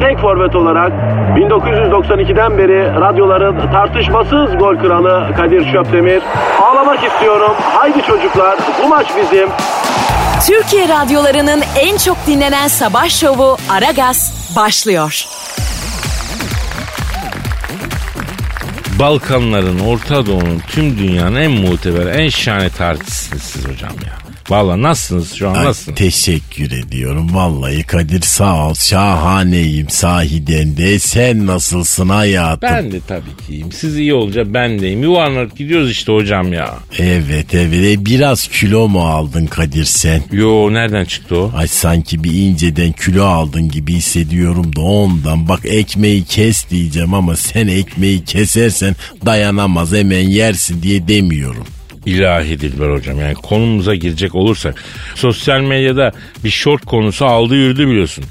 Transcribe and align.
tek 0.00 0.18
forvet 0.18 0.56
olarak 0.56 0.92
1992'den 1.36 2.58
beri 2.58 3.00
radyoların 3.00 3.72
tartışmasız 3.72 4.58
gol 4.58 4.76
kralı 4.76 5.34
Kadir 5.36 5.72
Şöpdemir. 5.72 6.22
Ağlamak 6.62 7.04
istiyorum. 7.04 7.52
Haydi 7.74 8.02
çocuklar 8.02 8.58
bu 8.84 8.88
maç 8.88 9.06
bizim. 9.16 9.48
Türkiye 10.46 10.88
radyolarının 10.88 11.62
en 11.80 11.96
çok 11.96 12.16
dinlenen 12.26 12.68
sabah 12.68 13.08
şovu 13.08 13.56
Aragaz 13.70 14.52
başlıyor. 14.56 15.26
Balkanların, 18.98 19.78
Orta 19.78 20.26
Doğu'nun, 20.26 20.62
tüm 20.66 20.98
dünyanın 20.98 21.36
en 21.36 21.50
muteber, 21.50 22.06
en 22.06 22.28
şahane 22.28 22.70
tarihçisiniz 22.70 23.42
siz 23.42 23.68
hocam 23.68 23.92
ya. 24.06 24.25
Valla 24.48 24.82
nasılsınız 24.82 25.32
şu 25.34 25.48
an 25.50 25.54
Ay, 25.54 25.64
nasılsınız? 25.64 25.98
teşekkür 25.98 26.70
ediyorum. 26.72 27.34
Vallahi 27.34 27.82
Kadir 27.82 28.20
sağ 28.22 28.68
ol. 28.68 28.74
Şahaneyim 28.74 29.88
sahiden 29.88 30.76
de. 30.76 30.98
Sen 30.98 31.46
nasılsın 31.46 32.08
hayatım? 32.08 32.68
Ben 32.72 32.92
de 32.92 33.00
tabii 33.08 33.36
ki 33.46 33.52
iyiyim. 33.52 33.72
Siz 33.72 33.96
iyi 33.98 34.14
olunca 34.14 34.54
ben 34.54 34.80
deyim. 34.80 35.02
Yuvarlanıp 35.02 35.56
gidiyoruz 35.56 35.90
işte 35.90 36.12
hocam 36.12 36.52
ya. 36.52 36.74
Evet 36.98 37.54
evet. 37.54 37.98
E, 37.98 38.06
Biraz 38.06 38.48
kilo 38.48 38.88
mu 38.88 39.00
aldın 39.00 39.46
Kadir 39.46 39.84
sen? 39.84 40.22
Yo 40.32 40.72
nereden 40.72 41.04
çıktı 41.04 41.36
o? 41.38 41.52
Ay 41.56 41.68
sanki 41.68 42.24
bir 42.24 42.32
inceden 42.32 42.92
kilo 42.92 43.24
aldın 43.24 43.68
gibi 43.68 43.92
hissediyorum 43.92 44.76
da 44.76 44.80
ondan. 44.80 45.48
Bak 45.48 45.60
ekmeği 45.64 46.24
kes 46.24 46.70
diyeceğim 46.70 47.14
ama 47.14 47.36
sen 47.36 47.66
ekmeği 47.68 48.24
kesersen 48.24 48.96
dayanamaz 49.26 49.92
hemen 49.92 50.28
yersin 50.28 50.82
diye 50.82 51.08
demiyorum. 51.08 51.64
İlahi 52.06 52.60
Dilber 52.60 52.90
hocam 52.90 53.20
yani 53.20 53.34
konumuza 53.34 53.94
girecek 53.94 54.34
olursak 54.34 54.84
sosyal 55.14 55.60
medyada 55.60 56.12
bir 56.44 56.50
short 56.50 56.84
konusu 56.84 57.26
aldı 57.26 57.54
yürüdü 57.54 57.88
biliyorsun. 57.88 58.24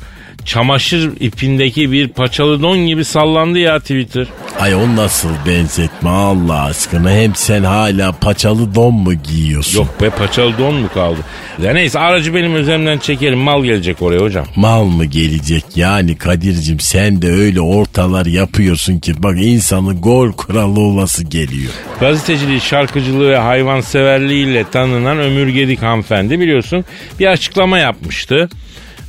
Çamaşır 0.45 1.11
ipindeki 1.19 1.91
bir 1.91 2.07
paçalı 2.07 2.61
don 2.61 2.77
gibi 2.77 3.05
sallandı 3.05 3.59
ya 3.59 3.79
Twitter. 3.79 4.27
Ay 4.59 4.75
o 4.75 4.95
nasıl 4.95 5.29
benzetme 5.47 6.09
Allah 6.09 6.63
aşkına 6.63 7.11
hem 7.11 7.35
sen 7.35 7.63
hala 7.63 8.11
paçalı 8.11 8.75
don 8.75 8.93
mu 8.93 9.13
giyiyorsun? 9.13 9.79
Yok 9.79 10.02
be 10.02 10.09
paçalı 10.09 10.57
don 10.57 10.75
mu 10.75 10.87
kaldı? 10.93 11.19
Ya 11.63 11.73
neyse 11.73 11.99
aracı 11.99 12.35
benim 12.35 12.55
üzerimden 12.55 12.97
çekelim 12.97 13.39
mal 13.39 13.63
gelecek 13.63 14.02
oraya 14.02 14.19
hocam. 14.19 14.45
Mal 14.55 14.83
mı 14.85 15.05
gelecek 15.05 15.63
yani 15.75 16.17
Kadir'cim 16.17 16.80
sen 16.80 17.21
de 17.21 17.31
öyle 17.31 17.61
ortalar 17.61 18.25
yapıyorsun 18.25 18.99
ki 18.99 19.13
bak 19.23 19.37
insanı 19.39 19.93
gol 20.02 20.31
kralı 20.31 20.80
olası 20.80 21.23
geliyor. 21.23 21.71
Gazeteciliği, 21.99 22.61
şarkıcılığı 22.61 23.31
ve 23.31 23.37
hayvanseverliğiyle 23.37 24.65
tanınan 24.71 25.19
Ömür 25.19 25.47
Gedik 25.47 25.81
hanımefendi 25.81 26.39
biliyorsun 26.39 26.85
bir 27.19 27.27
açıklama 27.27 27.80
yapmıştı. 27.80 28.49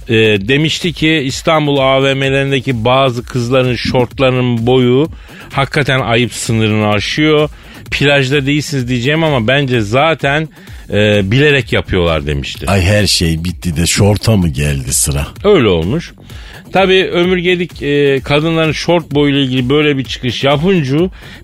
Ee, 0.09 0.15
demişti 0.49 0.93
ki 0.93 1.09
İstanbul 1.09 1.77
AVM'lerindeki 1.79 2.85
bazı 2.85 3.25
kızların 3.25 3.77
şortlarının 3.77 4.67
boyu 4.67 5.09
hakikaten 5.53 6.01
ayıp 6.01 6.33
sınırını 6.33 6.89
aşıyor. 6.89 7.51
Plajda 7.91 8.47
değilsiniz 8.47 8.89
diyeceğim 8.89 9.25
ama 9.25 9.49
bence 9.49 9.81
zaten 9.81 10.49
e, 10.91 11.31
bilerek 11.31 11.73
yapıyorlar 11.73 12.27
demişti. 12.27 12.67
Ay 12.71 12.83
her 12.83 13.07
şey 13.07 13.45
bitti 13.45 13.77
de 13.77 13.87
şorta 13.87 14.37
mı 14.37 14.49
geldi 14.49 14.95
sıra? 14.95 15.27
Öyle 15.45 15.69
olmuş. 15.69 16.13
Tabii 16.73 17.05
Ömür 17.13 17.37
Gedik 17.37 17.83
e, 17.83 18.21
kadınların 18.21 18.73
şort 18.73 19.11
boyuyla 19.11 19.41
ilgili 19.41 19.69
böyle 19.69 19.99
bir 19.99 20.05
çıkış 20.05 20.45
yapınca 20.45 20.99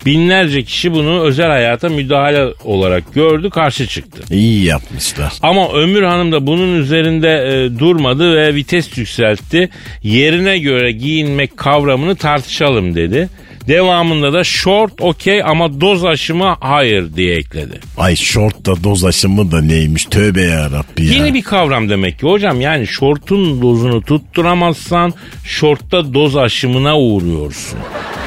binlerce 0.06 0.62
kişi 0.62 0.92
bunu 0.92 1.22
özel 1.22 1.46
hayata 1.46 1.88
müdahale 1.88 2.54
olarak 2.64 3.14
gördü 3.14 3.50
karşı 3.50 3.86
çıktı. 3.86 4.34
İyi 4.34 4.64
yapmışlar. 4.64 5.32
Ama 5.42 5.72
Ömür 5.72 6.02
Hanım 6.02 6.32
da 6.32 6.46
bunun 6.46 6.80
üzerinde 6.80 7.28
e, 7.28 7.78
durmadı 7.78 8.36
ve 8.36 8.54
vites 8.54 8.98
yükseltti. 8.98 9.68
Yerine 10.02 10.58
göre 10.58 10.92
giyinmek 10.92 11.56
kavramını 11.56 12.16
tartışalım 12.16 12.94
dedi. 12.94 13.28
Devamında 13.68 14.32
da 14.32 14.44
short 14.44 14.92
okey 15.00 15.42
ama 15.42 15.80
doz 15.80 16.04
aşımı 16.04 16.56
hayır 16.60 17.16
diye 17.16 17.36
ekledi. 17.36 17.80
Ay 17.98 18.16
şortta 18.16 18.84
doz 18.84 19.04
aşımı 19.04 19.52
da 19.52 19.60
neymiş 19.62 20.04
tövbe 20.04 20.42
yarabbi 20.42 21.06
ya. 21.06 21.12
Yeni 21.12 21.34
bir 21.34 21.42
kavram 21.42 21.88
demek 21.90 22.18
ki 22.18 22.26
hocam 22.26 22.60
yani 22.60 22.86
şortun 22.86 23.62
dozunu 23.62 24.02
tutturamazsan 24.02 25.14
şortta 25.44 26.14
doz 26.14 26.36
aşımına 26.36 26.98
uğruyorsun. 26.98 27.78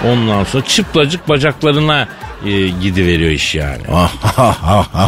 Ondan 0.08 0.44
sonra 0.44 0.66
çıplacık 0.66 1.30
bacaklarına 1.30 2.08
e, 2.46 2.68
gidiveriyor 2.68 3.32
iş 3.32 3.56
yani. 3.56 3.82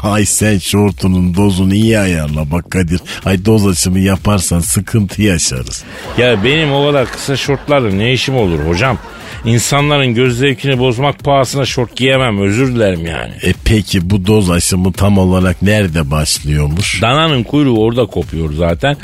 Ay 0.04 0.26
sen 0.26 0.58
şortunun 0.58 1.36
dozunu 1.36 1.74
iyi 1.74 2.00
ayarla 2.00 2.52
bak 2.52 2.72
Kadir. 2.72 3.02
Ay 3.26 3.46
doz 3.46 3.68
aşımı 3.68 4.00
yaparsan 4.00 4.60
sıkıntı 4.60 5.22
yaşarız. 5.22 5.84
Ya 6.18 6.44
benim 6.44 6.74
o 6.74 6.86
kadar 6.88 7.12
kısa 7.12 7.36
şortlarla 7.38 7.90
ne 7.90 8.14
işim 8.14 8.36
olur 8.36 8.60
hocam? 8.68 8.98
İnsanların 9.46 10.14
göz 10.14 10.38
zevkini 10.38 10.80
bozmak 10.80 11.24
pahasına 11.24 11.66
şort 11.66 11.96
giyemem 11.96 12.42
özür 12.42 12.76
dilerim 12.76 13.06
yani. 13.06 13.34
E 13.44 13.54
peki 13.66 14.10
bu 14.10 14.26
doz 14.28 14.50
aşımı 14.52 14.94
tam 14.94 15.18
olarak 15.18 15.62
nerede 15.62 16.12
başlıyormuş? 16.12 17.02
Dananın 17.02 17.44
kuyruğu 17.44 17.80
orada 17.80 18.06
kopuyor 18.06 18.54
zaten. 18.54 18.98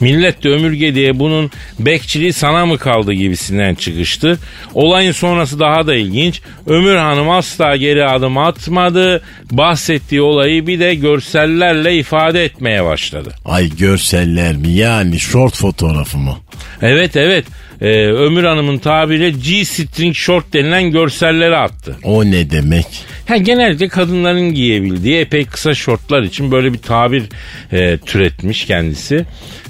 Millet 0.00 0.44
de 0.44 0.48
ömürge 0.48 0.94
diye 0.94 1.18
bunun 1.18 1.50
bekçiliği 1.78 2.32
sana 2.32 2.66
mı 2.66 2.78
kaldı 2.78 3.12
gibisinden 3.12 3.74
çıkıştı. 3.74 4.38
Olayın 4.74 5.12
sonrası 5.12 5.60
daha 5.60 5.86
da 5.86 5.94
ilginç. 5.94 6.40
Ömür 6.66 6.96
Hanım 6.96 7.30
asla 7.30 7.76
geri 7.76 8.04
adım 8.04 8.38
atmadı. 8.38 9.22
Bahsettiği 9.50 10.20
olayı 10.22 10.66
bir 10.66 10.80
de 10.80 10.94
görsellerle 10.94 11.98
ifade 11.98 12.44
etmeye 12.44 12.84
başladı. 12.84 13.30
Ay 13.44 13.76
görseller 13.76 14.56
mi 14.56 14.68
yani 14.68 15.20
short 15.20 15.56
fotoğrafı 15.56 16.18
mı? 16.18 16.36
Evet 16.82 17.16
evet. 17.16 17.44
Ee, 17.80 18.06
Ömür 18.06 18.44
Hanım'ın 18.44 18.78
tabiriyle 18.78 19.30
G-string 19.30 20.14
short 20.14 20.52
denilen 20.52 20.90
görselleri 20.90 21.56
attı. 21.56 21.96
O 22.04 22.24
ne 22.24 22.50
demek? 22.50 22.86
Ha, 23.28 23.36
genellikle 23.36 23.88
kadınların 23.88 24.54
giyebildiği 24.54 25.16
epey 25.20 25.44
kısa 25.44 25.74
şortlar 25.74 26.22
için 26.22 26.50
böyle 26.52 26.72
bir 26.72 26.78
tabir 26.78 27.24
e, 27.72 27.98
türetmiş 27.98 28.64
kendisi. 28.64 29.24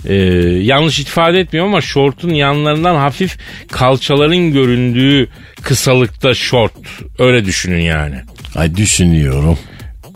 E, 0.08 0.14
yanlış 0.62 0.98
ifade 0.98 1.40
etmiyorum 1.40 1.72
ama 1.72 1.80
şortun 1.80 2.30
yanlarından 2.30 2.94
hafif 2.94 3.38
kalçaların 3.72 4.52
göründüğü 4.52 5.28
kısalıkta 5.62 6.34
şort. 6.34 6.72
Öyle 7.18 7.44
düşünün 7.44 7.80
yani. 7.80 8.16
Ay 8.56 8.76
düşünüyorum. 8.76 9.58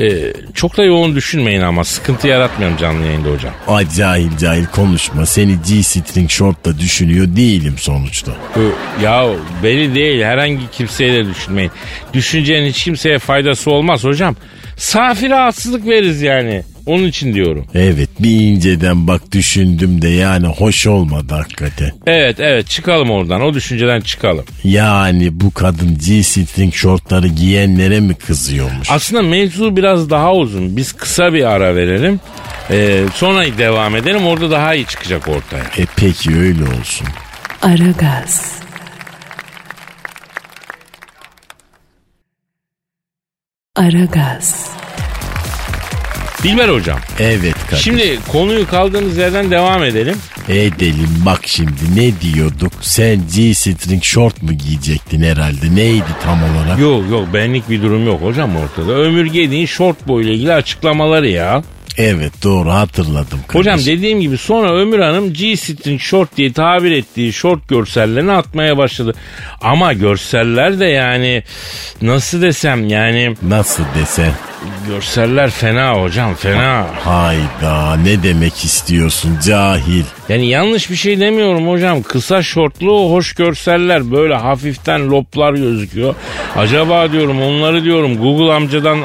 E, 0.01 0.33
çok 0.55 0.77
da 0.77 0.85
yoğun 0.85 1.15
düşünmeyin 1.15 1.61
ama 1.61 1.85
sıkıntı 1.85 2.29
yaratmıyorum 2.29 2.77
canlı 2.77 3.07
yayında 3.07 3.29
hocam. 3.31 3.53
Ay 3.69 3.87
cahil 3.97 4.37
cahil 4.37 4.67
konuşma. 4.67 5.27
Seni 5.27 5.53
G-string 5.69 6.31
shortla 6.31 6.79
düşünüyor 6.79 7.27
değilim 7.37 7.75
sonuçta. 7.79 8.33
E, 8.33 8.63
ya 9.05 9.27
belli 9.63 9.95
değil 9.95 10.23
herhangi 10.23 10.71
kimseye 10.73 11.13
de 11.13 11.29
düşünmeyin. 11.29 11.71
Düşüncenin 12.13 12.69
hiç 12.69 12.85
kimseye 12.85 13.19
faydası 13.19 13.71
olmaz 13.71 14.05
hocam. 14.05 14.37
Safi 14.77 15.31
rahatsızlık 15.31 15.87
veririz 15.87 16.23
yani. 16.23 16.63
Onun 16.87 17.05
için 17.05 17.35
diyorum. 17.35 17.67
Evet 17.75 18.09
bir 18.21 18.31
inceden 18.41 19.07
bak 19.07 19.33
düşündüm 19.33 20.03
de 20.03 20.09
yani 20.09 20.47
hoş 20.47 20.87
olmadı 20.87 21.35
hakikaten. 21.35 21.91
Evet 22.07 22.41
evet 22.41 22.69
çıkalım 22.69 23.11
oradan 23.11 23.43
o 23.43 23.55
düşünceden 23.55 24.01
çıkalım. 24.01 24.45
Yani 24.65 25.41
bu 25.41 25.51
kadın 25.51 25.99
G-string 26.07 26.75
şortları 26.75 27.29
giyenlere 27.29 28.01
mi 28.01 28.15
kızıyormuş? 28.15 28.91
Aslında 28.91 29.23
mevzu 29.23 29.77
biraz 29.77 30.11
daha 30.11 30.35
uzun. 30.35 30.77
Biz 30.77 30.93
kısa 30.93 31.33
bir 31.33 31.45
ara 31.45 31.77
verelim. 31.77 32.21
Ee, 32.71 33.05
sonra 33.15 33.59
devam 33.59 33.97
edelim 33.97 34.27
orada 34.27 34.51
daha 34.51 34.75
iyi 34.75 34.87
çıkacak 34.87 35.29
ortaya. 35.29 35.65
E 35.79 35.87
peki 35.97 36.37
öyle 36.37 36.63
olsun. 36.65 37.07
Aragaz. 37.63 38.61
Aragaz. 43.77 44.71
Dilber 46.43 46.69
hocam. 46.69 46.99
Evet 47.19 47.55
Kadir. 47.71 47.83
Şimdi 47.83 48.19
konuyu 48.29 48.67
kaldığımız 48.67 49.17
yerden 49.17 49.51
devam 49.51 49.85
edelim. 49.85 50.17
Edelim 50.49 51.09
bak 51.27 51.41
şimdi 51.45 51.71
ne 51.97 52.21
diyorduk? 52.21 52.73
Sen 52.81 53.17
G-string 53.35 54.03
short 54.05 54.43
mu 54.43 54.53
giyecektin 54.53 55.23
herhalde? 55.23 55.75
Neydi 55.75 56.05
tam 56.25 56.39
olarak? 56.43 56.79
Yok 56.79 57.11
yok 57.11 57.29
benlik 57.35 57.71
bir 57.71 57.83
durum 57.83 58.07
yok 58.07 58.23
hocam 58.23 58.57
ortada. 58.57 58.93
Ömür 58.93 59.27
Gedi'nin 59.27 59.67
short 59.67 60.09
boy 60.09 60.23
ile 60.25 60.35
ilgili 60.35 60.53
açıklamaları 60.53 61.29
ya. 61.29 61.63
Evet 61.97 62.33
doğru 62.45 62.71
hatırladım. 62.71 63.41
Hocam 63.53 63.65
kardeşim. 63.77 63.97
dediğim 63.97 64.21
gibi 64.21 64.39
sonra 64.39 64.73
Ömür 64.73 64.99
Hanım 64.99 65.33
G-string 65.33 66.01
short 66.01 66.37
diye 66.37 66.53
tabir 66.53 66.93
ettiği 66.93 67.33
short 67.33 67.69
görsellerini 67.69 68.33
atmaya 68.33 68.77
başladı. 68.79 69.15
Ama 69.61 69.93
görseller 69.93 70.81
de 70.81 70.85
yani 70.85 71.43
nasıl 72.03 72.43
desem 72.43 72.89
yani 72.89 73.35
Nasıl 73.43 73.83
desen? 74.01 74.33
görseller 74.89 75.51
fena 75.51 75.93
hocam 76.03 76.35
fena. 76.35 76.87
Hayda 77.05 77.97
ne 77.97 78.23
demek 78.23 78.65
istiyorsun 78.65 79.39
cahil? 79.47 80.05
Yani 80.29 80.47
yanlış 80.49 80.91
bir 80.91 80.97
şey 80.97 81.21
demiyorum 81.21 81.69
hocam. 81.69 82.03
Kısa 82.03 82.43
şortlu 82.43 83.11
hoş 83.11 83.33
görseller 83.33 84.11
böyle 84.13 84.35
hafiften 84.35 85.11
loplar 85.11 85.53
gözüküyor. 85.55 86.15
Acaba 86.57 87.13
diyorum 87.13 87.43
onları 87.43 87.85
diyorum 87.85 88.19
Google 88.19 88.53
amcadan 88.53 88.99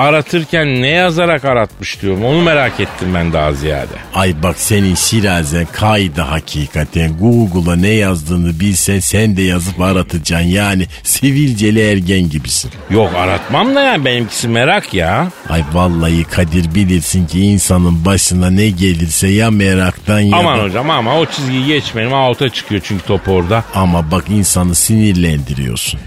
aratırken 0.00 0.82
ne 0.82 0.88
yazarak 0.88 1.44
aratmış 1.44 2.02
diyorum. 2.02 2.24
Onu 2.24 2.42
merak 2.42 2.80
ettim 2.80 3.08
ben 3.14 3.32
daha 3.32 3.52
ziyade. 3.52 3.92
Ay 4.14 4.34
bak 4.42 4.56
senin 4.58 4.94
şirazen 4.94 5.66
kaydı 5.72 6.20
hakikaten. 6.20 7.16
Google'a 7.18 7.76
ne 7.76 7.88
yazdığını 7.88 8.60
bilsen 8.60 9.00
sen 9.00 9.36
de 9.36 9.42
yazıp 9.42 9.80
aratacaksın. 9.80 10.48
Yani 10.48 10.86
sivilceli 11.02 11.80
ergen 11.90 12.28
gibisin. 12.30 12.70
Yok 12.90 13.10
aratmam 13.16 13.74
da 13.74 13.82
yani 13.82 14.04
benimkisi 14.04 14.48
merak 14.48 14.94
ya. 14.94 15.28
Ay 15.48 15.64
vallahi 15.72 16.24
Kadir 16.24 16.74
bilirsin 16.74 17.26
ki 17.26 17.40
insanın 17.44 18.04
başına 18.04 18.50
ne 18.50 18.68
gelirse 18.70 19.28
ya 19.28 19.50
meraktan 19.50 20.20
ya 20.20 20.36
Aman 20.36 20.58
da- 20.58 20.62
hocam 20.62 20.90
ama 20.90 21.18
o 21.18 21.26
çizgiyi 21.26 21.66
geçmeyelim 21.66 22.12
out'a 22.14 22.48
çıkıyor 22.48 22.80
çünkü 22.84 23.04
top 23.04 23.28
orada. 23.28 23.64
Ama 23.74 24.10
bak 24.10 24.24
insanı 24.28 24.74
sinirlendiriyorsun. 24.74 26.00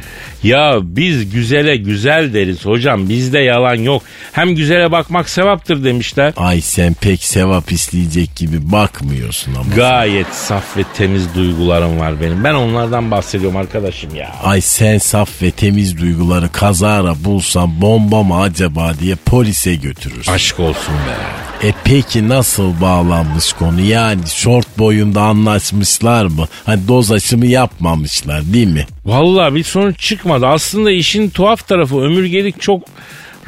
Ya 0.43 0.79
biz 0.83 1.31
güzele 1.31 1.75
güzel 1.75 2.33
deriz 2.33 2.65
hocam 2.65 3.09
bizde 3.09 3.39
yalan 3.39 3.75
yok. 3.75 4.03
Hem 4.31 4.55
güzele 4.55 4.91
bakmak 4.91 5.29
sevaptır 5.29 5.83
demişler. 5.83 6.33
Ay 6.37 6.61
sen 6.61 6.93
pek 6.93 7.23
sevap 7.23 7.71
isteyecek 7.71 8.35
gibi 8.35 8.71
bakmıyorsun 8.71 9.55
ama. 9.55 9.75
Gayet 9.75 10.27
saf 10.27 10.77
ve 10.77 10.81
temiz 10.97 11.35
duygularım 11.35 11.99
var 11.99 12.21
benim. 12.21 12.43
Ben 12.43 12.53
onlardan 12.53 13.11
bahsediyorum 13.11 13.57
arkadaşım 13.57 14.15
ya. 14.15 14.31
Ay 14.43 14.61
sen 14.61 14.97
saf 14.97 15.41
ve 15.41 15.51
temiz 15.51 15.97
duyguları 15.97 16.51
kazara 16.51 17.15
bulsan 17.23 17.81
bomba 17.81 18.23
mı 18.23 18.41
acaba 18.41 18.93
diye 18.99 19.15
polise 19.15 19.75
götürürsün. 19.75 20.31
Aşk 20.31 20.59
olsun 20.59 20.93
be. 20.93 21.52
E 21.63 21.73
peki 21.83 22.29
nasıl 22.29 22.81
bağlanmış 22.81 23.53
konu? 23.53 23.81
Yani 23.81 24.21
short 24.27 24.77
boyunda 24.77 25.21
anlaşmışlar 25.21 26.25
mı? 26.25 26.47
Hani 26.65 26.87
doz 26.87 27.11
aşımı 27.11 27.45
yapmamışlar 27.45 28.53
değil 28.53 28.67
mi? 28.67 28.85
Vallahi 29.05 29.55
bir 29.55 29.63
sonuç 29.63 29.99
çıkmadı. 29.99 30.47
Aslında 30.47 30.91
işin 30.91 31.29
tuhaf 31.29 31.67
tarafı 31.67 31.97
Ömür 31.97 32.25
Gedik 32.25 32.61
çok 32.61 32.83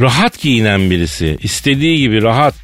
rahat 0.02 0.42
giyinen 0.42 0.90
birisi. 0.90 1.38
İstediği 1.44 1.98
gibi 1.98 2.22
rahat. 2.22 2.56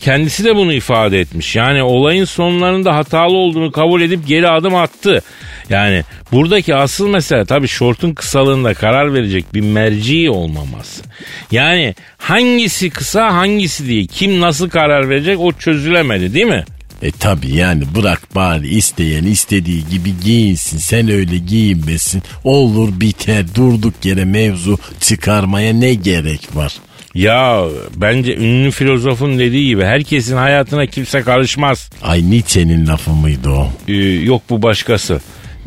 Kendisi 0.00 0.44
de 0.44 0.56
bunu 0.56 0.72
ifade 0.72 1.20
etmiş. 1.20 1.56
Yani 1.56 1.82
olayın 1.82 2.24
sonlarında 2.24 2.96
hatalı 2.96 3.36
olduğunu 3.36 3.72
kabul 3.72 4.02
edip 4.02 4.26
geri 4.26 4.48
adım 4.48 4.74
attı. 4.74 5.22
Yani 5.70 6.02
buradaki 6.32 6.74
asıl 6.74 7.08
mesele 7.08 7.44
tabii 7.44 7.68
şortun 7.68 8.14
kısalığında 8.14 8.74
karar 8.74 9.14
verecek 9.14 9.54
bir 9.54 9.60
merci 9.60 10.30
olmaması. 10.30 11.02
Yani 11.50 11.94
hangisi 12.18 12.90
kısa 12.90 13.34
hangisi 13.34 13.88
değil 13.88 14.08
kim 14.08 14.40
nasıl 14.40 14.70
karar 14.70 15.08
verecek 15.08 15.40
o 15.40 15.52
çözülemedi 15.52 16.34
değil 16.34 16.46
mi? 16.46 16.64
E 17.02 17.10
tabi 17.10 17.54
yani 17.54 17.82
bırak 17.96 18.34
bari 18.34 18.68
isteyen 18.68 19.24
istediği 19.24 19.88
gibi 19.90 20.20
giyinsin. 20.24 20.78
Sen 20.78 21.10
öyle 21.10 21.38
giyinmesin. 21.38 22.22
Olur 22.44 23.00
biter 23.00 23.54
durduk 23.54 23.94
yere 24.04 24.24
mevzu 24.24 24.78
çıkarmaya 25.00 25.72
ne 25.72 25.94
gerek 25.94 26.56
var? 26.56 26.72
Ya 27.14 27.64
bence 27.96 28.36
ünlü 28.36 28.70
filozofun 28.70 29.38
dediği 29.38 29.66
gibi 29.66 29.84
herkesin 29.84 30.36
hayatına 30.36 30.86
kimse 30.86 31.22
karışmaz. 31.22 31.90
Ay 32.02 32.30
Nietzsche'nin 32.30 32.86
lafı 32.86 33.10
mıydı 33.10 33.50
o? 33.50 33.72
Ee, 33.88 33.92
yok 34.02 34.42
bu 34.50 34.62
başkası. 34.62 35.20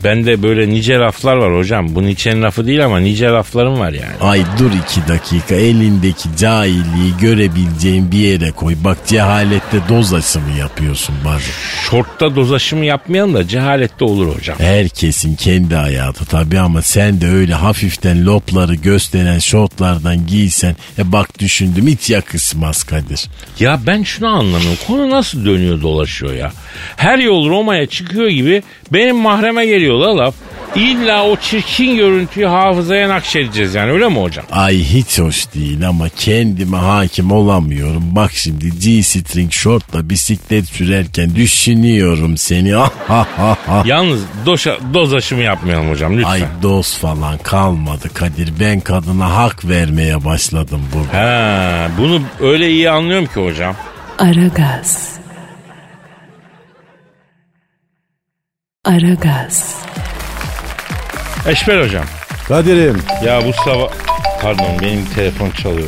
Bende 0.06 0.44
böyle 0.44 0.70
nice 0.70 0.98
laflar 0.98 1.36
var 1.36 1.58
hocam. 1.58 1.96
Bu 1.96 2.04
Nietzsche'nin 2.04 2.42
lafı 2.42 2.68
değil 2.68 2.86
ama 2.86 3.00
nice 3.00 3.26
laflarım 3.28 3.80
var 3.80 3.92
yani. 3.92 4.16
Ay 4.22 4.42
dur 4.60 4.72
iki 4.84 5.08
dakika 5.08 5.56
elindeki 5.56 6.30
cahilliği 6.40 7.14
görebileceğin 7.22 8.12
bir 8.12 8.18
yere 8.18 8.52
koy. 8.52 8.76
Bak 8.84 8.98
cehalette 9.08 9.78
doz 9.90 10.14
aşımı 10.14 10.58
yapıyorsun 10.60 11.16
bazen. 11.26 11.52
Şortta 11.90 12.36
doz 12.36 12.54
aşımı 12.54 12.86
yapmayalım 12.86 13.34
da 13.34 13.48
cehalette 13.48 14.06
olur 14.06 14.36
hocam. 14.36 14.60
Herkesin 14.60 15.36
kendi 15.36 15.76
hayatı 15.76 16.26
tabii 16.26 16.60
ama 16.60 16.82
sen 16.82 17.22
de 17.22 17.28
öyle 17.28 17.54
hafiften 17.54 18.26
lopları 18.26 18.76
gösteren 18.76 19.40
şortlardan 19.40 20.28
giysen 20.28 20.76
e 21.00 21.12
bak 21.12 21.40
düşündüm 21.40 21.88
hiç 21.88 22.10
yakışmaz 22.10 22.84
Kadir. 22.84 23.26
Ya 23.60 23.80
ben 23.88 24.04
şunu 24.04 24.28
anlamıyorum. 24.28 24.78
Konu 24.88 25.10
nasıl 25.10 25.46
dönüyor 25.46 25.82
dolaşıyor 25.82 26.34
ya? 26.34 26.52
Her 26.98 27.18
yol 27.18 27.50
Roma'ya 27.50 27.86
çıkıyor 27.86 28.28
gibi 28.28 28.64
benim 28.94 29.16
mahreme 29.16 29.66
geliyor 29.66 29.95
la 30.02 30.18
laf. 30.18 30.34
İlla 30.76 31.24
o 31.24 31.36
çirkin 31.36 31.96
görüntüyü 31.96 32.46
hafızaya 32.46 33.10
nakşedeceğiz 33.10 33.76
yani 33.76 33.92
öyle 33.92 34.08
mi 34.10 34.20
hocam? 34.22 34.46
Ay 34.52 34.78
hiç 34.84 35.20
hoş 35.20 35.54
değil 35.54 35.88
ama 35.88 36.10
kendime 36.10 36.78
hakim 36.78 37.32
olamıyorum. 37.32 38.04
Bak 38.16 38.32
şimdi 38.34 38.70
G-string 38.80 39.52
şortla 39.52 40.10
bisiklet 40.10 40.66
sürerken 40.66 41.36
düşünüyorum 41.36 42.38
seni. 42.38 42.70
Yalnız 43.86 44.22
doşa, 44.46 44.78
doz 44.94 45.14
aşımı 45.14 45.42
yapmayalım 45.42 45.90
hocam 45.90 46.18
lütfen. 46.18 46.32
Ay 46.32 46.42
dost 46.62 46.98
falan 46.98 47.38
kalmadı 47.38 48.10
Kadir. 48.14 48.50
Ben 48.60 48.80
kadına 48.80 49.36
hak 49.36 49.66
vermeye 49.66 50.26
başladım 50.26 50.82
burada. 50.94 51.18
Ha, 51.26 51.88
bunu 51.98 52.22
öyle 52.40 52.70
iyi 52.70 52.90
anlıyorum 52.90 53.26
ki 53.26 53.40
hocam. 53.46 53.76
Aragaz. 54.18 55.15
Aragaz. 58.86 59.76
Eşber 61.50 61.82
hocam. 61.84 62.04
Kadir'im 62.48 62.98
Ya 63.26 63.40
bu 63.48 63.54
sabah... 63.54 63.88
Pardon 64.42 64.66
benim 64.82 65.06
telefon 65.16 65.50
çalıyor. 65.50 65.88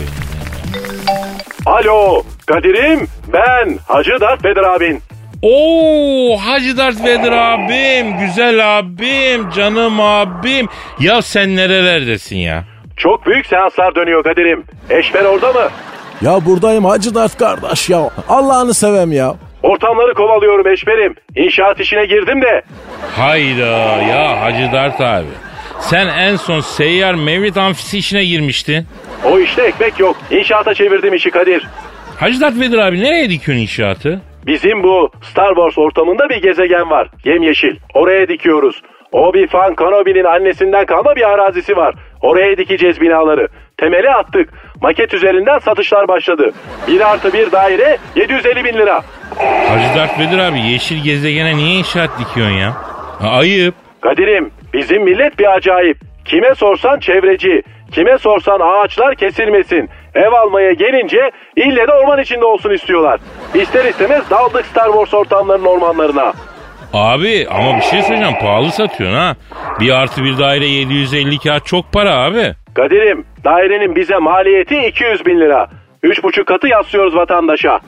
Alo 1.65 2.23
Kadir'im 2.45 3.07
ben 3.33 3.77
Hacı 3.87 4.11
Dert 4.21 4.43
Bedir 4.43 4.63
abin. 4.75 5.01
Oo 5.41 6.37
Hacı 6.37 6.77
Dert 6.77 7.03
Vedir 7.03 7.31
abim, 7.31 8.17
güzel 8.19 8.77
abim, 8.79 9.49
canım 9.49 9.99
abim. 10.01 10.67
Ya 10.99 11.21
sen 11.21 11.55
nerelerdesin 11.55 12.37
ya? 12.37 12.63
Çok 12.97 13.25
büyük 13.25 13.45
seanslar 13.45 13.95
dönüyor 13.95 14.23
Kadir'im. 14.23 14.63
Eşber 14.89 15.23
orada 15.23 15.53
mı? 15.53 15.67
ya 16.21 16.45
buradayım 16.45 16.85
Hacı 16.85 17.15
Dert 17.15 17.37
kardeş 17.37 17.89
ya. 17.89 18.09
Allah'ını 18.29 18.73
sevem 18.73 19.11
ya. 19.11 19.35
Ortamları 19.67 20.13
kovalıyorum 20.13 20.67
Eşber'im. 20.67 21.15
İnşaat 21.35 21.79
işine 21.79 22.05
girdim 22.05 22.41
de. 22.41 22.61
Hayda 23.15 23.65
ya 24.03 24.41
Hacı 24.41 24.71
Dert 24.73 25.01
abi. 25.01 25.27
Sen 25.79 26.07
en 26.07 26.35
son 26.35 26.59
seyyar 26.59 27.13
mevlid 27.13 27.55
amfisi 27.55 27.97
işine 27.97 28.25
girmiştin. 28.25 28.85
O 29.25 29.39
işte 29.39 29.63
ekmek 29.63 29.99
yok. 29.99 30.17
İnşaata 30.31 30.73
çevirdim 30.73 31.13
işi 31.13 31.31
Kadir. 31.31 31.67
Hacı 32.19 32.41
Dert 32.41 32.59
Vedir 32.59 32.77
abi 32.77 33.01
nereye 33.03 33.29
dikiyorsun 33.29 33.61
inşaatı? 33.61 34.21
Bizim 34.45 34.83
bu 34.83 35.11
Star 35.21 35.55
Wars 35.55 35.77
ortamında 35.77 36.29
bir 36.29 36.41
gezegen 36.41 36.89
var. 36.89 37.07
Yemyeşil. 37.25 37.75
Oraya 37.93 38.27
dikiyoruz. 38.27 38.81
Obi-Wan 39.11 39.75
Kenobi'nin 39.75 40.23
annesinden 40.23 40.85
kalma 40.85 41.15
bir 41.15 41.29
arazisi 41.29 41.75
var. 41.77 41.95
Oraya 42.21 42.57
dikeceğiz 42.57 43.01
binaları. 43.01 43.47
Temeli 43.77 44.09
attık. 44.09 44.49
Maket 44.81 45.13
üzerinden 45.13 45.59
satışlar 45.59 46.07
başladı. 46.07 46.51
1 46.87 47.11
artı 47.11 47.33
1 47.33 47.51
daire 47.51 47.97
750 48.15 48.63
bin 48.63 48.73
lira. 48.73 49.01
Hacı 49.69 49.95
Dert 49.99 50.19
Vedir 50.19 50.39
abi 50.39 50.59
yeşil 50.59 51.03
gezegene 51.03 51.55
niye 51.57 51.75
inşaat 51.79 52.09
dikiyorsun 52.19 52.55
ya? 52.55 52.73
Ha, 53.21 53.29
ayıp. 53.29 53.75
Kadir'im 54.01 54.51
bizim 54.73 55.03
millet 55.03 55.39
bir 55.39 55.55
acayip. 55.55 55.97
Kime 56.25 56.55
sorsan 56.55 56.99
çevreci. 56.99 57.63
Kime 57.91 58.17
sorsan 58.17 58.59
ağaçlar 58.59 59.15
kesilmesin. 59.15 59.89
Ev 60.15 60.31
almaya 60.31 60.71
gelince 60.71 61.31
ille 61.55 61.87
de 61.87 61.91
orman 61.93 62.19
içinde 62.19 62.45
olsun 62.45 62.69
istiyorlar. 62.73 63.19
İster 63.53 63.85
istemez 63.85 64.29
daldık 64.29 64.65
Star 64.65 64.85
Wars 64.85 65.13
ortamlarının 65.13 65.65
ormanlarına. 65.65 66.33
Abi 66.93 67.47
ama 67.51 67.77
bir 67.77 67.81
şey 67.81 68.01
söyleyeceğim 68.01 68.39
pahalı 68.41 68.71
satıyorsun 68.71 69.17
ha. 69.17 69.35
Bir 69.79 69.89
artı 69.91 70.23
bir 70.23 70.37
daire 70.37 70.65
750 70.67 71.39
kağıt 71.39 71.65
çok 71.65 71.91
para 71.91 72.13
abi. 72.15 72.53
Kadir'im 72.75 73.25
dairenin 73.43 73.95
bize 73.95 74.17
maliyeti 74.17 74.77
200 74.77 75.25
bin 75.25 75.39
lira. 75.39 75.67
Üç 76.03 76.23
buçuk 76.23 76.47
katı 76.47 76.67
yaslıyoruz 76.67 77.15
vatandaşa. 77.15 77.79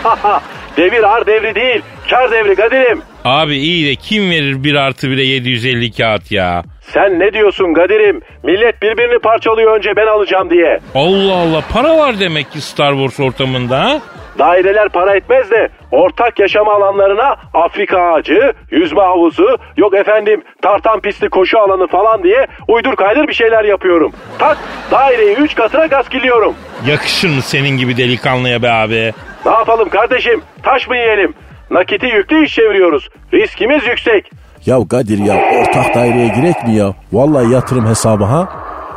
Devir 0.76 1.02
ar 1.16 1.26
devri 1.26 1.54
değil, 1.54 1.82
kar 2.10 2.30
devri 2.30 2.54
Kadir'im. 2.56 3.02
Abi 3.24 3.56
iyi 3.56 3.90
de 3.90 3.94
kim 3.96 4.30
verir 4.30 4.64
bir 4.64 4.74
artı 4.74 5.10
bire 5.10 5.22
750 5.24 5.92
kağıt 5.92 6.32
ya? 6.32 6.62
Sen 6.80 7.18
ne 7.18 7.32
diyorsun 7.32 7.74
Kadir'im? 7.74 8.20
Millet 8.44 8.82
birbirini 8.82 9.18
parçalıyor 9.18 9.76
önce 9.76 9.96
ben 9.96 10.06
alacağım 10.06 10.50
diye. 10.50 10.78
Allah 10.94 11.34
Allah 11.34 11.62
para 11.72 11.96
var 11.98 12.20
demek 12.20 12.52
ki 12.52 12.60
Star 12.60 12.92
Wars 12.92 13.20
ortamında 13.20 13.80
ha? 13.80 13.98
Daireler 14.38 14.88
para 14.88 15.16
etmez 15.16 15.50
de 15.50 15.68
ortak 15.90 16.38
yaşama 16.38 16.74
alanlarına 16.74 17.36
Afrika 17.54 17.98
ağacı, 18.02 18.52
yüzme 18.70 19.02
havuzu, 19.02 19.58
yok 19.76 19.94
efendim 19.94 20.42
tartan 20.62 21.00
pisti 21.00 21.28
koşu 21.28 21.58
alanı 21.58 21.86
falan 21.86 22.22
diye 22.22 22.46
uydur 22.68 22.96
kaydır 22.96 23.28
bir 23.28 23.32
şeyler 23.32 23.64
yapıyorum. 23.64 24.12
Tak 24.38 24.58
daireyi 24.90 25.36
3 25.36 25.54
katına 25.54 25.86
gaskiliyorum. 25.86 26.54
Yakışır 26.86 27.28
mı 27.28 27.42
senin 27.42 27.76
gibi 27.76 27.96
delikanlıya 27.96 28.62
be 28.62 28.70
abi? 28.70 29.12
Ne 29.46 29.52
yapalım 29.52 29.88
kardeşim? 29.88 30.42
Taş 30.62 30.88
mı 30.88 30.96
yiyelim? 30.96 31.34
Nakiti 31.70 32.06
yüklü 32.06 32.44
iş 32.44 32.54
çeviriyoruz. 32.54 33.08
Riskimiz 33.34 33.86
yüksek. 33.86 34.30
Ya 34.66 34.76
Kadir 34.90 35.18
ya 35.18 35.34
ortak 35.60 35.94
daireye 35.94 36.28
girek 36.28 36.64
mi 36.66 36.74
ya? 36.74 36.94
Vallahi 37.12 37.52
yatırım 37.52 37.86
hesabı 37.88 38.24
ha? 38.24 38.48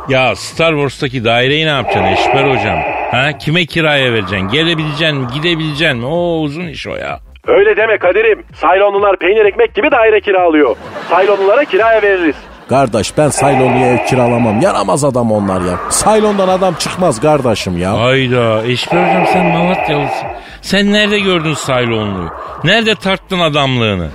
Ya 0.08 0.36
Star 0.36 0.70
Wars'taki 0.72 1.24
daireyi 1.24 1.66
ne 1.66 1.70
yapacaksın 1.70 2.04
Eşber 2.04 2.44
hocam? 2.50 2.78
Ha? 3.14 3.38
Kime 3.38 3.66
kiraya 3.66 4.12
vereceksin? 4.12 4.48
Gelebileceksin 4.48 5.16
mi? 5.16 5.26
Gidebileceksin 5.34 5.98
mi? 5.98 6.06
O 6.06 6.38
uzun 6.40 6.66
iş 6.66 6.86
o 6.86 6.96
ya. 6.96 7.20
Öyle 7.46 7.76
deme 7.76 7.98
Kadir'im. 7.98 8.42
Saylonlular 8.54 9.16
peynir 9.16 9.44
ekmek 9.44 9.74
gibi 9.74 9.90
daire 9.90 10.20
kiralıyor. 10.20 10.76
Saylonlulara 11.10 11.64
kiraya 11.64 12.02
veririz. 12.02 12.36
Kardeş 12.68 13.18
ben 13.18 13.28
Saylonlu'ya 13.28 13.86
ev 13.86 14.06
kiralamam. 14.06 14.60
Yaramaz 14.60 15.04
adam 15.04 15.32
onlar 15.32 15.60
ya. 15.60 15.78
Saylon'dan 15.90 16.48
adam 16.48 16.74
çıkmaz 16.74 17.20
kardeşim 17.20 17.78
ya. 17.78 18.00
Hayda 18.00 18.66
Eşber 18.66 19.08
hocam 19.08 19.26
sen 19.32 19.46
Malatyalısın. 19.46 20.26
Sen 20.62 20.92
nerede 20.92 21.18
gördün 21.18 21.54
Saylonlu'yu? 21.54 22.28
Nerede 22.64 22.94
tarttın 22.94 23.40
adamlığını? 23.40 24.08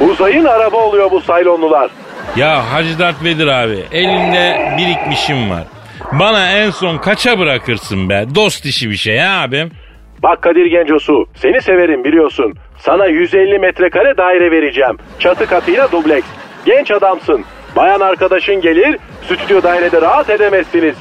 Uzayın 0.00 0.44
araba 0.44 0.76
oluyor 0.76 1.10
bu 1.10 1.20
saylonlular. 1.20 1.90
Ya 2.36 2.72
Hacı 2.72 2.98
Dert 2.98 3.24
Vedir 3.24 3.46
abi 3.46 3.84
elinde 3.92 4.72
birikmişim 4.78 5.50
var. 5.50 5.62
Bana 6.12 6.52
en 6.52 6.70
son 6.70 6.98
kaça 6.98 7.38
bırakırsın 7.38 8.08
be? 8.08 8.24
Dost 8.34 8.66
işi 8.66 8.90
bir 8.90 8.96
şey 8.96 9.18
ha 9.18 9.42
abim. 9.42 9.70
Bak 10.22 10.42
Kadir 10.42 10.66
Gencosu 10.66 11.26
seni 11.34 11.62
severim 11.62 12.04
biliyorsun. 12.04 12.54
Sana 12.78 13.06
150 13.06 13.58
metrekare 13.58 14.16
daire 14.16 14.50
vereceğim. 14.50 14.96
Çatı 15.18 15.46
katıyla 15.46 15.92
dubleks. 15.92 16.26
Genç 16.66 16.90
adamsın. 16.90 17.44
Bayan 17.76 18.00
arkadaşın 18.00 18.60
gelir 18.60 18.98
stüdyo 19.24 19.62
dairede 19.62 20.00
rahat 20.02 20.30
edemezsiniz. 20.30 20.96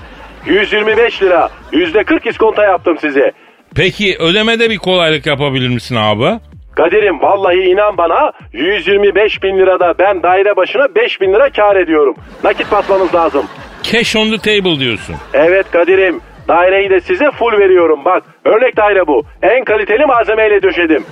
125 0.45 1.21
lira. 1.23 1.49
%40 1.71 2.29
iskonta 2.29 2.63
yaptım 2.63 2.97
size. 2.97 3.31
Peki 3.75 4.15
ödemede 4.19 4.69
bir 4.69 4.77
kolaylık 4.77 5.25
yapabilir 5.25 5.69
misin 5.69 5.95
abi? 5.95 6.39
Kadir'im 6.75 7.21
vallahi 7.21 7.57
inan 7.57 7.97
bana 7.97 8.31
125 8.53 9.43
bin 9.43 9.57
lirada 9.57 9.93
ben 9.99 10.23
daire 10.23 10.55
başına 10.55 10.95
5 10.95 11.21
bin 11.21 11.33
lira 11.33 11.49
kar 11.49 11.75
ediyorum. 11.75 12.15
Nakit 12.43 12.71
basmanız 12.71 13.15
lazım. 13.15 13.45
Cash 13.83 14.15
on 14.15 14.31
the 14.31 14.37
table 14.37 14.79
diyorsun. 14.79 15.15
Evet 15.33 15.71
Kadir'im 15.71 16.21
daireyi 16.47 16.89
de 16.89 17.01
size 17.01 17.31
full 17.31 17.51
veriyorum 17.59 18.05
bak. 18.05 18.23
Örnek 18.45 18.77
daire 18.77 19.07
bu. 19.07 19.25
En 19.41 19.63
kaliteli 19.63 20.05
malzemeyle 20.05 20.61
döşedim. 20.63 21.05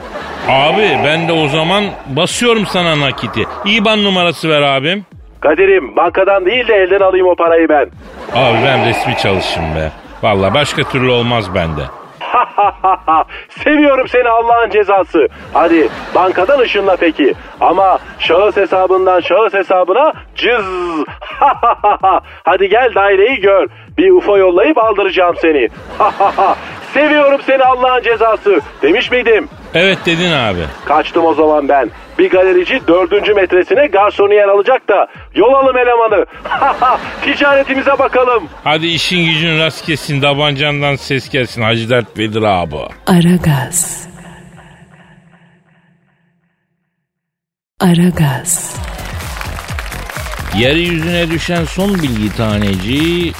Abi 0.50 0.98
ben 1.06 1.28
de 1.28 1.32
o 1.32 1.48
zaman 1.48 1.84
basıyorum 2.08 2.66
sana 2.66 3.00
nakiti. 3.00 3.44
İban 3.66 4.04
numarası 4.04 4.50
ver 4.50 4.62
abim. 4.62 5.06
Kadir'im 5.42 5.96
bankadan 5.96 6.46
değil 6.46 6.68
de 6.68 6.74
elden 6.76 7.00
alayım 7.00 7.28
o 7.28 7.36
parayı 7.36 7.70
ben. 7.70 7.90
Abi 8.36 8.58
ben 8.66 8.88
resmi 8.90 9.18
çalışım 9.18 9.64
be. 9.76 9.92
Valla 10.24 10.54
başka 10.54 10.84
türlü 10.84 11.10
olmaz 11.10 11.56
bende. 11.56 11.82
Seviyorum 13.50 14.08
seni 14.08 14.30
Allah'ın 14.30 14.70
cezası. 14.70 15.28
Hadi 15.54 15.90
bankadan 16.16 16.60
ışınla 16.60 16.96
peki. 16.96 17.34
Ama 17.62 18.00
şahıs 18.20 18.58
hesabından 18.58 19.20
şahıs 19.20 19.54
hesabına 19.54 20.14
cız. 20.36 20.66
Hadi 22.44 22.70
gel 22.70 22.92
daireyi 22.96 23.40
gör. 23.40 23.68
Bir 23.98 24.12
UFO 24.12 24.38
yollayıp 24.38 24.78
aldıracağım 24.78 25.36
seni. 25.42 25.70
Seviyorum 26.94 27.42
seni 27.46 27.64
Allah'ın 27.64 28.02
cezası. 28.02 28.62
Demiş 28.82 29.12
miydim? 29.12 29.50
Evet 29.74 29.98
dedin 30.06 30.32
abi. 30.32 30.66
Kaçtım 30.86 31.26
o 31.26 31.34
zaman 31.34 31.70
ben. 31.70 31.90
Bir 32.20 32.30
galerici 32.30 32.82
dördüncü 32.88 33.34
metresine 33.34 33.88
garsoniyer 33.88 34.48
alacak 34.48 34.88
da 34.88 35.08
yol 35.36 35.54
alım 35.54 35.78
elemanı. 35.78 36.26
Ticaretimize 37.24 38.00
bakalım. 38.00 38.44
Hadi 38.64 38.88
işin 38.88 39.26
gücün 39.26 39.60
rast 39.60 39.86
kesin 39.86 40.22
tabancandan 40.22 40.96
ses 40.96 41.30
gelsin 41.30 41.62
Hacı 41.62 41.90
Dert 41.90 42.18
Vedir 42.18 42.42
abi. 42.42 42.76
Aragaz. 43.08 44.08
Aragaz. 47.80 48.76
Yeryüzüne 50.58 51.32
düşen 51.32 51.66
son 51.66 51.94
bilgi 51.94 52.36
taneci 52.38 53.32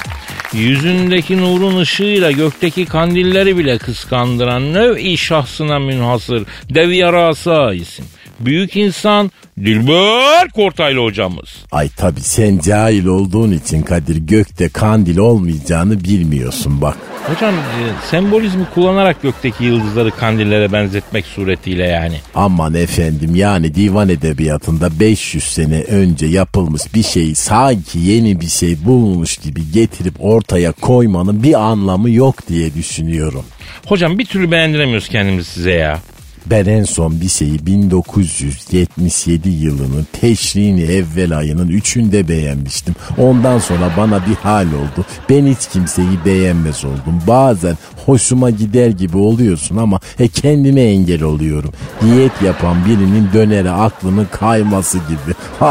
yüzündeki 0.52 1.38
nurun 1.38 1.76
ışığıyla 1.76 2.30
gökteki 2.30 2.86
kandilleri 2.86 3.58
bile 3.58 3.78
kıskandıran 3.78 4.74
növ-i 4.74 5.18
şahsına 5.18 5.78
münhasır 5.78 6.46
dev 6.70 6.90
yarasa 6.90 7.74
isim. 7.74 8.04
Büyük 8.44 8.76
insan 8.76 9.30
Dilber 9.64 10.48
Kortaylı 10.48 11.04
hocamız. 11.04 11.48
Ay 11.72 11.88
tabi 11.88 12.20
sen 12.20 12.58
cahil 12.58 13.06
olduğun 13.06 13.52
için 13.52 13.82
Kadir 13.82 14.16
gökte 14.16 14.68
kandil 14.68 15.16
olmayacağını 15.18 16.04
bilmiyorsun 16.04 16.80
bak. 16.80 16.96
Hocam 17.26 17.54
e, 17.54 17.80
sembolizmi 18.10 18.64
kullanarak 18.74 19.22
gökteki 19.22 19.64
yıldızları 19.64 20.10
kandillere 20.10 20.72
benzetmek 20.72 21.26
suretiyle 21.26 21.86
yani. 21.86 22.16
Aman 22.34 22.74
efendim 22.74 23.34
yani 23.34 23.74
divan 23.74 24.08
edebiyatında 24.08 25.00
500 25.00 25.44
sene 25.44 25.82
önce 25.82 26.26
yapılmış 26.26 26.94
bir 26.94 27.02
şeyi 27.02 27.34
sanki 27.34 27.98
yeni 27.98 28.40
bir 28.40 28.48
şey 28.48 28.84
bulmuş 28.84 29.36
gibi 29.36 29.60
getirip 29.72 30.14
ortaya 30.18 30.72
koymanın 30.72 31.42
bir 31.42 31.54
anlamı 31.54 32.10
yok 32.10 32.48
diye 32.48 32.74
düşünüyorum. 32.74 33.44
Hocam 33.86 34.18
bir 34.18 34.24
türlü 34.24 34.50
beğendiremiyoruz 34.50 35.08
kendimizi 35.08 35.50
size 35.50 35.72
ya. 35.72 35.98
Ben 36.46 36.64
en 36.64 36.84
son 36.84 37.20
bir 37.20 37.28
şeyi 37.28 37.66
1977 37.66 39.48
yılının 39.48 40.06
teşrini 40.20 40.82
evvel 40.82 41.38
ayının 41.38 41.68
3'ünde 41.68 42.28
beğenmiştim. 42.28 42.94
Ondan 43.18 43.58
sonra 43.58 43.90
bana 43.96 44.26
bir 44.26 44.34
hal 44.34 44.66
oldu. 44.66 45.06
Ben 45.30 45.46
hiç 45.46 45.68
kimseyi 45.72 46.24
beğenmez 46.24 46.84
oldum. 46.84 47.22
Bazen 47.26 47.76
hoşuma 48.06 48.50
gider 48.50 48.90
gibi 48.90 49.16
oluyorsun 49.16 49.76
ama 49.76 50.00
he 50.18 50.28
kendime 50.28 50.80
engel 50.82 51.22
oluyorum. 51.22 51.72
Diyet 52.02 52.42
yapan 52.42 52.76
birinin 52.86 53.28
dönere 53.32 53.70
aklının 53.70 54.28
kayması 54.32 54.98
gibi. 54.98 55.34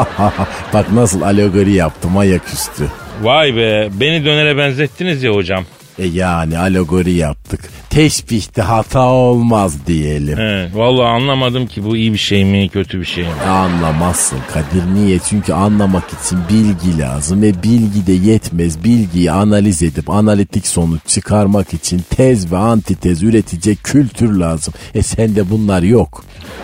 Bak 0.74 0.92
nasıl 0.94 1.22
alegori 1.22 1.72
yaptım 1.72 2.18
ayaküstü. 2.18 2.84
Vay 3.22 3.56
be 3.56 3.90
beni 4.00 4.26
dönere 4.26 4.58
benzettiniz 4.58 5.24
ya 5.24 5.32
hocam. 5.32 5.66
E 6.00 6.06
yani 6.08 6.58
alegori 6.58 7.12
yaptık. 7.12 7.60
Teşbihte 7.90 8.62
hata 8.62 9.00
olmaz 9.06 9.88
diyelim. 9.88 10.38
He, 10.38 10.70
vallahi 10.74 11.08
anlamadım 11.08 11.68
ki 11.68 11.84
bu 11.84 11.98
iyi 11.98 12.14
bir 12.14 12.18
şey 12.18 12.46
mi 12.46 12.70
kötü 12.70 13.00
bir 13.00 13.06
şey 13.06 13.24
mi? 13.24 13.30
Anlamazsın 13.50 14.38
Kadir 14.54 14.94
niye? 14.94 15.20
Çünkü 15.30 15.54
anlamak 15.54 16.04
için 16.24 16.40
bilgi 16.50 17.00
lazım 17.00 17.42
ve 17.42 17.64
bilgi 17.64 18.08
de 18.08 18.14
yetmez. 18.14 18.84
Bilgiyi 18.84 19.32
analiz 19.32 19.84
edip 19.84 20.10
analitik 20.10 20.68
sonuç 20.68 21.02
çıkarmak 21.08 21.74
için 21.74 22.02
tez 22.10 22.52
ve 22.52 22.58
antitez 22.58 23.24
üretecek 23.24 23.84
kültür 23.84 24.34
lazım. 24.40 24.74
E 24.96 25.02
sende 25.02 25.50
bunlar 25.50 25.82
yok. 25.84 26.24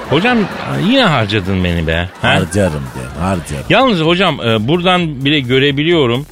Hocam 0.10 0.38
yine 0.90 1.04
harcadın 1.04 1.64
beni 1.64 1.88
be. 1.88 2.10
ha? 2.22 2.30
Harcarım 2.30 2.74
de 2.84 3.20
harcarım. 3.22 3.64
Yalnız 3.70 4.00
hocam 4.00 4.40
e, 4.48 4.68
buradan 4.68 5.26
bile 5.26 5.40
görebiliyorum. 5.40 6.26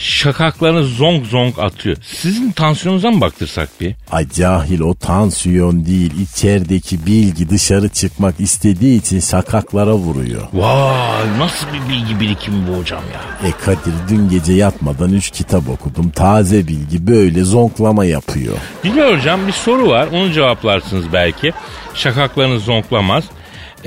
Şakaklarınız 0.00 0.88
zonk 0.96 1.26
zonk 1.26 1.58
atıyor. 1.58 1.96
Sizin 2.02 2.50
tansiyonunuza 2.50 3.10
mı 3.10 3.20
baktırsak 3.20 3.68
bir? 3.80 3.94
Ay 4.10 4.28
cahil 4.28 4.80
o 4.80 4.94
tansiyon 4.94 5.86
değil 5.86 6.12
içerideki 6.20 7.06
bilgi 7.06 7.50
dışarı 7.50 7.88
çıkmak 7.88 8.40
istediği 8.40 8.98
için 8.98 9.20
şakaklara 9.20 9.94
vuruyor. 9.94 10.42
Vay 10.52 11.38
nasıl 11.38 11.66
bir 11.66 11.92
bilgi 11.94 12.20
birikimi 12.20 12.68
bu 12.68 12.78
hocam 12.80 13.02
ya. 13.14 13.48
E 13.48 13.52
Kadir 13.64 13.92
dün 14.08 14.28
gece 14.28 14.52
yatmadan 14.52 15.12
3 15.12 15.30
kitap 15.30 15.68
okudum. 15.68 16.10
Taze 16.10 16.68
bilgi 16.68 17.06
böyle 17.06 17.44
zonklama 17.44 18.04
yapıyor. 18.04 18.56
Dilber 18.84 19.16
hocam 19.18 19.46
bir 19.46 19.52
soru 19.52 19.88
var 19.88 20.08
onu 20.12 20.32
cevaplarsınız 20.32 21.04
belki. 21.12 21.52
Şakaklarınız 21.94 22.64
zonklamaz. 22.64 23.24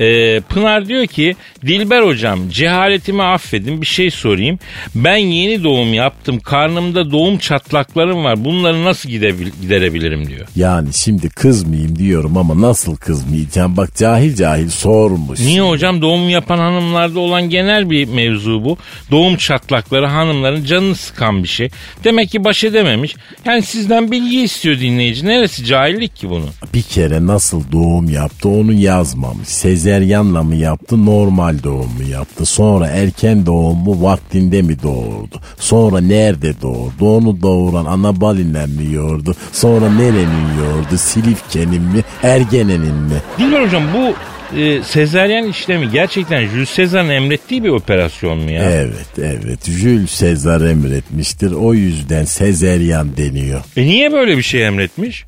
Ee, 0.00 0.40
Pınar 0.40 0.86
diyor 0.88 1.06
ki 1.06 1.36
Dilber 1.66 2.02
hocam 2.02 2.48
cehaletimi 2.50 3.22
affedin 3.22 3.80
bir 3.80 3.86
şey 3.86 4.10
sorayım. 4.10 4.58
Ben 4.94 5.16
yeni 5.16 5.64
doğum 5.64 5.94
yaptım 5.94 6.40
karnımda 6.40 7.10
doğum 7.10 7.38
çatlaklarım 7.38 8.24
var 8.24 8.44
bunları 8.44 8.84
nasıl 8.84 9.08
gidebil- 9.08 9.52
giderebilirim 9.62 10.28
diyor. 10.28 10.46
Yani 10.56 10.88
şimdi 10.92 11.28
kızmayayım 11.28 11.96
diyorum 11.98 12.36
ama 12.36 12.60
nasıl 12.60 12.96
kızmayacağım? 12.96 13.76
Bak 13.76 13.96
cahil 13.96 14.34
cahil 14.36 14.68
sormuş. 14.68 15.40
Niye 15.40 15.60
hocam 15.62 16.02
doğum 16.02 16.28
yapan 16.28 16.58
hanımlarda 16.58 17.20
olan 17.20 17.50
genel 17.50 17.90
bir 17.90 18.08
mevzu 18.08 18.64
bu. 18.64 18.76
Doğum 19.10 19.36
çatlakları 19.36 20.06
hanımların 20.06 20.64
canını 20.64 20.94
sıkan 20.94 21.42
bir 21.42 21.48
şey. 21.48 21.68
Demek 22.04 22.30
ki 22.30 22.44
baş 22.44 22.64
edememiş. 22.64 23.14
Yani 23.44 23.62
sizden 23.62 24.10
bilgi 24.10 24.40
istiyor 24.42 24.80
dinleyici. 24.80 25.26
Neresi 25.26 25.64
cahillik 25.64 26.16
ki 26.16 26.30
bunu? 26.30 26.46
Bir 26.74 26.82
kere 26.82 27.26
nasıl 27.26 27.72
doğum 27.72 28.10
yaptı 28.10 28.48
onu 28.48 28.72
yazmamış. 28.72 29.48
Sezeryen 29.48 29.83
sezeryanla 29.84 30.42
mı 30.42 30.56
yaptı 30.56 31.06
normal 31.06 31.62
doğum 31.62 31.90
mu 31.98 32.02
yaptı? 32.10 32.46
Sonra 32.46 32.86
erken 32.86 33.46
doğum 33.46 33.78
mu 33.78 34.02
vaktinde 34.02 34.62
mi 34.62 34.82
doğurdu? 34.82 35.40
Sonra 35.58 36.00
nerede 36.00 36.60
doğurdu? 36.62 37.16
Onu 37.16 37.42
doğuran 37.42 37.84
ana 37.84 38.20
balinden 38.20 38.70
mi 38.70 38.94
yordu? 38.94 39.34
Sonra 39.52 39.90
nerenin 39.90 40.58
yordu? 40.58 40.96
Silifke'nin 40.98 41.82
mi? 41.82 42.00
Ergene'nin 42.22 42.94
mi? 42.94 43.14
Dilber 43.38 43.62
hocam 43.66 43.82
bu 43.94 44.14
e, 44.58 44.82
sezaryen 44.82 45.44
işlemi 45.44 45.90
gerçekten 45.90 46.46
Jules 46.46 46.76
Caesar'ın 46.76 47.08
emrettiği 47.08 47.64
bir 47.64 47.68
operasyon 47.68 48.38
mu 48.38 48.50
ya? 48.50 48.70
Evet 48.70 49.18
evet 49.18 49.70
Jules 49.70 50.10
Sezar 50.10 50.60
emretmiştir. 50.60 51.52
O 51.52 51.74
yüzden 51.74 52.24
sezeryan 52.24 53.16
deniyor. 53.16 53.60
E 53.76 53.82
niye 53.82 54.12
böyle 54.12 54.36
bir 54.36 54.42
şey 54.42 54.66
emretmiş? 54.66 55.24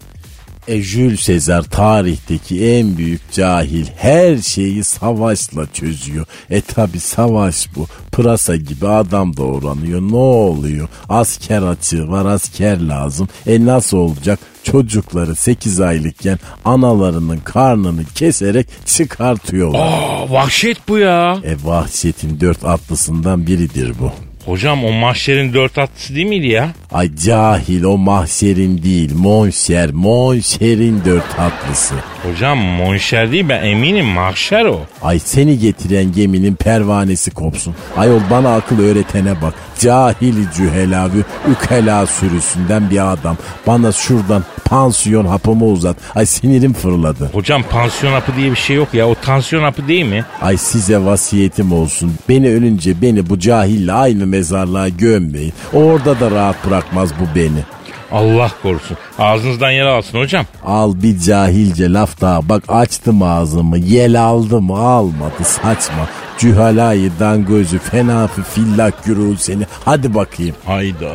E 0.68 0.82
Jules 0.82 1.20
Sezar 1.20 1.62
tarihteki 1.62 2.66
en 2.66 2.96
büyük 2.96 3.32
cahil 3.32 3.86
her 3.96 4.36
şeyi 4.36 4.84
savaşla 4.84 5.66
çözüyor. 5.72 6.26
E 6.50 6.60
tabi 6.60 7.00
savaş 7.00 7.68
bu. 7.76 7.86
Pırasa 8.12 8.56
gibi 8.56 8.88
adam 8.88 9.36
doğranıyor. 9.36 10.00
Ne 10.00 10.16
oluyor? 10.16 10.88
Asker 11.08 11.62
açığı 11.62 12.08
var 12.08 12.26
asker 12.26 12.80
lazım. 12.80 13.28
E 13.46 13.64
nasıl 13.64 13.96
olacak? 13.96 14.38
Çocukları 14.62 15.36
8 15.36 15.80
aylıkken 15.80 16.38
analarının 16.64 17.38
karnını 17.38 18.04
keserek 18.14 18.66
çıkartıyorlar. 18.86 19.80
Aa, 19.80 20.30
vahşet 20.32 20.88
bu 20.88 20.98
ya. 20.98 21.38
E 21.44 21.56
vahşetin 21.64 22.40
dört 22.40 22.64
atlısından 22.64 23.46
biridir 23.46 23.92
bu. 24.00 24.12
Hocam 24.46 24.84
o 24.84 24.92
mahşerin 24.92 25.54
dört 25.54 25.78
atlısı 25.78 26.14
değil 26.14 26.26
miydi 26.26 26.46
ya? 26.46 26.70
Ay 26.92 27.16
cahil 27.24 27.82
o 27.82 27.98
mahşerin 27.98 28.82
değil 28.82 29.14
monşer 29.14 29.90
monşerin 29.90 31.02
dört 31.04 31.38
atlısı. 31.38 31.94
Hocam 32.30 32.58
monşer 32.58 33.32
değil 33.32 33.48
ben 33.48 33.62
eminim 33.62 34.06
mahşer 34.06 34.64
o. 34.64 34.80
Ay 35.02 35.18
seni 35.18 35.58
getiren 35.58 36.12
geminin 36.12 36.54
pervanesi 36.54 37.30
kopsun. 37.30 37.74
Ayol 37.96 38.20
bana 38.30 38.54
akıl 38.54 38.80
öğretene 38.82 39.42
bak. 39.42 39.54
Cahili 39.78 40.46
cühelavü 40.56 41.24
ükela 41.50 42.06
sürüsünden 42.06 42.90
bir 42.90 43.12
adam. 43.12 43.36
Bana 43.66 43.92
şuradan 43.92 44.44
pansiyon 44.64 45.26
hapımı 45.26 45.64
uzat. 45.64 45.96
Ay 46.14 46.26
sinirim 46.26 46.72
fırladı. 46.72 47.30
Hocam 47.32 47.62
pansiyon 47.62 48.12
hapı 48.12 48.36
diye 48.36 48.50
bir 48.50 48.56
şey 48.56 48.76
yok 48.76 48.94
ya 48.94 49.08
o 49.08 49.14
tansiyon 49.14 49.62
hapı 49.62 49.88
değil 49.88 50.04
mi? 50.04 50.24
Ay 50.42 50.56
size 50.56 50.98
vasiyetim 51.04 51.72
olsun. 51.72 52.14
Beni 52.28 52.48
ölünce 52.50 53.02
beni 53.02 53.30
bu 53.30 53.38
cahille 53.38 53.92
aynı 53.92 54.26
mezarlığa 54.26 54.88
gömmeyin. 54.88 55.52
Orada 55.72 56.20
da 56.20 56.30
rahat 56.30 56.66
bırakmaz 56.66 57.10
bu 57.20 57.38
beni. 57.38 57.75
Allah 58.12 58.50
korusun. 58.62 58.96
Ağzınızdan 59.18 59.70
yer 59.70 59.86
alsın 59.86 60.18
hocam. 60.18 60.46
Al 60.64 60.94
bir 61.02 61.18
cahilce 61.18 61.92
laf 61.92 62.20
daha. 62.20 62.48
Bak 62.48 62.62
açtım 62.68 63.22
ağzımı. 63.22 63.78
Yel 63.78 64.22
aldım 64.22 64.70
almadı 64.70 65.44
saçma. 65.44 66.08
Cühalayı 66.38 67.10
gözü 67.46 67.78
fenafi 67.78 68.42
fillak 68.42 69.04
gürül 69.04 69.36
seni. 69.36 69.66
Hadi 69.84 70.14
bakayım. 70.14 70.56
Hayda. 70.66 71.12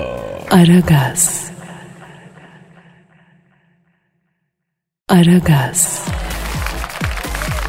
Aragaz. 0.52 1.52
Aragaz. 5.10 6.06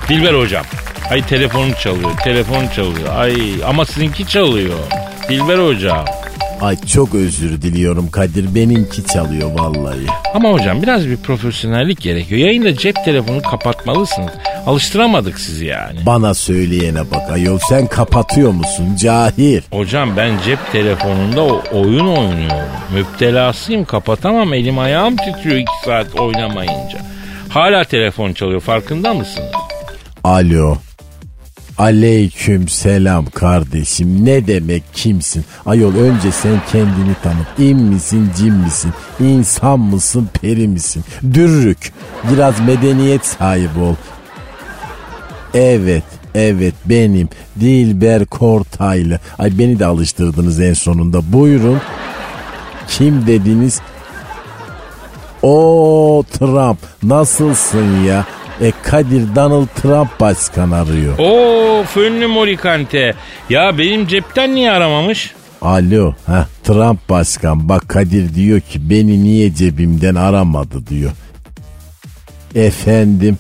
Dilber 0.09 0.35
hocam. 0.35 0.65
Ay 1.11 1.27
telefonum 1.27 1.73
çalıyor. 1.73 2.11
Telefon 2.25 2.67
çalıyor. 2.67 3.17
Ay 3.17 3.37
ama 3.67 3.85
sizinki 3.85 4.27
çalıyor. 4.27 4.79
Dilber 5.29 5.59
hocam. 5.59 6.05
Ay 6.63 6.77
çok 6.77 7.15
özür 7.15 7.63
diliyorum 7.63 8.11
Kadir. 8.11 8.55
Benimki 8.55 9.05
çalıyor 9.05 9.51
vallahi. 9.59 10.07
Ama 10.35 10.53
hocam 10.53 10.83
biraz 10.83 11.09
bir 11.09 11.17
profesyonellik 11.17 12.01
gerekiyor. 12.01 12.41
Yayında 12.41 12.77
cep 12.77 13.05
telefonu 13.05 13.43
kapatmalısınız. 13.43 14.31
Alıştıramadık 14.67 15.39
sizi 15.41 15.67
yani. 15.67 16.07
Bana 16.07 16.35
söyleyene 16.35 17.11
bak 17.11 17.31
ayol 17.33 17.59
sen 17.69 17.87
kapatıyor 17.87 18.51
musun 18.51 18.97
cahil? 18.97 19.61
Hocam 19.73 20.17
ben 20.17 20.33
cep 20.45 20.59
telefonunda 20.73 21.43
o 21.43 21.63
oyun 21.73 22.07
oynuyorum. 22.07 22.69
Müptelasıyım 22.95 23.85
kapatamam 23.85 24.55
elim 24.55 24.79
ayağım 24.79 25.17
titriyor 25.17 25.57
iki 25.57 25.85
saat 25.85 26.21
oynamayınca. 26.21 26.99
Hala 27.49 27.85
telefon 27.85 28.33
çalıyor 28.33 28.61
farkında 28.61 29.15
mısınız? 29.15 29.53
Alo. 30.25 30.77
Aleyküm 31.83 32.69
selam 32.69 33.27
kardeşim. 33.27 34.25
Ne 34.25 34.47
demek 34.47 34.83
kimsin? 34.95 35.45
Ayol 35.67 35.95
önce 35.95 36.33
sen 36.33 36.61
kendini 36.73 37.15
tanıt. 37.23 37.47
İn 37.59 37.79
misin 37.79 38.31
cin 38.37 38.55
misin? 38.55 38.93
İnsan 39.21 39.81
mısın 39.81 40.29
peri 40.41 40.69
misin? 40.69 41.05
Dürrük. 41.35 41.93
Biraz 42.33 42.61
medeniyet 42.61 43.27
sahibi 43.27 43.79
ol. 43.79 43.95
Evet 45.55 46.05
evet 46.35 46.75
benim 46.87 47.29
Dilber 47.61 48.27
Kortaylı. 48.27 49.19
Ay 49.39 49.59
beni 49.59 49.79
de 49.79 49.87
alıştırdınız 49.87 50.61
en 50.61 50.75
sonunda. 50.75 51.33
Buyurun. 51.33 51.81
Kim 52.89 53.27
dediniz? 53.27 53.81
O 55.43 56.25
Trump 56.39 56.79
nasılsın 57.03 58.05
ya? 58.05 58.27
E 58.61 58.73
Kadir 58.83 59.35
Donald 59.35 59.67
Trump 59.67 60.21
başkan 60.21 60.71
arıyor. 60.71 61.19
Oo 61.19 61.85
fönlü 61.85 62.27
morikante. 62.27 63.15
Ya 63.51 63.79
benim 63.79 64.07
cepten 64.07 64.55
niye 64.55 64.71
aramamış? 64.71 65.35
Alo, 65.63 66.15
ha 66.27 66.47
Trump 66.65 67.09
başkan 67.09 67.69
bak 67.69 67.89
Kadir 67.89 68.35
diyor 68.35 68.61
ki 68.61 68.91
beni 68.91 69.25
niye 69.25 69.55
cebimden 69.55 70.15
aramadı 70.15 70.87
diyor. 70.87 71.11
Efendim 72.55 73.39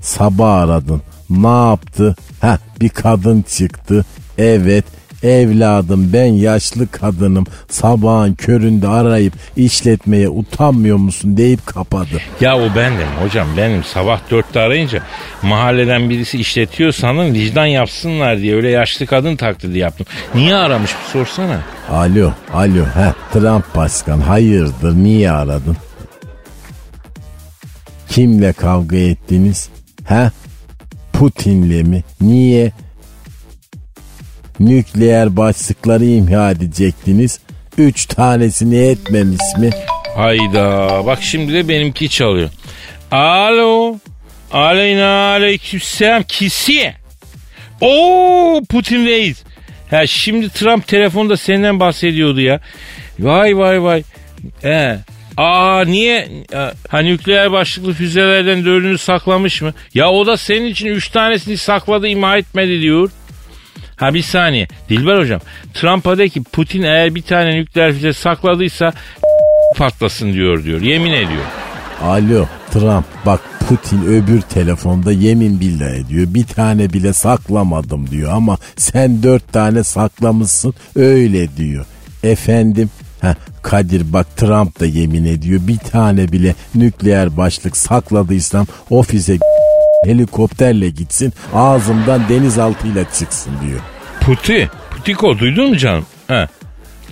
sabah 0.00 0.52
aradın. 0.52 1.02
Ne 1.30 1.68
yaptı? 1.68 2.16
Ha 2.40 2.58
bir 2.80 2.88
kadın 2.88 3.42
çıktı. 3.42 4.04
Evet 4.38 4.84
evladım 5.22 6.10
ben 6.12 6.24
yaşlı 6.24 6.90
kadınım. 6.90 7.46
Sabahın 7.68 8.34
köründe 8.34 8.88
arayıp 8.88 9.32
işletmeye 9.56 10.28
utanmıyor 10.28 10.96
musun 10.96 11.36
deyip 11.36 11.66
kapadı. 11.66 12.20
Ya 12.40 12.58
o 12.58 12.76
bendim 12.76 13.08
hocam 13.22 13.48
benim 13.56 13.84
sabah 13.84 14.20
dörtte 14.30 14.60
arayınca 14.60 15.02
mahalleden 15.42 16.10
birisi 16.10 16.38
işletiyor 16.38 16.92
sanın 16.92 17.34
vicdan 17.34 17.66
yapsınlar 17.66 18.38
diye 18.38 18.54
öyle 18.56 18.70
yaşlı 18.70 19.06
kadın 19.06 19.36
taklidi 19.36 19.78
yaptım. 19.78 20.06
Niye 20.34 20.54
aramış 20.54 20.90
bir 20.90 21.12
sorsana. 21.12 21.60
Alo, 21.90 22.32
alo, 22.54 22.84
ha 22.94 23.14
Trump 23.32 23.76
başkan 23.76 24.20
hayırdır 24.20 24.94
niye 24.96 25.30
aradın? 25.30 25.76
Kimle 28.08 28.52
kavga 28.52 28.96
ettiniz? 28.96 29.68
Ha? 30.04 30.30
Putin'le 31.12 31.82
mi? 31.86 32.02
Niye? 32.20 32.72
Nükleer 34.60 35.36
başlıkları 35.36 36.04
imha 36.04 36.50
edecektiniz. 36.50 37.40
Üç 37.78 38.06
tanesini 38.06 38.76
etmemiş 38.76 39.56
mi? 39.58 39.70
Hayda 40.16 41.02
bak 41.06 41.18
şimdi 41.22 41.52
de 41.52 41.68
benimki 41.68 42.08
çalıyor. 42.08 42.50
Alo. 43.10 43.96
Aleyna 44.52 45.30
aleykümselam 45.30 46.22
kisi. 46.22 46.94
Oo 47.80 48.62
Putin 48.68 49.06
reis. 49.06 49.42
Ha 49.90 50.06
şimdi 50.06 50.48
Trump 50.48 50.86
telefonda 50.86 51.36
senden 51.36 51.80
bahsediyordu 51.80 52.40
ya. 52.40 52.60
Vay 53.18 53.58
vay 53.58 53.82
vay. 53.82 54.02
He. 54.62 54.98
Aa 55.36 55.84
niye? 55.84 56.28
Ha 56.88 56.98
nükleer 56.98 57.52
başlıklı 57.52 57.92
füzelerden 57.92 58.64
dördünü 58.64 58.98
saklamış 58.98 59.62
mı? 59.62 59.74
Ya 59.94 60.10
o 60.10 60.26
da 60.26 60.36
senin 60.36 60.66
için 60.66 60.86
üç 60.86 61.08
tanesini 61.08 61.56
sakladı 61.56 62.08
imha 62.08 62.38
etmedi 62.38 62.80
diyor. 62.80 63.10
Ha 63.98 64.14
bir 64.14 64.22
saniye. 64.22 64.68
Dilber 64.88 65.18
hocam. 65.18 65.40
Trump'a 65.74 66.18
de 66.18 66.28
ki 66.28 66.42
Putin 66.42 66.82
eğer 66.82 67.14
bir 67.14 67.22
tane 67.22 67.56
nükleer 67.56 67.92
füze 67.92 68.12
sakladıysa 68.12 68.92
patlasın 69.76 70.32
diyor 70.32 70.64
diyor. 70.64 70.80
Yemin 70.80 71.12
ediyor. 71.12 71.44
Alo 72.02 72.46
Trump 72.72 73.04
bak 73.26 73.40
Putin 73.68 74.04
öbür 74.06 74.40
telefonda 74.40 75.12
yemin 75.12 75.60
billah 75.60 75.90
ediyor. 75.90 76.26
Bir 76.34 76.44
tane 76.44 76.92
bile 76.92 77.12
saklamadım 77.12 78.10
diyor 78.10 78.32
ama 78.32 78.58
sen 78.76 79.22
dört 79.22 79.52
tane 79.52 79.84
saklamışsın 79.84 80.74
öyle 80.96 81.56
diyor. 81.56 81.86
Efendim 82.22 82.90
Heh, 83.20 83.34
Kadir 83.62 84.12
bak 84.12 84.36
Trump 84.36 84.80
da 84.80 84.86
yemin 84.86 85.24
ediyor 85.24 85.60
bir 85.68 85.78
tane 85.78 86.32
bile 86.32 86.54
nükleer 86.74 87.36
başlık 87.36 87.76
sakladıysam 87.76 88.66
ofise 88.90 89.38
helikopterle 90.04 90.90
gitsin 90.90 91.32
ağzımdan 91.54 92.28
denizaltıyla 92.28 93.04
çıksın 93.04 93.52
diyor. 93.66 93.80
Puti, 94.20 94.70
Putiko 94.90 95.38
duydun 95.38 95.68
mu 95.70 95.76
canım? 95.76 96.06
He. 96.28 96.48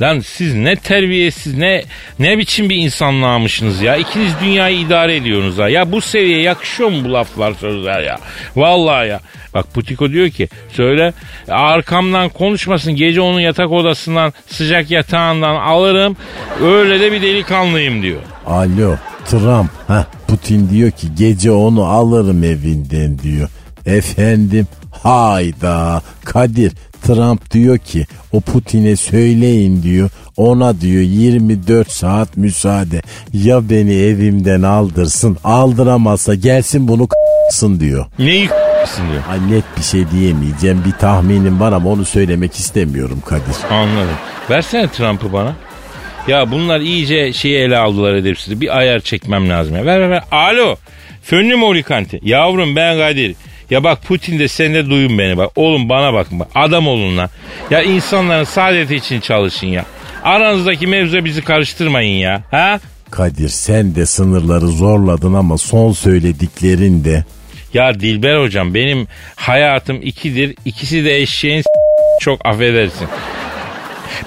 Lan 0.01 0.20
siz 0.20 0.55
ne 0.55 0.77
terbiyesiz 0.77 1.59
ne 1.59 1.85
ne 2.18 2.38
biçim 2.38 2.70
bir 2.70 2.77
insanlığa 2.77 3.38
ya. 3.83 3.96
İkiniz 3.96 4.33
dünyayı 4.42 4.79
idare 4.79 5.16
ediyorsunuz 5.16 5.59
ha. 5.59 5.68
Ya 5.68 5.92
bu 5.92 6.01
seviyeye 6.01 6.42
yakışıyor 6.42 6.88
mu 6.88 7.05
bu 7.05 7.12
laflar 7.12 7.55
sözler 7.55 8.03
ya? 8.03 8.18
Vallahi 8.57 9.09
ya. 9.09 9.20
Bak 9.56 9.74
Putiko 9.74 10.10
diyor 10.10 10.28
ki 10.28 10.48
söyle 10.72 11.12
arkamdan 11.48 12.28
konuşmasın 12.28 12.92
gece 12.92 13.20
onun 13.20 13.40
yatak 13.40 13.72
odasından 13.72 14.32
sıcak 14.46 14.90
yatağından 14.90 15.54
alırım. 15.54 16.16
Öyle 16.62 17.00
de 17.00 17.12
bir 17.12 17.22
delikanlıyım 17.22 18.02
diyor. 18.02 18.20
Alo 18.46 18.96
Trump 19.24 19.70
ha 19.88 20.06
Putin 20.28 20.70
diyor 20.70 20.90
ki 20.90 21.06
gece 21.18 21.50
onu 21.50 21.84
alırım 21.84 22.44
evinden 22.44 23.18
diyor. 23.18 23.48
Efendim 23.86 24.66
hayda 24.90 26.02
Kadir 26.24 26.72
Trump 27.02 27.50
diyor 27.50 27.78
ki 27.78 28.06
o 28.32 28.40
Putin'e 28.40 28.96
söyleyin 28.96 29.82
diyor 29.82 30.11
ona 30.37 30.80
diyor 30.80 31.02
24 31.02 31.90
saat 31.90 32.37
müsaade 32.37 33.02
ya 33.32 33.70
beni 33.70 33.92
evimden 33.94 34.62
aldırsın 34.62 35.37
aldıramazsa 35.44 36.35
gelsin 36.35 36.88
bunu 36.88 37.06
k**sın 37.06 37.80
diyor. 37.80 38.06
Neyi 38.18 38.46
k***sın 38.46 39.11
diyor. 39.11 39.22
Ay 39.30 39.52
net 39.52 39.64
bir 39.78 39.82
şey 39.82 40.11
diyemeyeceğim 40.11 40.82
bir 40.87 40.92
tahminim 40.92 41.61
var 41.61 41.72
ama 41.72 41.90
onu 41.90 42.04
söylemek 42.04 42.54
istemiyorum 42.54 43.22
Kadir. 43.26 43.56
Anladım. 43.70 44.16
Versene 44.50 44.88
Trump'ı 44.88 45.32
bana. 45.32 45.54
Ya 46.28 46.50
bunlar 46.50 46.80
iyice 46.80 47.32
şeyi 47.32 47.56
ele 47.56 47.78
aldılar 47.78 48.14
edepsiz. 48.14 48.61
Bir 48.61 48.78
ayar 48.78 49.00
çekmem 49.00 49.48
lazım 49.48 49.76
ya. 49.76 49.87
Ver 49.87 50.00
ver 50.00 50.11
ver. 50.11 50.22
Alo. 50.30 50.76
Fönlü 51.22 51.56
Molikanti. 51.56 52.20
Yavrum 52.22 52.76
ben 52.76 52.98
Kadir. 52.98 53.35
Ya 53.70 53.85
bak 53.85 54.02
Putin 54.02 54.38
de 54.38 54.48
sen 54.48 54.74
de 54.74 54.90
duyun 54.90 55.18
beni 55.18 55.37
bak. 55.37 55.50
Oğlum 55.57 55.88
bana 55.88 56.14
bakın 56.14 56.40
bak. 56.40 56.48
Adam 56.55 56.88
olun 56.88 57.16
lan. 57.16 57.31
Ya 57.70 57.83
insanların 57.83 58.44
saadeti 58.44 58.96
için 58.96 59.20
çalışın 59.20 59.66
ya. 59.66 59.85
Aranızdaki 60.24 60.87
mevzu 60.87 61.24
bizi 61.24 61.42
karıştırmayın 61.44 62.18
ya. 62.18 62.42
Ha? 62.50 62.81
Kadir 63.11 63.48
sen 63.48 63.94
de 63.94 64.07
sınırları 64.07 64.66
zorladın 64.68 65.35
ama 65.35 65.59
son 65.59 65.92
söylediklerin 65.92 67.05
de 67.05 67.24
Ya 67.74 68.00
Dilber 68.00 68.40
hocam 68.40 68.74
benim 68.74 69.07
hayatım 69.37 69.98
ikidir. 70.02 70.55
İkisi 70.64 71.05
de 71.05 71.16
eşeğin 71.16 71.62
çok 72.20 72.46
affedersin. 72.46 73.09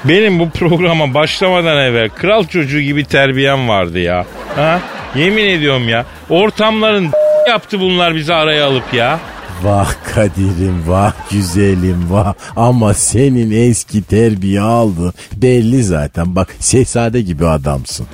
Benim 0.05 0.39
bu 0.39 0.49
programa 0.49 1.13
başlamadan 1.13 1.77
evvel 1.77 2.09
kral 2.09 2.43
çocuğu 2.43 2.81
gibi 2.81 3.05
terbiyem 3.05 3.69
vardı 3.69 3.99
ya. 3.99 4.25
Ha? 4.55 4.79
Yemin 5.15 5.45
ediyorum 5.45 5.89
ya. 5.89 6.05
Ortamların 6.29 7.11
yaptı 7.49 7.79
bunlar 7.79 8.15
bizi 8.15 8.33
araya 8.33 8.65
alıp 8.67 8.93
ya. 8.93 9.19
Vah 9.63 9.93
Kadir'im 10.13 10.83
vah 10.87 11.13
güzelim 11.31 12.11
vah 12.11 12.33
ama 12.55 12.93
senin 12.93 13.69
eski 13.69 14.03
terbiye 14.03 14.61
aldı 14.61 15.13
belli 15.33 15.83
zaten 15.83 16.35
bak 16.35 16.55
şehzade 16.59 17.21
gibi 17.21 17.47
adamsın. 17.47 18.07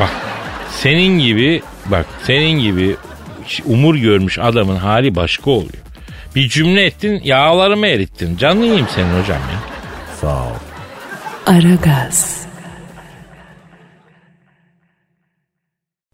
Bak 0.00 0.10
senin 0.82 1.18
gibi 1.18 1.62
bak 1.86 2.06
senin 2.26 2.60
gibi 2.60 2.96
umur 3.64 3.94
görmüş 3.94 4.38
adamın 4.38 4.76
hali 4.76 5.14
başka 5.16 5.50
oluyor. 5.50 5.84
Bir 6.34 6.48
cümle 6.48 6.84
ettin 6.86 7.20
yağlarımı 7.24 7.86
erittin. 7.86 8.36
Canlı 8.36 8.64
yiyeyim 8.64 8.86
senin 8.94 9.20
hocam 9.22 9.38
ya. 9.38 9.60
Sağ 10.20 10.42
ol. 10.42 10.58
Aragaz. 11.46 12.46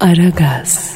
Aragaz. 0.01 0.94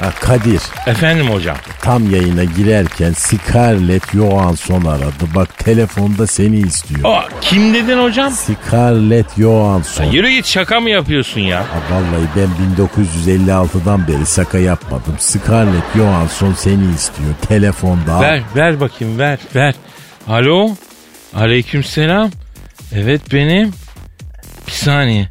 Ha, 0.00 0.10
Kadir 0.20 0.60
Efendim 0.86 1.30
hocam. 1.30 1.56
tam 1.82 2.10
yayına 2.10 2.44
girerken 2.44 3.12
Scarlett 3.12 4.12
Johansson 4.12 4.84
aradı 4.84 5.24
bak 5.34 5.58
telefonda 5.58 6.26
seni 6.26 6.56
istiyor. 6.58 7.00
Aa, 7.04 7.28
kim 7.40 7.74
dedin 7.74 7.98
hocam? 8.02 8.32
Scarlett 8.32 9.36
Johansson. 9.36 10.04
Yürü 10.04 10.30
git 10.30 10.46
şaka 10.46 10.80
mı 10.80 10.90
yapıyorsun 10.90 11.40
ya? 11.40 11.60
Ha, 11.60 11.78
vallahi 11.90 12.28
ben 12.36 12.48
1956'dan 12.86 14.08
beri 14.08 14.26
şaka 14.34 14.58
yapmadım. 14.58 15.16
Scarlett 15.18 15.84
Johansson 15.96 16.52
seni 16.54 16.94
istiyor 16.94 17.30
telefonda. 17.48 18.20
Ver 18.20 18.42
ver 18.56 18.80
bakayım 18.80 19.18
ver 19.18 19.38
ver. 19.54 19.74
Alo. 20.28 20.70
Aleyküm 21.34 21.84
selam. 21.84 22.30
Evet 22.94 23.20
benim. 23.32 23.72
Bir 24.66 24.72
saniye. 24.72 25.28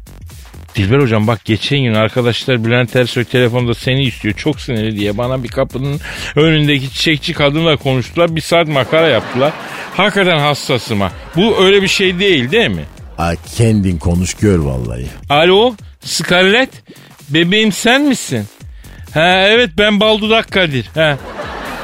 Dilber 0.76 0.98
hocam 1.00 1.26
bak 1.26 1.44
geçen 1.44 1.78
gün 1.78 1.94
arkadaşlar 1.94 2.64
Bülent 2.64 2.96
Ersoy 2.96 3.24
telefonda 3.24 3.74
seni 3.74 4.02
istiyor 4.04 4.34
çok 4.34 4.60
sinirli 4.60 4.96
diye 4.96 5.18
bana 5.18 5.42
bir 5.42 5.48
kapının 5.48 6.00
önündeki 6.36 6.90
çiçekçi 6.90 7.32
kadınla 7.32 7.76
konuştular 7.76 8.36
bir 8.36 8.40
saat 8.40 8.68
makara 8.68 9.08
yaptılar. 9.08 9.52
Hakikaten 9.96 10.38
hassasım 10.38 11.00
ha. 11.00 11.12
Bu 11.36 11.64
öyle 11.64 11.82
bir 11.82 11.88
şey 11.88 12.18
değil 12.18 12.50
değil 12.50 12.70
mi? 12.70 12.84
Ay, 13.18 13.36
kendin 13.56 13.98
konuş 13.98 14.34
gör 14.34 14.58
vallahi. 14.58 15.06
Alo 15.30 15.74
Scarlett 16.00 16.70
bebeğim 17.28 17.72
sen 17.72 18.02
misin? 18.02 18.44
Ha 19.14 19.46
evet 19.48 19.70
ben 19.78 20.00
Baldudak 20.00 20.52
Kadir. 20.52 20.86
Ha. 20.94 21.18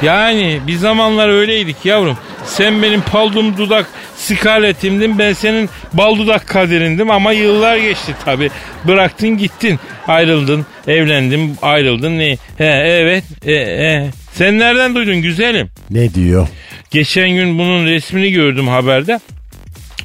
Yani 0.03 0.61
bir 0.67 0.77
zamanlar 0.77 1.29
öyleydik 1.29 1.77
yavrum. 1.85 2.19
Sen 2.47 2.83
benim 2.83 3.01
paldum 3.01 3.57
dudak 3.57 3.87
Scarlett'imdin 4.17 5.19
ben 5.19 5.33
senin 5.33 5.69
baldudak 5.93 6.47
Kadir'indim 6.47 7.11
ama 7.11 7.33
yıllar 7.33 7.77
geçti 7.77 8.15
tabi. 8.25 8.51
Bıraktın 8.85 9.29
gittin 9.29 9.79
ayrıldın 10.09 10.67
evlendin 10.87 11.57
ayrıldın 11.63 12.19
ne? 12.19 12.31
He 12.59 12.65
evet 12.87 13.25
e, 13.47 13.53
e. 13.53 14.11
Sen 14.33 14.59
nereden 14.59 14.95
duydun 14.95 15.23
güzelim? 15.23 15.71
Ne 15.91 16.15
diyor? 16.15 16.49
Geçen 16.91 17.31
gün 17.31 17.59
bunun 17.59 17.87
resmini 17.87 18.33
gördüm 18.33 18.69
haberde. 18.69 19.21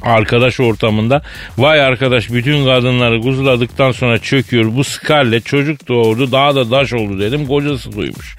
Arkadaş 0.03 0.59
ortamında 0.59 1.21
vay 1.57 1.81
arkadaş 1.81 2.31
bütün 2.31 2.65
kadınları 2.65 3.21
kuzuladıktan 3.21 3.91
sonra 3.91 4.17
çöküyor 4.19 4.75
bu 4.75 4.83
Scarlett 4.83 5.45
çocuk 5.45 5.87
doğurdu 5.87 6.31
daha 6.31 6.55
da 6.55 6.71
daş 6.71 6.93
oldu 6.93 7.19
dedim 7.19 7.47
kocası 7.47 7.91
duymuş. 7.91 8.35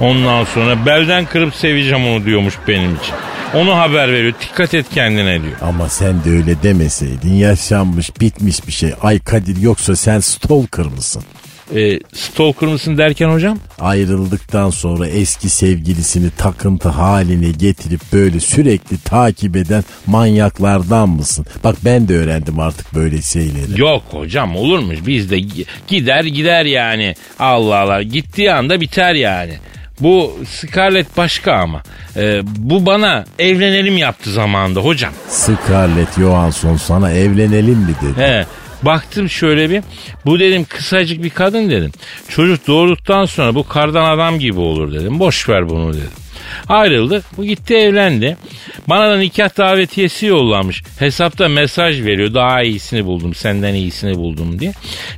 Ondan 0.00 0.44
sonra 0.44 0.86
belden 0.86 1.24
kırıp 1.24 1.54
seveceğim 1.54 2.06
onu 2.06 2.24
diyormuş 2.24 2.54
benim 2.68 2.96
için. 2.96 3.14
Onu 3.54 3.76
haber 3.76 4.12
veriyor 4.12 4.34
dikkat 4.40 4.74
et 4.74 4.86
kendine 4.94 5.42
diyor. 5.42 5.56
Ama 5.62 5.88
sen 5.88 6.24
de 6.24 6.30
öyle 6.30 6.62
demeseydin 6.62 7.34
yaşanmış 7.34 8.20
bitmiş 8.20 8.66
bir 8.66 8.72
şey. 8.72 8.92
Ay 9.02 9.18
Kadir 9.18 9.56
yoksa 9.56 9.96
sen 9.96 10.20
stalker 10.20 10.86
mısın? 10.86 11.22
E, 11.76 12.00
stalker 12.12 12.68
mısın 12.68 12.98
derken 12.98 13.28
hocam? 13.28 13.58
Ayrıldıktan 13.80 14.70
sonra 14.70 15.06
eski 15.06 15.48
sevgilisini 15.48 16.30
takıntı 16.30 16.88
haline 16.88 17.50
getirip 17.50 18.00
böyle 18.12 18.40
sürekli 18.40 18.98
takip 18.98 19.56
eden 19.56 19.84
manyaklardan 20.06 21.08
mısın? 21.08 21.46
Bak 21.64 21.76
ben 21.84 22.08
de 22.08 22.16
öğrendim 22.16 22.60
artık 22.60 22.94
böyle 22.94 23.22
şeyleri. 23.22 23.80
Yok 23.80 24.02
hocam 24.10 24.56
olurmuş 24.56 25.06
bizde 25.06 25.38
gi- 25.38 25.64
gider 25.88 26.24
gider 26.24 26.64
yani. 26.64 27.14
Allah 27.38 27.76
Allah 27.76 28.02
gittiği 28.02 28.52
anda 28.52 28.80
biter 28.80 29.14
yani. 29.14 29.54
Bu 30.00 30.36
Scarlett 30.48 31.16
başka 31.16 31.52
ama. 31.52 31.82
Ee, 32.16 32.40
bu 32.44 32.86
bana 32.86 33.24
evlenelim 33.38 33.96
yaptı 33.96 34.32
zamanında 34.32 34.80
hocam. 34.80 35.12
Scarlett 35.28 36.14
Johansson 36.18 36.76
sana 36.76 37.12
evlenelim 37.12 37.78
mi 37.78 37.94
dedi. 38.02 38.20
He. 38.20 38.46
Baktım 38.82 39.28
şöyle 39.28 39.70
bir. 39.70 39.82
Bu 40.26 40.38
dedim 40.38 40.66
kısacık 40.68 41.22
bir 41.22 41.30
kadın 41.30 41.70
dedim. 41.70 41.92
Çocuk 42.28 42.66
doğurduktan 42.66 43.24
sonra 43.24 43.54
bu 43.54 43.68
kardan 43.68 44.04
adam 44.04 44.38
gibi 44.38 44.60
olur 44.60 44.92
dedim. 44.92 45.18
Boş 45.18 45.48
ver 45.48 45.68
bunu 45.68 45.92
dedim. 45.92 46.10
Ayrıldık. 46.68 47.24
Bu 47.36 47.44
gitti 47.44 47.74
evlendi. 47.74 48.36
Bana 48.88 49.10
da 49.10 49.18
nikah 49.18 49.56
davetiyesi 49.56 50.26
yollamış. 50.26 50.82
Hesapta 50.98 51.48
mesaj 51.48 52.02
veriyor. 52.02 52.34
Daha 52.34 52.62
iyisini 52.62 53.04
buldum. 53.04 53.34
Senden 53.34 53.74
iyisini 53.74 54.14
buldum 54.14 54.58
diye. 54.58 54.72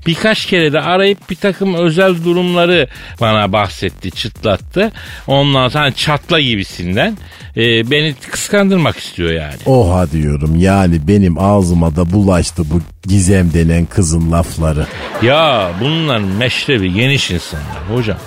Birkaç 0.07 0.47
kere 0.47 0.73
de 0.73 0.81
arayıp 0.81 1.31
bir 1.31 1.37
takım 1.37 1.75
özel 1.75 2.25
durumları 2.25 2.89
bana 3.21 3.53
bahsetti, 3.53 4.11
çıtlattı. 4.11 4.93
Ondan 5.27 5.69
sonra 5.69 5.85
hani 5.85 5.95
çatla 5.95 6.41
gibisinden 6.41 7.19
e, 7.57 7.91
beni 7.91 8.15
kıskandırmak 8.31 8.97
istiyor 8.97 9.31
yani. 9.31 9.57
Oha 9.67 10.11
diyorum 10.11 10.57
yani 10.57 11.09
benim 11.09 11.39
ağzıma 11.39 11.97
da 11.97 12.13
bulaştı 12.13 12.63
bu 12.71 12.81
gizem 13.09 13.53
denen 13.53 13.87
kızın 13.87 14.33
lafları. 14.33 14.87
Ya 15.23 15.71
bunlar 15.81 16.19
meşrebi 16.19 16.93
geniş 16.93 17.31
insanlar 17.31 17.89
hocam. 17.95 18.19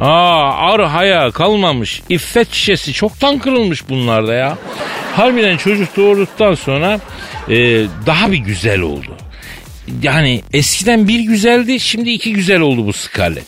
Aa 0.00 0.72
ar 0.72 0.84
haya 0.88 1.30
kalmamış. 1.30 2.02
İffet 2.08 2.52
şişesi 2.52 2.92
çoktan 2.92 3.38
kırılmış 3.38 3.88
bunlarda 3.88 4.34
ya. 4.34 4.58
Harbiden 5.16 5.56
çocuk 5.56 5.96
doğurduktan 5.96 6.54
sonra 6.54 7.00
e, 7.48 7.56
daha 8.06 8.32
bir 8.32 8.38
güzel 8.38 8.80
oldu. 8.80 9.16
Yani 10.02 10.42
eskiden 10.52 11.08
bir 11.08 11.20
güzeldi 11.20 11.80
şimdi 11.80 12.10
iki 12.10 12.32
güzel 12.32 12.60
oldu 12.60 12.86
bu 12.86 12.92
Scarlett. 12.92 13.46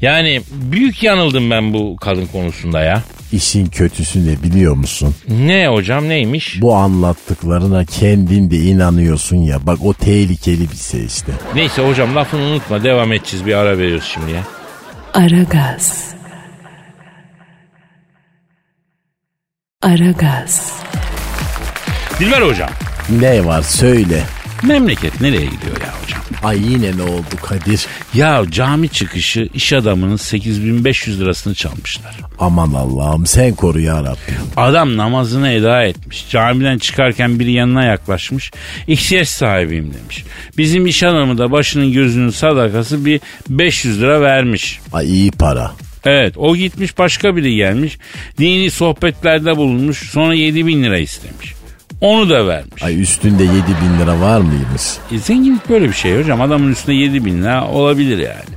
Yani 0.00 0.42
büyük 0.50 1.02
yanıldım 1.02 1.50
ben 1.50 1.74
bu 1.74 1.96
kadın 1.96 2.26
konusunda 2.26 2.80
ya. 2.80 3.02
İşin 3.32 3.66
kötüsü 3.66 4.26
ne 4.26 4.42
biliyor 4.42 4.74
musun? 4.74 5.14
Ne 5.28 5.68
hocam 5.68 6.08
neymiş? 6.08 6.60
Bu 6.60 6.74
anlattıklarına 6.74 7.84
kendin 7.84 8.50
de 8.50 8.56
inanıyorsun 8.56 9.36
ya. 9.36 9.66
Bak 9.66 9.78
o 9.84 9.94
tehlikeli 9.94 10.70
bir 10.70 10.76
şey 10.76 11.04
işte. 11.04 11.32
Neyse 11.54 11.88
hocam 11.88 12.16
lafını 12.16 12.42
unutma 12.42 12.84
devam 12.84 13.12
edeceğiz 13.12 13.46
bir 13.46 13.54
ara 13.54 13.78
veriyoruz 13.78 14.10
şimdi 14.14 14.30
ya. 14.30 14.42
Aragaz. 15.16 16.14
Aragaz. 19.82 20.72
Dilber 22.20 22.42
hocam 22.42 22.70
Ne 23.10 23.44
var 23.44 23.62
söyle. 23.62 24.22
memleket 24.62 25.20
nereye 25.20 25.44
gidiyor 25.46 25.76
ya 25.80 25.94
hocam? 26.02 26.20
Ay 26.46 26.72
yine 26.72 26.96
ne 26.96 27.02
oldu 27.02 27.36
Kadir? 27.42 27.86
Ya 28.14 28.44
cami 28.50 28.88
çıkışı 28.88 29.48
iş 29.54 29.72
adamının 29.72 30.16
8500 30.16 31.20
lirasını 31.20 31.54
çalmışlar. 31.54 32.16
Aman 32.38 32.72
Allah'ım 32.72 33.26
sen 33.26 33.54
koru 33.54 33.80
ya 33.80 34.00
Rabbim. 34.00 34.36
Adam 34.56 34.96
namazını 34.96 35.48
eda 35.48 35.84
etmiş. 35.84 36.30
Camiden 36.30 36.78
çıkarken 36.78 37.40
biri 37.40 37.52
yanına 37.52 37.84
yaklaşmış. 37.84 38.50
İhtiyaç 38.86 39.28
sahibiyim 39.28 39.94
demiş. 39.94 40.24
Bizim 40.58 40.86
iş 40.86 41.02
adamı 41.02 41.38
da 41.38 41.52
başının 41.52 41.92
gözünün 41.92 42.30
sadakası 42.30 43.04
bir 43.04 43.20
500 43.48 44.00
lira 44.00 44.20
vermiş. 44.20 44.80
Ay 44.92 45.06
iyi 45.06 45.30
para. 45.30 45.72
Evet 46.04 46.34
o 46.36 46.56
gitmiş 46.56 46.98
başka 46.98 47.36
biri 47.36 47.54
gelmiş. 47.54 47.98
Dini 48.38 48.70
sohbetlerde 48.70 49.56
bulunmuş 49.56 50.10
sonra 50.10 50.34
7 50.34 50.66
bin 50.66 50.82
lira 50.82 50.98
istemiş. 50.98 51.55
Onu 52.00 52.30
da 52.30 52.46
vermiş. 52.46 52.82
Ay 52.82 53.02
üstünde 53.02 53.42
7 53.42 53.52
bin 53.54 54.00
lira 54.00 54.20
var 54.20 54.40
mıymış? 54.40 54.82
E, 55.12 55.18
zenginlik 55.18 55.68
böyle 55.68 55.88
bir 55.88 55.94
şey 55.94 56.18
hocam. 56.18 56.40
Adamın 56.40 56.72
üstünde 56.72 56.96
7 56.96 57.24
bin 57.24 57.42
lira 57.42 57.68
olabilir 57.68 58.18
yani. 58.18 58.56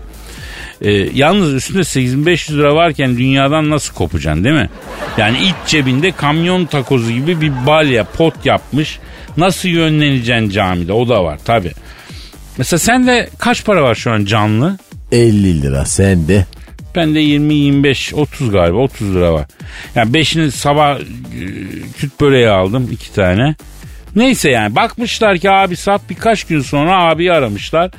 E, 0.81 0.91
yalnız 1.13 1.53
üstünde 1.53 1.83
8500 1.83 2.57
lira 2.59 2.75
varken 2.75 3.17
dünyadan 3.17 3.69
nasıl 3.69 3.93
kopacaksın 3.93 4.43
değil 4.43 4.55
mi? 4.55 4.69
Yani 5.17 5.37
iç 5.37 5.55
cebinde 5.67 6.11
kamyon 6.11 6.65
takozu 6.65 7.11
gibi 7.11 7.41
bir 7.41 7.51
balya 7.65 8.03
pot 8.03 8.45
yapmış. 8.45 8.99
Nasıl 9.37 9.69
yönleneceksin 9.69 10.49
camide 10.49 10.93
o 10.93 11.09
da 11.09 11.23
var 11.23 11.39
tabi. 11.45 11.71
Mesela 12.57 12.79
sende 12.79 13.29
kaç 13.37 13.65
para 13.65 13.83
var 13.83 13.95
şu 13.95 14.11
an 14.11 14.25
canlı? 14.25 14.77
50 15.11 15.61
lira 15.61 15.85
sende. 15.85 16.45
Bende 16.95 17.19
20, 17.19 17.53
25, 17.53 18.13
30 18.13 18.51
galiba 18.51 18.77
30 18.77 19.15
lira 19.15 19.33
var. 19.33 19.45
Yani 19.95 20.13
beşini 20.13 20.51
sabah 20.51 20.99
e, 20.99 21.03
küt 21.97 22.21
böreği 22.21 22.49
aldım 22.49 22.89
iki 22.91 23.13
tane. 23.13 23.55
Neyse 24.15 24.49
yani 24.49 24.75
bakmışlar 24.75 25.37
ki 25.37 25.51
abi 25.51 25.75
sat 25.75 26.01
birkaç 26.09 26.43
gün 26.43 26.61
sonra 26.61 27.03
abi 27.03 27.31
aramışlar. 27.31 27.91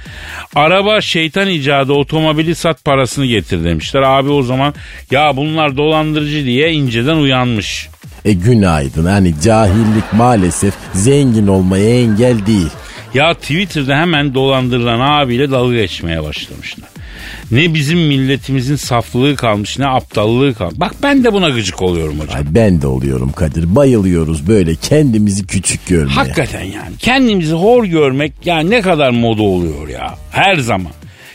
Araba 0.54 1.00
şeytan 1.00 1.48
icadı 1.48 1.92
otomobili 1.92 2.54
sat 2.54 2.84
parasını 2.84 3.26
getir 3.26 3.64
demişler. 3.64 4.02
Abi 4.02 4.30
o 4.30 4.42
zaman 4.42 4.74
ya 5.10 5.36
bunlar 5.36 5.76
dolandırıcı 5.76 6.44
diye 6.44 6.72
inceden 6.72 7.16
uyanmış. 7.16 7.88
E 8.24 8.32
günaydın 8.32 9.06
hani 9.06 9.34
cahillik 9.40 10.12
maalesef 10.12 10.74
zengin 10.94 11.46
olmaya 11.46 12.00
engel 12.00 12.46
değil. 12.46 12.70
Ya 13.14 13.34
Twitter'da 13.34 13.96
hemen 13.96 14.34
dolandırılan 14.34 15.00
abiyle 15.00 15.50
dalga 15.50 15.74
geçmeye 15.76 16.22
başlamışlar. 16.22 16.88
Ne 17.50 17.74
bizim 17.74 17.98
milletimizin 17.98 18.76
saflığı 18.76 19.36
kalmış 19.36 19.78
ne 19.78 19.86
aptallığı 19.86 20.54
kalmış. 20.54 20.80
Bak 20.80 20.94
ben 21.02 21.24
de 21.24 21.32
buna 21.32 21.48
gıcık 21.48 21.82
oluyorum 21.82 22.20
hocam. 22.20 22.36
Ay 22.36 22.42
ben 22.54 22.82
de 22.82 22.86
oluyorum 22.86 23.32
Kadir. 23.32 23.74
Bayılıyoruz 23.74 24.48
böyle 24.48 24.74
kendimizi 24.74 25.46
küçük 25.46 25.86
görmeye. 25.86 26.14
Hakikaten 26.14 26.64
yani 26.64 26.96
kendimizi 26.98 27.52
hor 27.54 27.84
görmek 27.84 28.32
yani 28.44 28.70
ne 28.70 28.80
kadar 28.80 29.10
moda 29.10 29.42
oluyor 29.42 29.88
ya 29.88 30.14
her 30.30 30.56
zaman. 30.56 30.92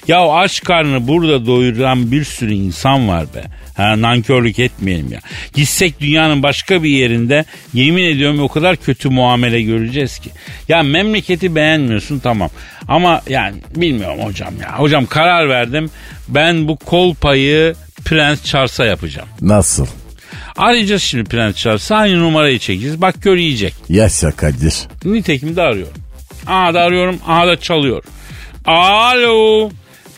Ya 0.07 0.29
aç 0.29 0.63
karnını 0.63 1.07
burada 1.07 1.45
doyuran 1.45 2.11
bir 2.11 2.23
sürü 2.23 2.53
insan 2.53 3.07
var 3.07 3.25
be. 3.35 3.43
Ha, 3.77 4.01
nankörlük 4.01 4.59
etmeyelim 4.59 5.11
ya. 5.11 5.19
Gitsek 5.53 5.99
dünyanın 5.99 6.43
başka 6.43 6.83
bir 6.83 6.89
yerinde 6.89 7.45
yemin 7.73 8.03
ediyorum 8.03 8.39
o 8.39 8.47
kadar 8.47 8.75
kötü 8.75 9.09
muamele 9.09 9.61
göreceğiz 9.61 10.19
ki. 10.19 10.29
Ya 10.69 10.83
memleketi 10.83 11.55
beğenmiyorsun 11.55 12.19
tamam. 12.19 12.49
Ama 12.87 13.21
yani 13.29 13.55
bilmiyorum 13.75 14.19
hocam 14.25 14.53
ya. 14.61 14.79
Hocam 14.79 15.05
karar 15.05 15.49
verdim. 15.49 15.89
Ben 16.27 16.67
bu 16.67 16.77
kol 16.77 17.15
payı 17.15 17.75
Prens 18.05 18.43
Charles'a 18.43 18.85
yapacağım. 18.85 19.27
Nasıl? 19.41 19.85
Arayacağız 20.57 21.03
şimdi 21.03 21.29
Prens 21.29 21.55
Charles'a 21.55 21.95
aynı 21.95 22.19
numarayı 22.19 22.59
çekeceğiz. 22.59 23.01
Bak 23.01 23.21
gör 23.21 23.37
yiyecek. 23.37 23.73
Yaşa 23.89 24.31
Kadir. 24.31 24.75
Nitekim 25.05 25.55
de 25.55 25.61
arıyorum. 25.61 25.93
Aha 26.47 26.73
da 26.73 26.81
arıyorum. 26.81 27.19
Aha 27.27 27.47
da 27.47 27.59
çalıyor. 27.59 28.03
Alo. 28.65 29.69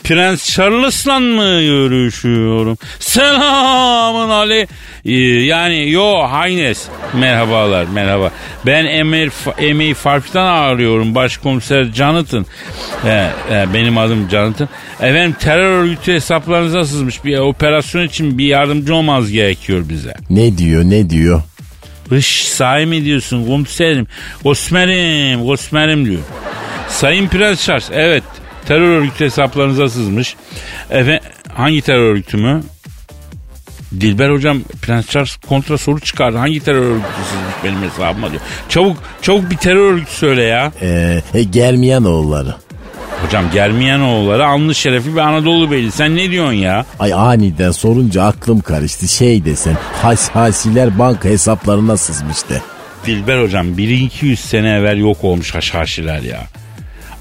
Prens 0.08 0.50
Charles'la 0.50 1.20
mı 1.20 1.62
görüşüyorum? 1.62 2.78
Selamın 3.00 4.28
Ali. 4.28 4.68
Ee, 5.04 5.12
yani 5.44 5.90
yo 5.90 6.22
Haynes. 6.30 6.86
Merhabalar 7.14 7.84
merhaba. 7.84 8.30
Ben 8.66 8.84
Emir, 8.84 9.32
Emir 9.58 9.94
Farf'tan 9.94 10.46
arıyorum. 10.46 11.14
Başkomiser 11.14 11.84
Jonathan. 11.84 12.46
Ee, 13.04 13.30
e, 13.50 13.74
benim 13.74 13.98
adım 13.98 14.28
Jonathan. 14.30 14.68
Efendim 15.00 15.36
terör 15.40 15.82
örgütü 15.82 16.12
hesaplarınıza 16.12 16.84
sızmış 16.84 17.24
bir 17.24 17.38
operasyon 17.38 18.04
için 18.04 18.38
bir 18.38 18.46
yardımcı 18.46 18.94
olmanız 18.94 19.30
gerekiyor 19.30 19.84
bize. 19.88 20.14
Ne 20.30 20.58
diyor 20.58 20.84
ne 20.84 21.10
diyor? 21.10 21.42
Hış 22.08 22.44
sahi 22.44 22.86
mi 22.86 23.04
diyorsun 23.04 23.46
komiserim? 23.46 24.06
Osmerim, 24.44 25.48
Osmerim 25.48 26.06
diyor. 26.06 26.22
Sayın 26.88 27.28
Prens 27.28 27.66
Charles 27.66 27.90
evet 27.92 28.22
terör 28.68 28.88
örgütü 28.88 29.24
hesaplarınıza 29.24 29.88
sızmış. 29.88 30.36
Efe, 30.90 31.20
hangi 31.54 31.82
terör 31.82 32.10
örgütü 32.10 32.36
mü? 32.36 32.62
Dilber 34.00 34.30
hocam 34.30 34.60
Prens 34.82 35.06
Charles 35.06 35.36
kontra 35.36 35.78
soru 35.78 36.00
çıkardı. 36.00 36.38
Hangi 36.38 36.60
terör 36.60 36.82
örgütü 36.82 37.08
sızmış 37.30 37.54
benim 37.64 37.90
hesabıma 37.90 38.30
diyor. 38.30 38.42
Çabuk 38.68 38.96
çabuk 39.22 39.50
bir 39.50 39.56
terör 39.56 39.92
örgütü 39.92 40.12
söyle 40.12 40.42
ya. 40.42 40.72
Ee, 40.82 41.22
e, 41.34 41.42
Germiyanoğulları. 41.42 42.54
Hocam 43.24 43.44
Germiyanoğulları 43.52 44.46
alnı 44.46 44.74
şerefi 44.74 45.12
bir 45.14 45.20
Anadolu 45.20 45.70
Beyli. 45.70 45.92
Sen 45.92 46.16
ne 46.16 46.30
diyorsun 46.30 46.52
ya? 46.52 46.86
Ay 46.98 47.12
aniden 47.12 47.70
sorunca 47.70 48.22
aklım 48.22 48.60
karıştı. 48.60 49.08
Şey 49.08 49.44
desen 49.44 49.76
has 50.02 50.30
hasiler 50.30 50.98
banka 50.98 51.28
hesaplarına 51.28 51.96
sızmıştı. 51.96 52.62
Dilber 53.06 53.42
hocam 53.42 53.76
1200 53.76 54.40
sene 54.40 54.70
evvel 54.70 54.98
yok 54.98 55.24
olmuş 55.24 55.54
haşhaşiler 55.54 56.20
ya. 56.22 56.40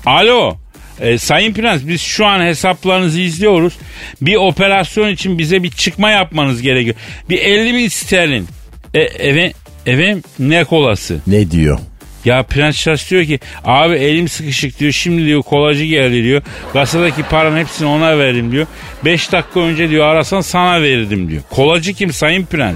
Alo. 0.06 0.58
E, 1.02 1.18
Sayın 1.18 1.54
Prens 1.54 1.82
biz 1.88 2.02
şu 2.02 2.26
an 2.26 2.42
hesaplarınızı 2.42 3.20
izliyoruz. 3.22 3.74
Bir 4.22 4.36
operasyon 4.36 5.10
için 5.10 5.38
bize 5.38 5.64
bir 5.64 5.72
çıkma 5.72 6.12
yapmanız 6.12 6.62
gerekiyor. 6.62 6.96
Bir 7.30 7.38
50 7.40 7.74
bin 7.74 7.88
sterlin. 7.88 8.48
E, 8.94 9.00
evet, 9.00 9.56
evet 9.86 10.18
ne 10.40 10.64
kolası? 10.64 11.20
Ne 11.28 11.52
diyor? 11.52 11.80
Ya 12.26 12.44
Prens 12.44 12.78
Charles 12.78 13.12
diyor 13.12 13.26
ki 13.26 13.40
abi 13.66 13.96
elim 13.96 14.28
sıkışık 14.28 14.80
diyor 14.80 14.92
şimdi 14.92 15.26
diyor 15.26 15.42
kolacı 15.44 15.84
geldi 15.84 16.24
diyor. 16.24 16.42
Kasadaki 16.74 17.24
paranın 17.24 17.58
hepsini 17.58 17.88
ona 17.88 18.20
verdim 18.20 18.52
diyor. 18.52 18.68
5 19.06 19.32
dakika 19.32 19.60
önce 19.60 19.90
diyor 19.90 20.06
arasan 20.06 20.42
sana 20.42 20.82
verirdim 20.82 21.30
diyor. 21.30 21.42
Kolacı 21.50 21.94
kim 21.94 22.14
Sayın 22.14 22.46
Prens? 22.46 22.76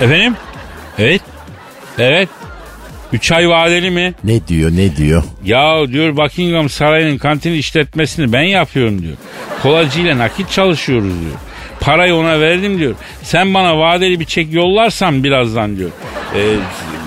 Efendim? 0.00 0.34
Evet. 0.98 1.20
Evet. 1.98 2.28
3 3.14 3.32
ay 3.32 3.48
vadeli 3.48 3.90
mi? 3.90 4.14
Ne 4.24 4.48
diyor 4.48 4.70
ne 4.70 4.96
diyor? 4.96 5.22
Ya 5.44 5.88
diyor 5.88 6.16
Buckingham 6.16 6.68
Sarayı'nın 6.68 7.18
kantin 7.18 7.52
işletmesini 7.52 8.32
ben 8.32 8.42
yapıyorum 8.42 9.02
diyor. 9.02 9.16
Kolacıyla 9.62 10.18
nakit 10.18 10.50
çalışıyoruz 10.50 11.20
diyor. 11.20 11.36
Parayı 11.80 12.14
ona 12.14 12.40
verdim 12.40 12.78
diyor. 12.78 12.94
Sen 13.22 13.54
bana 13.54 13.78
vadeli 13.78 14.20
bir 14.20 14.24
çek 14.24 14.52
yollarsan 14.52 15.24
birazdan 15.24 15.76
diyor. 15.76 15.90
E, 16.36 16.40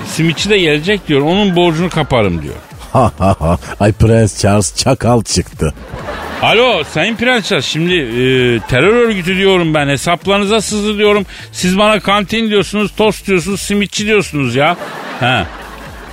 simitçi 0.05 0.49
de 0.49 0.59
gelecek 0.59 1.07
diyor. 1.07 1.21
Onun 1.21 1.55
borcunu 1.55 1.89
kaparım 1.89 2.41
diyor. 2.41 2.55
Ay 3.79 3.91
Prens 3.91 4.41
Charles 4.41 4.75
çakal 4.75 5.23
çıktı. 5.23 5.73
Alo 6.41 6.83
Sayın 6.83 7.15
Prens 7.15 7.49
Charles 7.49 7.65
şimdi 7.65 7.93
e, 7.93 8.59
terör 8.59 8.93
örgütü 8.93 9.37
diyorum 9.37 9.73
ben 9.73 9.87
hesaplarınıza 9.87 10.61
sızdı 10.61 10.97
diyorum. 10.97 11.25
Siz 11.51 11.77
bana 11.77 11.99
kantin 11.99 12.49
diyorsunuz 12.49 12.91
tost 12.97 13.27
diyorsunuz 13.27 13.61
simitçi 13.61 14.05
diyorsunuz 14.05 14.55
ya. 14.55 14.77
Ha. 15.19 15.47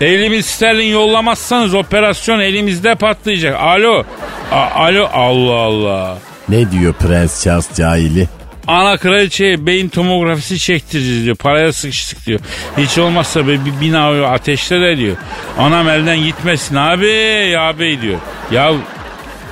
50 0.00 0.30
bin 0.30 0.40
sterlin 0.40 0.92
yollamazsanız 0.92 1.74
operasyon 1.74 2.40
elimizde 2.40 2.94
patlayacak. 2.94 3.56
Alo. 3.60 4.04
A- 4.52 4.70
Alo 4.84 5.08
Allah 5.12 5.54
Allah. 5.54 6.18
Ne 6.48 6.70
diyor 6.70 6.92
Prens 6.92 7.44
Charles 7.44 7.74
cahili? 7.76 8.28
Ana 8.66 8.96
kraliçeye 8.96 9.66
beyin 9.66 9.88
tomografisi 9.88 10.58
çektireceğiz 10.58 11.24
diyor. 11.24 11.36
Paraya 11.36 11.72
sıkıştık 11.72 12.26
diyor. 12.26 12.40
Hiç 12.78 12.98
olmazsa 12.98 13.46
bir, 13.48 13.64
bir 13.64 13.80
bina 13.80 14.26
ateşte 14.26 14.80
de 14.80 14.96
diyor. 14.96 15.16
Anam 15.58 15.88
elden 15.88 16.18
gitmesin 16.18 16.76
abi 16.76 17.54
abi 17.58 17.98
diyor. 18.02 18.18
Ya 18.50 18.72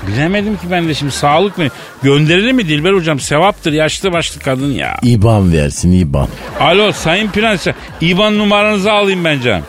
bilemedim 0.06 0.56
ki 0.56 0.62
ben 0.70 0.88
de 0.88 0.94
şimdi 0.94 1.12
sağlık 1.12 1.58
mı? 1.58 1.64
Gönderelim 2.02 2.56
mi 2.56 2.68
Dilber 2.68 2.92
hocam? 2.92 3.20
Sevaptır 3.20 3.72
yaşlı 3.72 4.12
başlı 4.12 4.40
kadın 4.40 4.72
ya. 4.72 4.96
İban 5.02 5.52
versin 5.52 5.92
İban. 5.92 6.28
Alo 6.60 6.92
Sayın 6.92 7.28
Prens. 7.30 7.66
İban 8.00 8.38
numaranızı 8.38 8.92
alayım 8.92 9.24
ben 9.24 9.40
canım. 9.40 9.64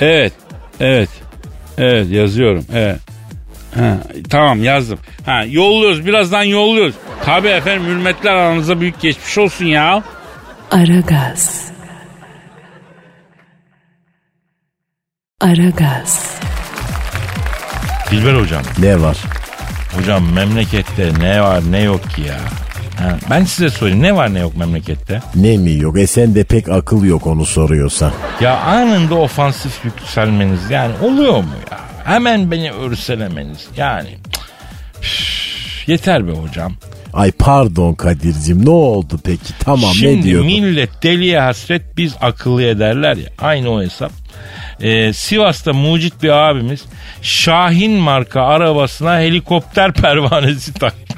Evet. 0.00 0.32
Evet. 0.80 1.08
Evet 1.78 2.10
yazıyorum. 2.10 2.64
Evet. 2.74 2.98
Ha, 3.74 3.98
tamam 4.30 4.64
yazdım. 4.64 4.98
Ha, 5.26 5.44
yolluyoruz 5.48 6.06
birazdan 6.06 6.42
yolluyoruz. 6.42 6.94
Tabi 7.24 7.48
efendim 7.48 7.86
hürmetler 7.86 8.32
aranıza 8.32 8.80
büyük 8.80 9.00
geçmiş 9.00 9.38
olsun 9.38 9.64
ya. 9.64 10.02
Aragaz. 10.70 11.72
Aragaz. 15.40 16.40
Dilber 18.10 18.34
hocam. 18.34 18.62
Ne 18.78 19.00
var? 19.00 19.16
Hocam 19.96 20.32
memlekette 20.32 21.12
ne 21.20 21.42
var 21.42 21.60
ne 21.70 21.82
yok 21.82 22.10
ki 22.10 22.22
ya. 22.22 22.40
Ha, 23.02 23.18
ben 23.30 23.44
size 23.44 23.70
sorayım 23.70 24.02
ne 24.02 24.16
var 24.16 24.34
ne 24.34 24.38
yok 24.38 24.56
memlekette? 24.56 25.22
Ne 25.34 25.56
mi 25.56 25.72
yok? 25.76 25.98
E 25.98 26.06
sen 26.06 26.34
de 26.34 26.44
pek 26.44 26.68
akıl 26.68 27.04
yok 27.04 27.26
onu 27.26 27.46
soruyorsan. 27.46 28.12
Ya 28.40 28.58
anında 28.60 29.14
ofansif 29.14 29.84
yükselmeniz 29.84 30.70
yani 30.70 30.92
oluyor 31.02 31.32
mu 31.36 31.50
ya? 31.70 31.78
Hemen 32.04 32.50
beni 32.50 32.72
örselemeniz 32.72 33.68
yani. 33.76 34.08
Üf, 35.02 35.88
yeter 35.88 36.28
be 36.28 36.32
hocam. 36.32 36.74
Ay 37.12 37.32
pardon 37.32 37.94
Kadir'cim 37.94 38.64
ne 38.66 38.70
oldu 38.70 39.18
peki? 39.24 39.52
Tamam 39.60 39.90
Şimdi 39.94 40.18
ne 40.18 40.22
diyordun? 40.22 40.46
millet 40.46 41.02
deliye 41.02 41.40
hasret 41.40 41.82
biz 41.96 42.14
akıllı 42.20 42.62
ederler 42.62 43.16
ya. 43.16 43.28
Aynı 43.38 43.70
o 43.70 43.82
hesap. 43.82 44.12
Ee, 44.80 45.12
Sivas'ta 45.12 45.72
mucit 45.72 46.22
bir 46.22 46.28
abimiz 46.28 46.84
Şahin 47.22 47.92
marka 47.92 48.42
arabasına 48.42 49.18
helikopter 49.18 49.92
pervanesi 50.02 50.72
takmış. 50.74 51.11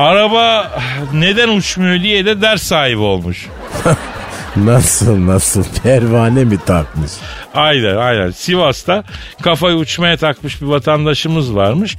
Araba 0.00 0.70
neden 1.12 1.48
uçmuyor 1.48 2.00
diye 2.02 2.26
de 2.26 2.40
ders 2.40 2.62
sahibi 2.62 3.00
olmuş. 3.00 3.46
Nasıl 4.56 5.26
nasıl 5.26 5.64
pervane 5.82 6.44
mi 6.44 6.58
takmış? 6.66 7.10
Aynen 7.54 7.96
aynen. 7.96 8.30
Sivas'ta 8.30 9.04
kafayı 9.42 9.76
uçmaya 9.76 10.16
takmış 10.16 10.62
bir 10.62 10.66
vatandaşımız 10.66 11.54
varmış. 11.54 11.96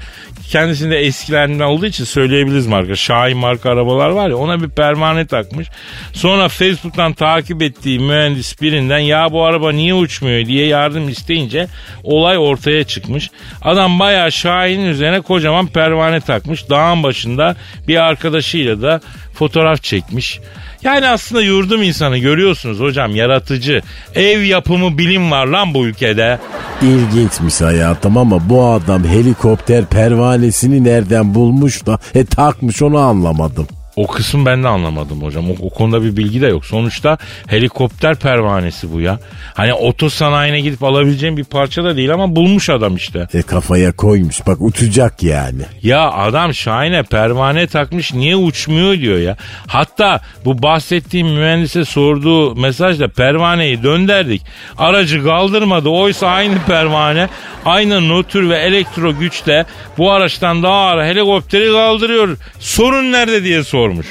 Kendisinde 0.50 0.98
eskilerden 0.98 1.60
olduğu 1.60 1.86
için 1.86 2.04
söyleyebiliriz 2.04 2.68
marka. 2.68 2.96
Şahin 2.96 3.38
marka 3.38 3.70
arabalar 3.70 4.10
var 4.10 4.30
ya 4.30 4.36
ona 4.36 4.62
bir 4.62 4.70
pervane 4.70 5.28
takmış. 5.28 5.68
Sonra 6.14 6.50
Facebook'tan 6.50 7.14
takip 7.14 7.62
ettiği 7.62 8.00
mühendis 8.00 8.62
birinden 8.62 9.00
ya 9.00 9.32
bu 9.32 9.44
araba 9.44 9.72
niye 9.72 9.94
uçmuyor 9.94 10.46
diye 10.46 10.68
yardım 10.68 11.10
isteyince 11.10 11.68
olay 12.04 12.38
ortaya 12.38 12.84
çıkmış. 12.84 13.30
Adam 13.62 14.00
bayağı 14.00 14.32
Şahin'in 14.32 14.88
üzerine 14.88 15.22
kocaman 15.22 15.68
pervane 15.68 16.20
takmış. 16.20 16.70
Dağın 16.70 17.04
başında 17.04 17.56
bir 17.88 17.98
arkadaşıyla 17.98 18.82
da 18.82 19.02
fotoğraf 19.34 19.84
çekmiş. 19.84 20.40
Yani 20.84 21.08
aslında 21.08 21.42
yurdum 21.42 21.84
insanı 21.84 22.18
görüyorsunuz 22.18 22.80
hocam 22.80 23.16
yaratıcı. 23.16 23.82
Ev 24.16 24.42
yapımı 24.42 24.98
bilim 24.98 25.32
var 25.32 25.46
lan 25.46 25.74
bu 25.74 25.86
ülkede. 25.86 26.40
İlginçmiş 26.82 27.62
hayatım 27.62 28.18
ama 28.18 28.50
bu 28.50 28.66
adam 28.66 29.04
helikopter 29.04 29.86
pervanesini 29.86 30.84
nereden 30.84 31.36
bulmuş 31.36 31.86
da 31.86 32.00
e 32.16 32.26
takmış 32.26 32.82
onu 32.82 32.98
anlamadım. 32.98 33.68
O 33.96 34.08
kısım 34.08 34.46
ben 34.46 34.64
de 34.64 34.68
anlamadım 34.68 35.22
hocam. 35.22 35.52
O, 35.52 35.54
o 35.62 35.70
konuda 35.70 36.04
bir 36.04 36.18
bilgi 36.18 36.42
de 36.42 36.48
yok. 36.48 36.66
Sonuçta 36.66 37.18
helikopter 37.48 38.16
pervanesi 38.16 38.94
bu 38.94 39.02
ya. 39.02 39.20
Hani 39.54 39.74
oto 39.74 40.10
sanayine 40.10 40.62
gidip 40.62 40.84
alabileceğim 40.84 41.38
bir 41.38 41.44
parça 41.44 41.84
da 41.84 41.98
değil 41.98 42.14
ama 42.14 42.36
bulmuş 42.36 42.70
adam 42.70 42.96
işte. 42.96 43.28
E 43.34 43.42
kafaya 43.42 43.92
koymuş 43.92 44.48
bak 44.48 44.58
uçacak 44.62 45.24
yani. 45.24 45.62
Ya 45.84 46.12
adam 46.12 46.54
Şahin'e 46.54 47.04
pervane 47.04 47.68
takmış 47.68 48.14
niye 48.14 48.36
uçmuyor 48.36 49.00
diyor 49.00 49.20
ya. 49.20 49.38
Hatta 49.68 50.22
bu 50.46 50.64
bahsettiğim 50.64 51.28
mühendise 51.28 51.86
sorduğu 51.86 52.56
mesajda 52.56 53.08
pervaneyi 53.08 53.84
dönderdik. 53.84 54.42
Aracı 54.78 55.24
kaldırmadı. 55.24 55.90
Oysa 55.90 56.28
aynı 56.28 56.56
pervane 56.68 57.30
aynı 57.66 58.10
nötr 58.10 58.50
ve 58.50 58.58
elektro 58.58 59.20
güçle 59.20 59.66
bu 59.98 60.12
araçtan 60.12 60.64
daha 60.64 60.74
ağır 60.74 61.04
helikopteri 61.04 61.72
kaldırıyor. 61.72 62.38
Sorun 62.60 63.12
nerede 63.12 63.44
diye 63.44 63.64
sormuş. 63.82 64.08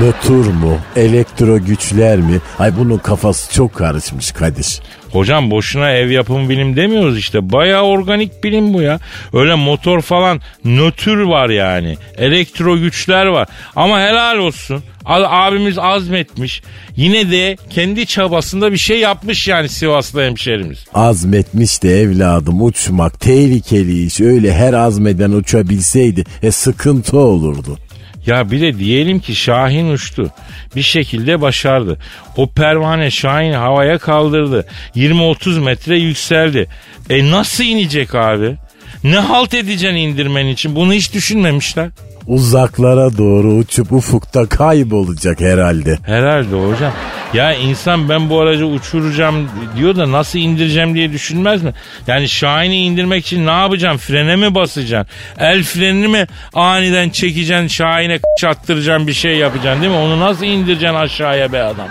Nötr 0.00 0.50
mu? 0.50 0.78
Elektro 0.96 1.64
güçler 1.64 2.18
mi? 2.18 2.40
Ay 2.58 2.76
bunun 2.78 2.98
kafası 2.98 3.54
çok 3.54 3.74
karışmış 3.74 4.32
Kadir. 4.32 4.80
Hocam 5.12 5.50
boşuna 5.50 5.90
ev 5.90 6.10
yapımı 6.10 6.48
bilim 6.48 6.76
demiyoruz 6.76 7.18
işte. 7.18 7.52
Bayağı 7.52 7.82
organik 7.82 8.44
bilim 8.44 8.74
bu 8.74 8.82
ya. 8.82 9.00
Öyle 9.32 9.54
motor 9.54 10.00
falan 10.00 10.40
nötr 10.64 11.20
var 11.20 11.48
yani. 11.48 11.96
Elektro 12.18 12.78
güçler 12.78 13.26
var. 13.26 13.48
Ama 13.76 14.00
helal 14.00 14.38
olsun. 14.38 14.82
Abimiz 15.04 15.78
azmetmiş. 15.78 16.62
Yine 16.96 17.30
de 17.30 17.56
kendi 17.70 18.06
çabasında 18.06 18.72
bir 18.72 18.76
şey 18.76 19.00
yapmış 19.00 19.48
yani 19.48 19.68
Sivaslı 19.68 20.22
hemşerimiz. 20.22 20.84
Azmetmiş 20.94 21.82
de 21.82 22.00
evladım 22.00 22.62
uçmak 22.62 23.20
tehlikeli 23.20 24.06
iş. 24.06 24.20
Öyle 24.20 24.54
her 24.54 24.72
azmeden 24.72 25.30
uçabilseydi 25.30 26.24
e 26.42 26.50
sıkıntı 26.50 27.18
olurdu. 27.18 27.78
Ya 28.26 28.50
bir 28.50 28.60
de 28.60 28.78
diyelim 28.78 29.20
ki 29.20 29.34
Şahin 29.34 29.90
uçtu. 29.90 30.30
Bir 30.76 30.82
şekilde 30.82 31.40
başardı. 31.40 31.98
O 32.36 32.46
pervane 32.50 33.10
Şahin'i 33.10 33.56
havaya 33.56 33.98
kaldırdı. 33.98 34.66
20-30 34.96 35.60
metre 35.60 35.98
yükseldi. 35.98 36.66
E 37.10 37.30
nasıl 37.30 37.64
inecek 37.64 38.14
abi? 38.14 38.56
Ne 39.04 39.18
halt 39.18 39.54
edeceksin 39.54 39.96
indirmen 39.96 40.46
için? 40.46 40.76
Bunu 40.76 40.92
hiç 40.92 41.14
düşünmemişler. 41.14 41.90
Uzaklara 42.26 43.18
doğru 43.18 43.52
uçup 43.54 43.92
ufukta 43.92 44.46
kaybolacak 44.46 45.40
herhalde. 45.40 45.98
Herhalde 46.06 46.56
hocam. 46.56 46.92
Ya 47.34 47.54
insan 47.54 48.08
ben 48.08 48.30
bu 48.30 48.40
aracı 48.40 48.66
uçuracağım 48.66 49.48
diyor 49.76 49.96
da 49.96 50.12
nasıl 50.12 50.38
indireceğim 50.38 50.94
diye 50.94 51.12
düşünmez 51.12 51.62
mi? 51.62 51.72
Yani 52.06 52.28
Şahin'i 52.28 52.76
indirmek 52.76 53.26
için 53.26 53.46
ne 53.46 53.50
yapacaksın? 53.50 53.98
Frene 53.98 54.36
mi 54.36 54.54
basacaksın? 54.54 55.14
El 55.38 55.62
frenini 55.62 56.08
mi 56.08 56.26
aniden 56.54 57.10
çekeceksin? 57.10 57.66
Şahin'e 57.66 58.18
çattıracaksın 58.40 59.06
bir 59.06 59.12
şey 59.12 59.36
yapacaksın 59.36 59.82
değil 59.82 59.92
mi? 59.92 59.98
Onu 59.98 60.20
nasıl 60.20 60.44
indireceksin 60.44 60.94
aşağıya 60.96 61.52
be 61.52 61.62
adam? 61.62 61.88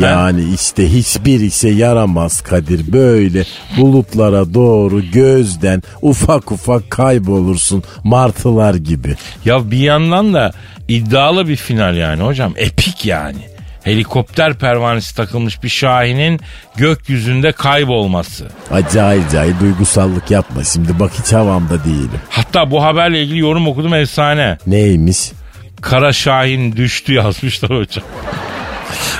Yani 0.00 0.54
işte 0.54 0.92
hiçbir 0.92 1.40
işe 1.40 1.68
yaramaz 1.68 2.40
Kadir 2.40 2.92
böyle 2.92 3.44
bulutlara 3.76 4.54
doğru 4.54 5.02
gözden 5.12 5.82
ufak 6.02 6.52
ufak 6.52 6.90
kaybolursun 6.90 7.84
martılar 8.04 8.74
gibi. 8.74 9.14
Ya 9.44 9.70
bir 9.70 9.78
yandan 9.78 10.34
da 10.34 10.52
iddialı 10.88 11.48
bir 11.48 11.56
final 11.56 11.96
yani 11.96 12.22
hocam. 12.22 12.52
Epik 12.56 13.06
yani. 13.06 13.52
Helikopter 13.84 14.54
pervanesi 14.54 15.16
takılmış 15.16 15.62
bir 15.62 15.68
Şahin'in 15.68 16.40
gökyüzünde 16.76 17.52
kaybolması. 17.52 18.46
Acayip 18.70 19.26
acayip 19.28 19.60
duygusallık 19.60 20.30
yapma 20.30 20.64
şimdi 20.64 21.00
bak 21.00 21.12
hiç 21.22 21.32
havamda 21.32 21.84
değilim. 21.84 22.20
Hatta 22.30 22.70
bu 22.70 22.82
haberle 22.82 23.22
ilgili 23.22 23.38
yorum 23.38 23.68
okudum 23.68 23.94
efsane. 23.94 24.58
Neymiş? 24.66 25.32
Kara 25.80 26.12
Şahin 26.12 26.76
düştü 26.76 27.14
yazmışlar 27.14 27.70
hocam. 27.70 28.04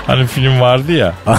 Hani 0.06 0.26
film 0.26 0.60
vardı 0.60 0.92
ya. 0.92 1.12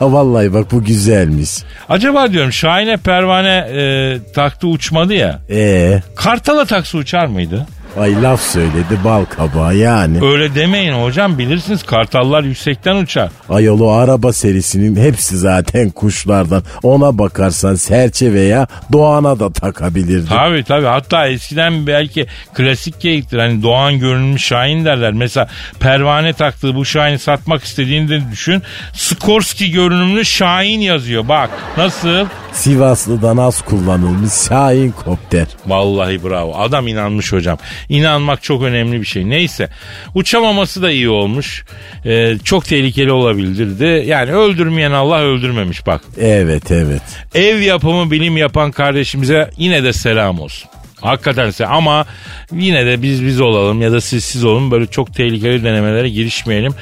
Vallahi 0.00 0.54
bak 0.54 0.72
bu 0.72 0.84
güzelmiş. 0.84 1.50
Acaba 1.88 2.32
diyorum 2.32 2.52
Şahin'e 2.52 2.96
pervane 2.96 3.56
e, 3.56 4.18
taktı 4.34 4.66
uçmadı 4.66 5.14
ya. 5.14 5.40
Ee, 5.50 6.00
Kartal'a 6.16 6.64
taksı 6.64 6.98
uçar 6.98 7.26
mıydı? 7.26 7.66
Ay 7.98 8.22
laf 8.22 8.40
söyledi 8.40 8.98
bal 9.04 9.24
kabağı 9.24 9.76
yani. 9.76 10.24
Öyle 10.26 10.54
demeyin 10.54 10.92
hocam 10.92 11.38
bilirsiniz 11.38 11.82
kartallar 11.82 12.42
yüksekten 12.42 12.96
uçar. 12.96 13.30
Ayol 13.48 13.80
o 13.80 13.90
araba 13.90 14.32
serisinin 14.32 14.96
hepsi 14.96 15.38
zaten 15.38 15.90
kuşlardan. 15.90 16.62
Ona 16.82 17.18
bakarsan 17.18 17.74
serçe 17.74 18.32
veya 18.32 18.66
doğana 18.92 19.38
da 19.40 19.52
takabilirdin. 19.52 20.26
Tabii 20.26 20.64
tabii 20.64 20.86
hatta 20.86 21.26
eskiden 21.28 21.86
belki 21.86 22.26
klasik 22.54 23.00
geyiktir. 23.00 23.38
Hani 23.38 23.62
doğan 23.62 23.98
görünmüş 23.98 24.44
Şahin 24.44 24.84
derler. 24.84 25.12
Mesela 25.12 25.48
pervane 25.80 26.32
taktığı 26.32 26.74
bu 26.74 26.84
Şahin'i 26.84 27.18
satmak 27.18 27.64
istediğini 27.64 28.30
düşün. 28.32 28.62
Skorsky 28.92 29.70
görünümlü 29.70 30.24
Şahin 30.24 30.80
yazıyor 30.80 31.28
bak 31.28 31.50
nasıl? 31.76 32.26
Sivaslı'dan 32.52 33.36
az 33.36 33.62
kullanılmış 33.62 34.32
Şahin 34.32 34.90
kopter. 34.90 35.46
Vallahi 35.66 36.24
bravo. 36.24 36.54
Adam 36.58 36.88
inanmış 36.88 37.32
hocam. 37.32 37.58
İnanmak 37.88 38.42
çok 38.42 38.62
önemli 38.62 39.00
bir 39.00 39.06
şey. 39.06 39.30
Neyse. 39.30 39.68
Uçamaması 40.14 40.82
da 40.82 40.90
iyi 40.90 41.08
olmuş. 41.08 41.64
Ee, 42.06 42.36
çok 42.44 42.64
tehlikeli 42.64 43.12
olabilirdi. 43.12 44.04
Yani 44.06 44.32
öldürmeyen 44.32 44.92
Allah 44.92 45.20
öldürmemiş 45.20 45.86
bak. 45.86 46.00
Evet 46.20 46.70
evet. 46.70 47.02
Ev 47.34 47.60
yapımı 47.60 48.10
bilim 48.10 48.36
yapan 48.36 48.70
kardeşimize 48.70 49.50
yine 49.56 49.84
de 49.84 49.92
selam 49.92 50.40
olsun. 50.40 50.70
Hakikaten 51.00 51.50
se 51.50 51.66
ama 51.66 52.06
yine 52.52 52.86
de 52.86 53.02
biz 53.02 53.24
biz 53.26 53.40
olalım 53.40 53.82
ya 53.82 53.92
da 53.92 54.00
siz 54.00 54.24
siz 54.24 54.44
olun 54.44 54.70
böyle 54.70 54.86
çok 54.86 55.14
tehlikeli 55.14 55.64
denemelere 55.64 56.08
girişmeyelim. 56.08 56.74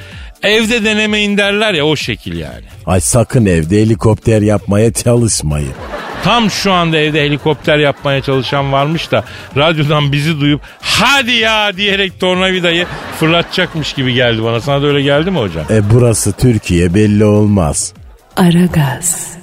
Evde 0.43 0.85
denemeyin 0.85 1.39
derler 1.39 1.75
ya 1.75 1.85
o 1.87 1.97
şekil 1.97 2.39
yani. 2.39 2.65
Ay 2.87 3.01
sakın 3.01 3.47
evde 3.47 3.83
helikopter 3.83 4.43
yapmaya 4.43 4.93
çalışmayın. 4.93 5.73
Tam 6.25 6.51
şu 6.51 6.73
anda 6.73 6.99
evde 6.99 7.23
helikopter 7.23 7.79
yapmaya 7.79 8.23
çalışan 8.23 8.73
varmış 8.73 9.11
da 9.11 9.25
radyodan 9.57 10.13
bizi 10.13 10.41
duyup 10.41 10.61
hadi 10.81 11.33
ya 11.33 11.77
diyerek 11.77 12.21
tornavidayı 12.21 12.87
fırlatacakmış 13.21 13.93
gibi 13.93 14.15
geldi 14.15 14.45
bana. 14.45 14.61
Sana 14.61 14.83
da 14.83 14.87
öyle 14.87 15.03
geldi 15.03 15.31
mi 15.31 15.39
hocam? 15.39 15.65
E 15.71 15.91
burası 15.91 16.33
Türkiye 16.33 16.95
belli 16.95 17.25
olmaz. 17.25 17.93
Aragaz. 18.37 19.37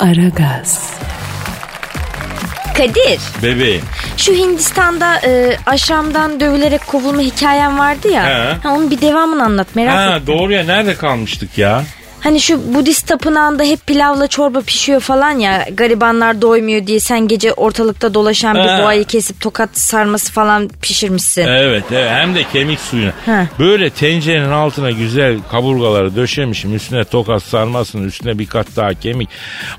Aragaz. 0.00 0.92
Kadir 2.76 3.20
Bebeğim. 3.42 3.82
şu 4.16 4.32
Hindistan'da 4.32 5.20
e, 5.24 5.56
aşamdan 5.66 6.40
dövülerek 6.40 6.86
kovulma 6.86 7.20
hikayen 7.22 7.78
vardı 7.78 8.08
ya. 8.08 8.24
He. 8.26 8.56
Ha, 8.68 8.74
onun 8.74 8.90
bir 8.90 9.00
devamını 9.00 9.44
anlat 9.44 9.66
merak 9.74 9.94
Ha 9.94 10.16
ettim. 10.16 10.34
doğru 10.38 10.52
ya 10.52 10.64
nerede 10.64 10.94
kalmıştık 10.94 11.58
ya? 11.58 11.82
Hani 12.22 12.40
şu 12.40 12.74
Budist 12.74 13.06
tapınağında 13.06 13.62
hep 13.62 13.86
pilavla 13.86 14.26
çorba 14.26 14.60
pişiyor 14.60 15.00
falan 15.00 15.30
ya. 15.30 15.66
Garibanlar 15.74 16.42
doymuyor 16.42 16.86
diye 16.86 17.00
sen 17.00 17.28
gece 17.28 17.52
ortalıkta 17.52 18.14
dolaşan 18.14 18.54
Ha. 18.54 18.62
bir 18.78 18.82
boğayı 18.84 19.04
kesip 19.04 19.40
tokat 19.40 19.78
sarması 19.78 20.32
falan 20.32 20.68
pişirmişsin. 20.82 21.42
Evet, 21.46 21.84
evet 21.92 22.10
hem 22.10 22.34
de 22.34 22.44
kemik 22.52 22.80
suyuna. 22.80 23.12
He. 23.26 23.48
Böyle 23.58 23.90
tencerenin 23.90 24.50
altına 24.50 24.90
güzel 24.90 25.38
kaburgaları 25.50 26.16
döşemişim. 26.16 26.74
Üstüne 26.74 27.04
tokat 27.04 27.42
sarmasın, 27.42 28.04
üstüne 28.08 28.38
bir 28.38 28.46
kat 28.46 28.66
daha 28.76 28.94
kemik. 28.94 29.28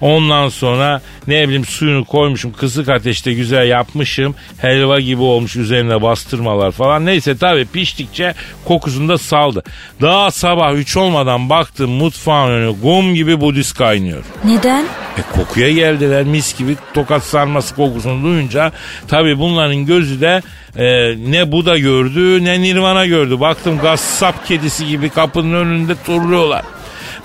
Ondan 0.01 0.49
sonra 0.49 1.01
ne 1.27 1.43
bileyim 1.47 1.65
suyunu 1.65 2.05
koymuşum. 2.05 2.53
Kısık 2.53 2.89
ateşte 2.89 3.33
güzel 3.33 3.67
yapmışım. 3.67 4.35
Helva 4.57 4.99
gibi 4.99 5.21
olmuş 5.21 5.55
üzerine 5.55 6.01
bastırmalar 6.01 6.71
falan. 6.71 7.05
Neyse 7.05 7.37
tabii 7.37 7.65
piştikçe 7.65 8.33
kokusunu 8.65 9.09
da 9.09 9.17
saldı. 9.17 9.63
Daha 10.01 10.31
sabah 10.31 10.73
3 10.73 10.97
olmadan 10.97 11.49
baktım 11.49 11.91
mutfağın 11.91 12.32
mutfağın 12.33 12.51
önü 12.51 12.75
gum 12.81 13.15
gibi 13.15 13.41
Budist 13.41 13.77
kaynıyor. 13.77 14.23
Neden? 14.45 14.85
E 15.17 15.21
kokuya 15.35 15.71
geldiler 15.71 16.23
mis 16.23 16.57
gibi 16.57 16.75
tokat 16.93 17.23
sarması 17.23 17.75
kokusunu 17.75 18.23
duyunca 18.23 18.71
tabi 19.07 19.39
bunların 19.39 19.85
gözü 19.85 20.21
de 20.21 20.41
e, 20.75 20.85
ne 21.31 21.51
Buda 21.51 21.77
gördü 21.77 22.43
ne 22.43 22.61
Nirvana 22.61 23.05
gördü. 23.05 23.39
Baktım 23.39 23.79
gassap 23.81 24.47
kedisi 24.47 24.87
gibi 24.87 25.09
kapının 25.09 25.53
önünde 25.53 25.95
turluyorlar. 26.05 26.61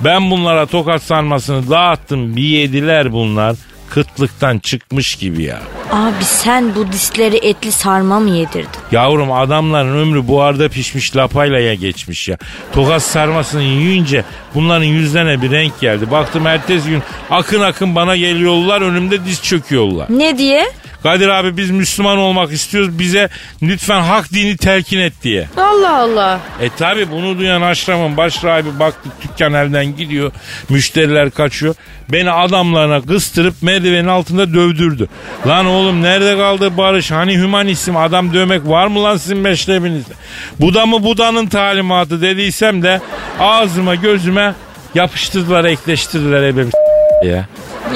Ben 0.01 0.31
bunlara 0.31 0.67
tokat 0.67 1.03
sarmasını 1.03 1.71
dağıttım 1.71 2.37
bir 2.37 2.43
yediler 2.43 3.13
bunlar. 3.13 3.57
Kıtlıktan 3.91 4.59
çıkmış 4.59 5.15
gibi 5.15 5.43
ya. 5.43 5.61
Abi 5.93 6.25
sen 6.25 6.75
Budistleri 6.75 7.37
etli 7.37 7.73
sarma 7.73 8.21
mı 8.21 8.31
yedirdin? 8.31 8.69
Yavrum 8.93 9.33
adamların 9.33 9.97
ömrü 9.97 10.29
buharda 10.29 10.69
pişmiş 10.69 11.17
lapaylaya 11.17 11.75
geçmiş 11.75 12.29
ya. 12.29 12.39
Tokat 12.73 13.03
sarmasını 13.03 13.63
yiyince 13.63 14.25
bunların 14.55 14.85
yüzlerine 14.85 15.43
bir 15.43 15.51
renk 15.51 15.81
geldi. 15.81 16.11
Baktım 16.11 16.47
ertesi 16.47 16.89
gün 16.89 17.03
akın 17.31 17.61
akın 17.61 17.95
bana 17.95 18.17
geliyorlar 18.17 18.81
önümde 18.81 19.25
diz 19.25 19.43
çöküyorlar. 19.43 20.07
Ne 20.11 20.39
diye? 20.39 20.65
Kadir 21.03 21.29
abi 21.29 21.57
biz 21.57 21.71
Müslüman 21.71 22.19
olmak 22.19 22.53
istiyoruz 22.53 22.99
bize 22.99 23.29
lütfen 23.63 24.01
hak 24.01 24.33
dini 24.33 24.57
telkin 24.57 24.99
et 24.99 25.13
diye. 25.23 25.49
Allah 25.57 25.97
Allah. 25.97 26.41
E 26.61 26.69
tabi 26.69 27.11
bunu 27.11 27.39
duyan 27.39 27.63
aşramın 27.63 28.17
baş 28.17 28.45
rahibi 28.45 28.79
baktı 28.79 29.09
dükkan 29.23 29.53
elden 29.53 29.97
gidiyor. 29.97 30.33
Müşteriler 30.69 31.31
kaçıyor. 31.31 31.75
Beni 32.09 32.31
adamlarına 32.31 33.01
kıstırıp 33.01 33.63
merdivenin 33.63 34.09
altında 34.09 34.55
dövdürdü. 34.55 35.09
Lan 35.47 35.67
oğlum 35.67 36.03
nerede 36.03 36.37
kaldı 36.37 36.77
barış? 36.77 37.11
Hani 37.11 37.39
hümanizm 37.39 37.97
adam 37.97 38.35
dövmek 38.35 38.69
var 38.69 38.87
mı 38.87 39.03
lan 39.05 39.17
sizin 39.17 39.39
meşrebinizde? 39.39 40.15
Bu 40.61 40.75
da 40.75 40.87
mı 40.87 41.05
Buda'nın 41.05 41.47
talimatı 41.47 42.23
dediysem 42.23 42.83
de 42.83 43.01
ağzıma 43.41 43.95
gözüme 43.95 44.55
yapıştırdılar 44.95 45.65
ekleştirdiler 45.65 46.43
ebe 46.43 46.88
ya. 47.23 47.47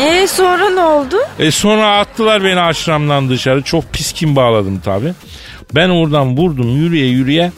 E 0.00 0.26
sonra 0.26 0.70
ne 0.70 0.80
oldu? 0.80 1.16
E 1.38 1.50
sonra 1.50 1.98
attılar 1.98 2.44
beni 2.44 2.60
aşramdan 2.60 3.30
dışarı. 3.30 3.62
Çok 3.62 3.92
pis 3.92 4.12
kim 4.12 4.36
bağladım 4.36 4.80
tabi. 4.80 5.14
Ben 5.74 5.88
oradan 5.88 6.36
vurdum 6.36 6.76
yürüye 6.76 7.06
yürüye 7.06 7.52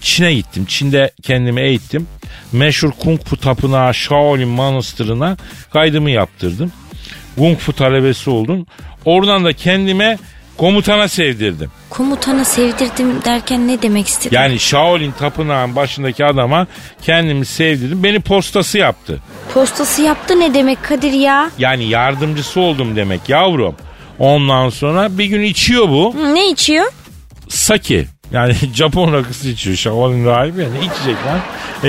Çin'e 0.00 0.34
gittim. 0.34 0.64
Çin'de 0.68 1.10
kendimi 1.22 1.60
eğittim. 1.60 2.06
Meşhur 2.52 2.90
Kung 2.90 3.20
Fu 3.24 3.36
tapınağı 3.36 3.94
Shaolin 3.94 4.48
Manastırı'na 4.48 5.36
kaydımı 5.72 6.10
yaptırdım. 6.10 6.72
Kung 7.38 7.58
Fu 7.58 7.72
talebesi 7.72 8.30
oldum. 8.30 8.66
Oradan 9.04 9.44
da 9.44 9.52
kendime 9.52 10.18
komutana 10.56 11.08
sevdirdim. 11.08 11.70
Komutana 11.90 12.44
sevdirdim 12.44 13.24
derken 13.24 13.68
ne 13.68 13.82
demek 13.82 14.06
istedin? 14.06 14.36
Yani 14.36 14.58
Shaolin 14.58 15.12
tapınağın 15.12 15.76
başındaki 15.76 16.24
adama 16.24 16.66
kendimi 17.02 17.46
sevdirdim. 17.46 18.02
Beni 18.02 18.20
postası 18.20 18.78
yaptı. 18.78 19.22
Postası 19.54 20.02
yaptı 20.02 20.40
ne 20.40 20.54
demek 20.54 20.84
Kadir 20.84 21.12
ya? 21.12 21.50
Yani 21.58 21.84
yardımcısı 21.84 22.60
oldum 22.60 22.96
demek 22.96 23.28
yavrum. 23.28 23.74
Ondan 24.18 24.68
sonra 24.68 25.18
bir 25.18 25.24
gün 25.24 25.42
içiyor 25.42 25.88
bu. 25.88 26.14
Hı, 26.14 26.34
Ne 26.34 26.50
içiyor? 26.50 26.86
Sake. 27.48 28.06
Yani 28.32 28.54
Japon 28.74 29.12
rakısı 29.12 29.48
içiyor. 29.48 29.76
Shaolin 29.76 30.26
rahibi 30.26 30.60
yani 30.62 30.78
içecek 30.78 31.16
lan. 31.26 31.40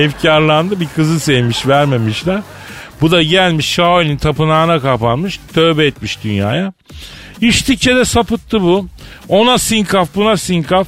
Efkarlandı 0.04 0.80
bir 0.80 0.88
kızı 0.96 1.20
sevmiş 1.20 1.68
vermemişler. 1.68 2.42
Bu 3.02 3.12
da 3.12 3.24
gelmiş 3.24 3.66
Shaolin 3.66 4.18
tapınağına 4.18 4.80
kapanmış. 4.80 5.40
Tövbe 5.54 5.86
etmiş 5.86 6.24
dünyaya. 6.24 6.74
İçtikçe 7.42 7.96
de 7.96 8.06
sapıttı 8.06 8.62
bu. 8.62 8.88
Ona 9.30 9.58
sinkaf 9.58 10.10
buna 10.16 10.38
sinkaf. 10.38 10.88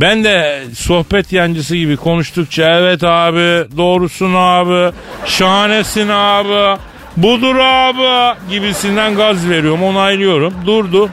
Ben 0.00 0.24
de 0.24 0.64
sohbet 0.76 1.32
yancısı 1.32 1.76
gibi 1.76 1.96
konuştukça 1.96 2.78
evet 2.78 3.04
abi 3.04 3.76
doğrusun 3.76 4.34
abi 4.34 4.92
şahanesin 5.26 6.08
abi 6.08 6.80
budur 7.16 7.56
abi 7.56 8.38
gibisinden 8.50 9.16
gaz 9.16 9.48
veriyorum 9.48 9.82
onaylıyorum. 9.82 10.54
Durdu. 10.66 11.10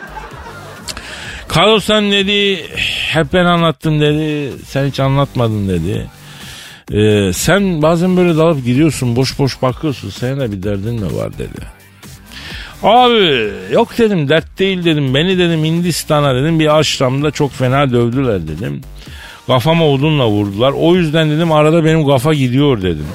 Carlos'tan 1.55 2.11
dedi 2.11 2.65
hep 3.09 3.33
ben 3.33 3.45
anlattım 3.45 4.01
dedi 4.01 4.51
sen 4.67 4.88
hiç 4.88 4.99
anlatmadın 4.99 5.67
dedi. 5.69 6.07
Ee, 6.91 7.33
sen 7.33 7.81
bazen 7.81 8.17
böyle 8.17 8.38
dalıp 8.38 8.65
gidiyorsun 8.65 9.15
boş 9.15 9.39
boş 9.39 9.61
bakıyorsun 9.61 10.09
senin 10.09 10.39
de 10.39 10.51
bir 10.51 10.63
derdin 10.63 10.93
mi 10.95 11.15
var 11.15 11.38
dedi. 11.38 11.74
Abi 12.86 13.51
yok 13.71 13.97
dedim 13.97 14.29
dert 14.29 14.59
değil 14.59 14.86
dedim 14.86 15.13
beni 15.13 15.38
dedim 15.38 15.63
Hindistan'a 15.63 16.36
dedim 16.36 16.59
bir 16.59 16.79
aşramda 16.79 17.31
çok 17.31 17.51
fena 17.51 17.91
dövdüler 17.91 18.47
dedim. 18.47 18.81
Kafama 19.47 19.88
odunla 19.88 20.27
vurdular 20.27 20.73
o 20.77 20.95
yüzden 20.95 21.31
dedim 21.31 21.51
arada 21.51 21.86
benim 21.86 22.07
kafa 22.07 22.33
gidiyor 22.33 22.81
dedim. 22.81 23.07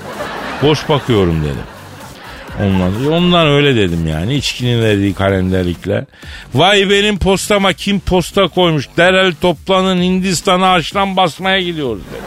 Boş 0.62 0.88
bakıyorum 0.88 1.44
dedim. 1.44 1.64
Ondan, 2.60 3.12
ondan 3.12 3.46
öyle 3.46 3.76
dedim 3.76 4.06
yani 4.06 4.34
içkinin 4.34 4.82
verdiği 4.82 5.14
kalenderlikle. 5.14 6.06
Vay 6.54 6.90
benim 6.90 7.18
postama 7.18 7.72
kim 7.72 8.00
posta 8.00 8.48
koymuş 8.48 8.88
derhal 8.96 9.32
toplanın 9.40 10.02
Hindistan'a 10.02 10.72
aşram 10.72 11.16
basmaya 11.16 11.60
gidiyoruz 11.60 12.02
dedim. 12.12 12.24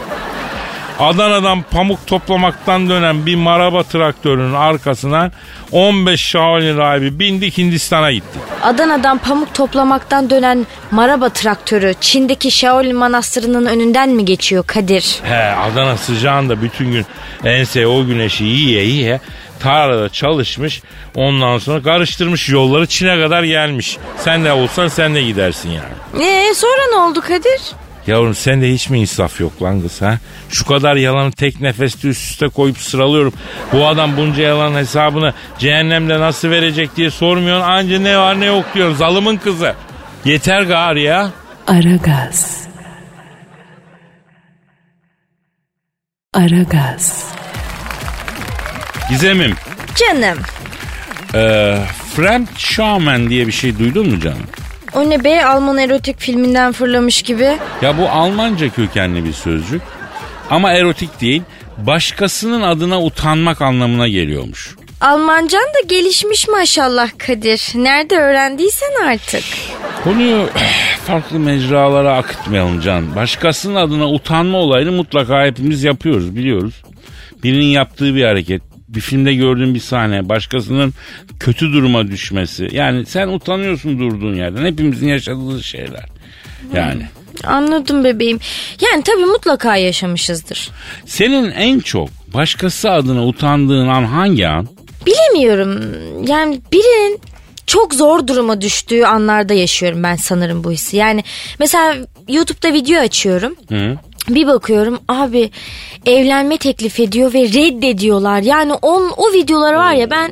Adana'dan 0.99 1.61
pamuk 1.61 2.07
toplamaktan 2.07 2.89
dönen 2.89 3.25
bir 3.25 3.35
maraba 3.35 3.83
traktörünün 3.83 4.53
arkasına 4.53 5.31
15 5.71 6.21
Shaolin 6.21 6.77
rahibi 6.77 7.19
bindik 7.19 7.57
Hindistan'a 7.57 8.11
gittik. 8.11 8.41
Adana'dan 8.63 9.17
pamuk 9.17 9.53
toplamaktan 9.53 10.29
dönen 10.29 10.67
maraba 10.91 11.29
traktörü 11.29 11.93
Çin'deki 12.01 12.51
Shaolin 12.51 12.95
Manastırı'nın 12.95 13.65
önünden 13.65 14.09
mi 14.09 14.25
geçiyor 14.25 14.63
Kadir? 14.67 15.19
He 15.23 15.43
Adana 15.55 15.97
sıcağında 15.97 16.61
bütün 16.61 16.91
gün 16.91 17.05
ense 17.45 17.87
o 17.87 18.05
güneşi 18.05 18.43
yiye 18.43 18.83
yiye 18.83 19.19
tarlada 19.59 20.09
çalışmış. 20.09 20.81
Ondan 21.15 21.57
sonra 21.57 21.83
karıştırmış 21.83 22.49
yolları 22.49 22.87
Çin'e 22.87 23.21
kadar 23.21 23.43
gelmiş. 23.43 23.97
Sen 24.17 24.45
de 24.45 24.51
olsan 24.53 24.87
sen 24.87 25.15
de 25.15 25.21
gidersin 25.23 25.69
yani. 25.69 26.25
Ee 26.25 26.53
sonra 26.53 26.81
ne 26.91 26.95
oldu 26.97 27.21
Kadir? 27.21 27.61
Yavrum 28.07 28.35
sende 28.35 28.73
hiç 28.73 28.89
mi 28.89 28.99
insaf 28.99 29.39
yok 29.39 29.61
lan 29.61 29.81
kız 29.81 30.01
ha? 30.01 30.17
Şu 30.49 30.65
kadar 30.65 30.95
yalanı 30.95 31.31
tek 31.31 31.61
nefeste 31.61 32.07
üst 32.07 32.31
üste 32.31 32.47
koyup 32.47 32.77
sıralıyorum. 32.77 33.33
Bu 33.73 33.87
adam 33.87 34.17
bunca 34.17 34.43
yalan 34.43 34.73
hesabını 34.75 35.33
cehennemde 35.59 36.19
nasıl 36.19 36.49
verecek 36.49 36.95
diye 36.95 37.11
sormuyorsun. 37.11 37.67
Anca 37.69 37.99
ne 37.99 38.17
var 38.17 38.39
ne 38.39 38.45
yok 38.45 38.65
diyorsun. 38.75 38.95
Zalımın 38.97 39.37
kızı. 39.37 39.75
Yeter 40.25 40.61
gar 40.61 40.95
ya. 40.95 41.29
Aragaz. 41.67 42.67
Aragaz. 46.33 47.25
Gizemim. 49.09 49.55
Canım. 49.95 50.37
Ee, 51.35 51.77
Frank 52.15 52.49
Shaman 52.57 53.29
diye 53.29 53.47
bir 53.47 53.51
şey 53.51 53.79
duydun 53.79 54.09
mu 54.09 54.19
canım? 54.19 54.43
O 54.95 55.09
ne 55.09 55.23
be 55.23 55.45
Alman 55.45 55.77
erotik 55.77 56.19
filminden 56.19 56.71
fırlamış 56.71 57.21
gibi. 57.21 57.57
Ya 57.81 57.97
bu 57.97 58.09
Almanca 58.09 58.69
kökenli 58.69 59.25
bir 59.25 59.33
sözcük. 59.33 59.81
Ama 60.49 60.71
erotik 60.71 61.21
değil. 61.21 61.41
Başkasının 61.77 62.61
adına 62.61 63.01
utanmak 63.03 63.61
anlamına 63.61 64.07
geliyormuş. 64.07 64.75
Almancan 65.01 65.63
da 65.63 65.87
gelişmiş 65.87 66.47
maşallah 66.47 67.09
Kadir. 67.17 67.71
Nerede 67.75 68.17
öğrendiysen 68.17 69.05
artık. 69.07 69.43
Konuyu 70.03 70.49
farklı 71.07 71.39
mecralara 71.39 72.17
akıtmayalım 72.17 72.81
Can. 72.81 73.15
Başkasının 73.15 73.75
adına 73.75 74.09
utanma 74.09 74.57
olayını 74.57 74.91
mutlaka 74.91 75.45
hepimiz 75.45 75.83
yapıyoruz 75.83 76.35
biliyoruz. 76.35 76.73
Birinin 77.43 77.65
yaptığı 77.65 78.15
bir 78.15 78.25
hareket, 78.25 78.61
bir 78.95 79.01
filmde 79.01 79.33
gördüğün 79.33 79.75
bir 79.75 79.79
sahne, 79.79 80.29
başkasının 80.29 80.93
kötü 81.39 81.73
duruma 81.73 82.07
düşmesi. 82.07 82.67
Yani 82.71 83.05
sen 83.05 83.27
utanıyorsun 83.27 83.99
durduğun 83.99 84.35
yerden. 84.35 84.65
Hepimizin 84.65 85.07
yaşadığı 85.07 85.63
şeyler. 85.63 86.05
Yani. 86.73 87.07
Anladım 87.43 88.03
bebeğim. 88.03 88.39
Yani 88.81 89.03
tabii 89.03 89.25
mutlaka 89.25 89.75
yaşamışızdır. 89.75 90.69
Senin 91.05 91.51
en 91.51 91.79
çok 91.79 92.09
başkası 92.33 92.91
adına 92.91 93.25
utandığın 93.27 93.87
an 93.87 94.03
hangi 94.03 94.47
an? 94.47 94.67
Bilemiyorum. 95.05 95.83
Yani 96.27 96.61
birinin 96.71 97.19
çok 97.67 97.93
zor 97.93 98.27
duruma 98.27 98.61
düştüğü 98.61 99.03
anlarda 99.03 99.53
yaşıyorum 99.53 100.03
ben 100.03 100.15
sanırım 100.15 100.63
bu 100.63 100.71
hissi. 100.71 100.97
Yani 100.97 101.23
mesela 101.59 101.95
YouTube'da 102.27 102.73
video 102.73 103.01
açıyorum. 103.01 103.55
Hı? 103.69 103.97
Bir 104.29 104.47
bakıyorum 104.47 104.99
abi 105.07 105.49
evlenme 106.05 106.57
teklif 106.57 106.99
ediyor 106.99 107.33
ve 107.33 107.39
reddediyorlar. 107.39 108.41
Yani 108.41 108.73
on, 108.73 109.11
o 109.17 109.33
videolar 109.33 109.73
var 109.73 109.93
ya 109.93 110.09
ben 110.11 110.31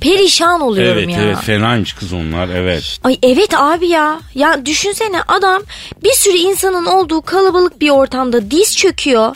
perişan 0.00 0.60
oluyorum 0.60 0.98
Evet 0.98 1.10
ya. 1.16 1.22
evet 1.22 1.36
fenaymış 1.36 1.92
kız 1.92 2.12
onlar 2.12 2.48
evet. 2.48 2.98
Ay 3.04 3.18
evet 3.22 3.50
abi 3.56 3.88
ya. 3.88 4.20
Ya 4.34 4.66
düşünsene 4.66 5.22
adam 5.28 5.62
bir 6.04 6.12
sürü 6.12 6.36
insanın 6.36 6.86
olduğu 6.86 7.22
kalabalık 7.22 7.80
bir 7.80 7.90
ortamda 7.90 8.50
diz 8.50 8.76
çöküyor. 8.76 9.34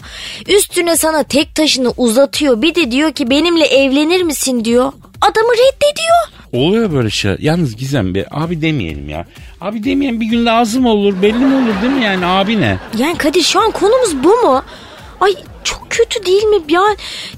Üstüne 0.48 0.96
sana 0.96 1.22
tek 1.22 1.54
taşını 1.54 1.90
uzatıyor. 1.96 2.62
Bir 2.62 2.74
de 2.74 2.90
diyor 2.90 3.12
ki 3.12 3.30
benimle 3.30 3.64
evlenir 3.64 4.22
misin 4.22 4.64
diyor. 4.64 4.92
Adamı 5.20 5.52
reddediyor. 5.52 6.42
Oluyor 6.52 6.92
böyle 6.92 7.10
şey. 7.10 7.36
Yalnız 7.38 7.76
Gizem 7.76 8.14
be 8.14 8.26
abi 8.30 8.62
demeyelim 8.62 9.08
ya. 9.08 9.26
Abi 9.60 9.84
demeyelim 9.84 10.20
bir 10.20 10.26
gün 10.26 10.46
lazım 10.46 10.86
olur 10.86 11.22
belli 11.22 11.38
mi 11.38 11.54
olur 11.54 11.82
değil 11.82 11.92
mi 11.92 12.04
yani 12.04 12.26
abi 12.26 12.60
ne? 12.60 12.78
Yani 12.98 13.18
Kadir 13.18 13.42
şu 13.42 13.60
an 13.60 13.70
konumuz 13.70 14.24
bu 14.24 14.28
mu? 14.28 14.62
Ay 15.20 15.34
kötü 15.92 16.26
değil 16.26 16.44
mi? 16.44 16.56
Ya 16.68 16.82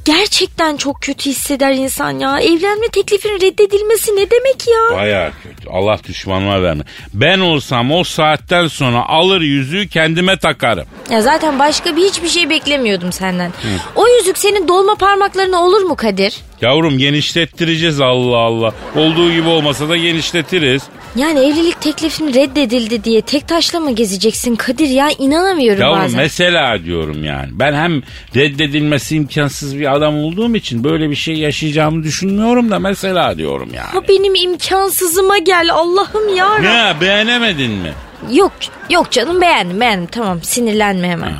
gerçekten 0.04 0.76
çok 0.76 1.02
kötü 1.02 1.30
hisseder 1.30 1.72
insan 1.72 2.18
ya. 2.18 2.40
Evlenme 2.40 2.88
teklifinin 2.92 3.40
reddedilmesi 3.40 4.12
ne 4.16 4.30
demek 4.30 4.68
ya? 4.68 4.96
Baya 4.96 5.32
kötü. 5.42 5.70
Allah 5.70 5.98
düşmanıma 6.08 6.62
verme. 6.62 6.84
Ben 7.14 7.38
olsam 7.38 7.92
o 7.92 8.04
saatten 8.04 8.66
sonra 8.66 9.08
alır 9.08 9.40
yüzüğü 9.40 9.88
kendime 9.88 10.38
takarım. 10.38 10.86
Ya 11.10 11.22
zaten 11.22 11.58
başka 11.58 11.96
bir 11.96 12.04
hiçbir 12.04 12.28
şey 12.28 12.50
beklemiyordum 12.50 13.12
senden. 13.12 13.52
O 13.96 14.08
yüzük 14.08 14.38
senin 14.38 14.68
dolma 14.68 14.94
parmaklarına 14.94 15.60
olur 15.64 15.80
mu 15.82 15.96
Kadir? 15.96 16.36
Yavrum 16.60 16.98
genişlettireceğiz 16.98 18.00
Allah 18.00 18.36
Allah. 18.38 18.72
Olduğu 18.96 19.32
gibi 19.32 19.48
olmasa 19.48 19.88
da 19.88 19.96
genişletiriz. 19.96 20.82
Yani 21.16 21.38
evlilik 21.40 21.80
teklifim 21.80 22.34
reddedildi 22.34 23.04
diye 23.04 23.22
tek 23.22 23.48
taşla 23.48 23.80
mı 23.80 23.94
gezeceksin 23.94 24.56
Kadir 24.56 24.88
ya? 24.88 25.08
inanamıyorum 25.18 25.80
Yavrum 25.80 25.98
bazen. 26.02 26.20
mesela 26.20 26.84
diyorum 26.84 27.24
yani. 27.24 27.48
Ben 27.52 27.72
hem 27.74 28.02
reddedilmesi 28.36 29.16
imkansız 29.16 29.78
bir 29.78 29.94
adam 29.94 30.18
olduğum 30.18 30.56
için 30.56 30.84
böyle 30.84 31.10
bir 31.10 31.14
şey 31.14 31.34
yaşayacağımı 31.34 32.02
düşünmüyorum 32.02 32.70
da 32.70 32.78
mesela 32.78 33.38
diyorum 33.38 33.70
yani. 33.74 33.86
Ha 33.86 34.08
benim 34.08 34.34
imkansızıma 34.34 35.38
gel 35.38 35.68
Allah'ım 35.72 36.36
ya. 36.36 36.58
Ne 36.58 37.00
beğenemedin 37.00 37.70
mi? 37.70 37.92
Yok 38.32 38.52
yok 38.90 39.10
canım 39.10 39.40
beğendim 39.40 39.80
beğendim 39.80 40.06
tamam 40.06 40.42
sinirlenme 40.42 41.08
hemen. 41.08 41.32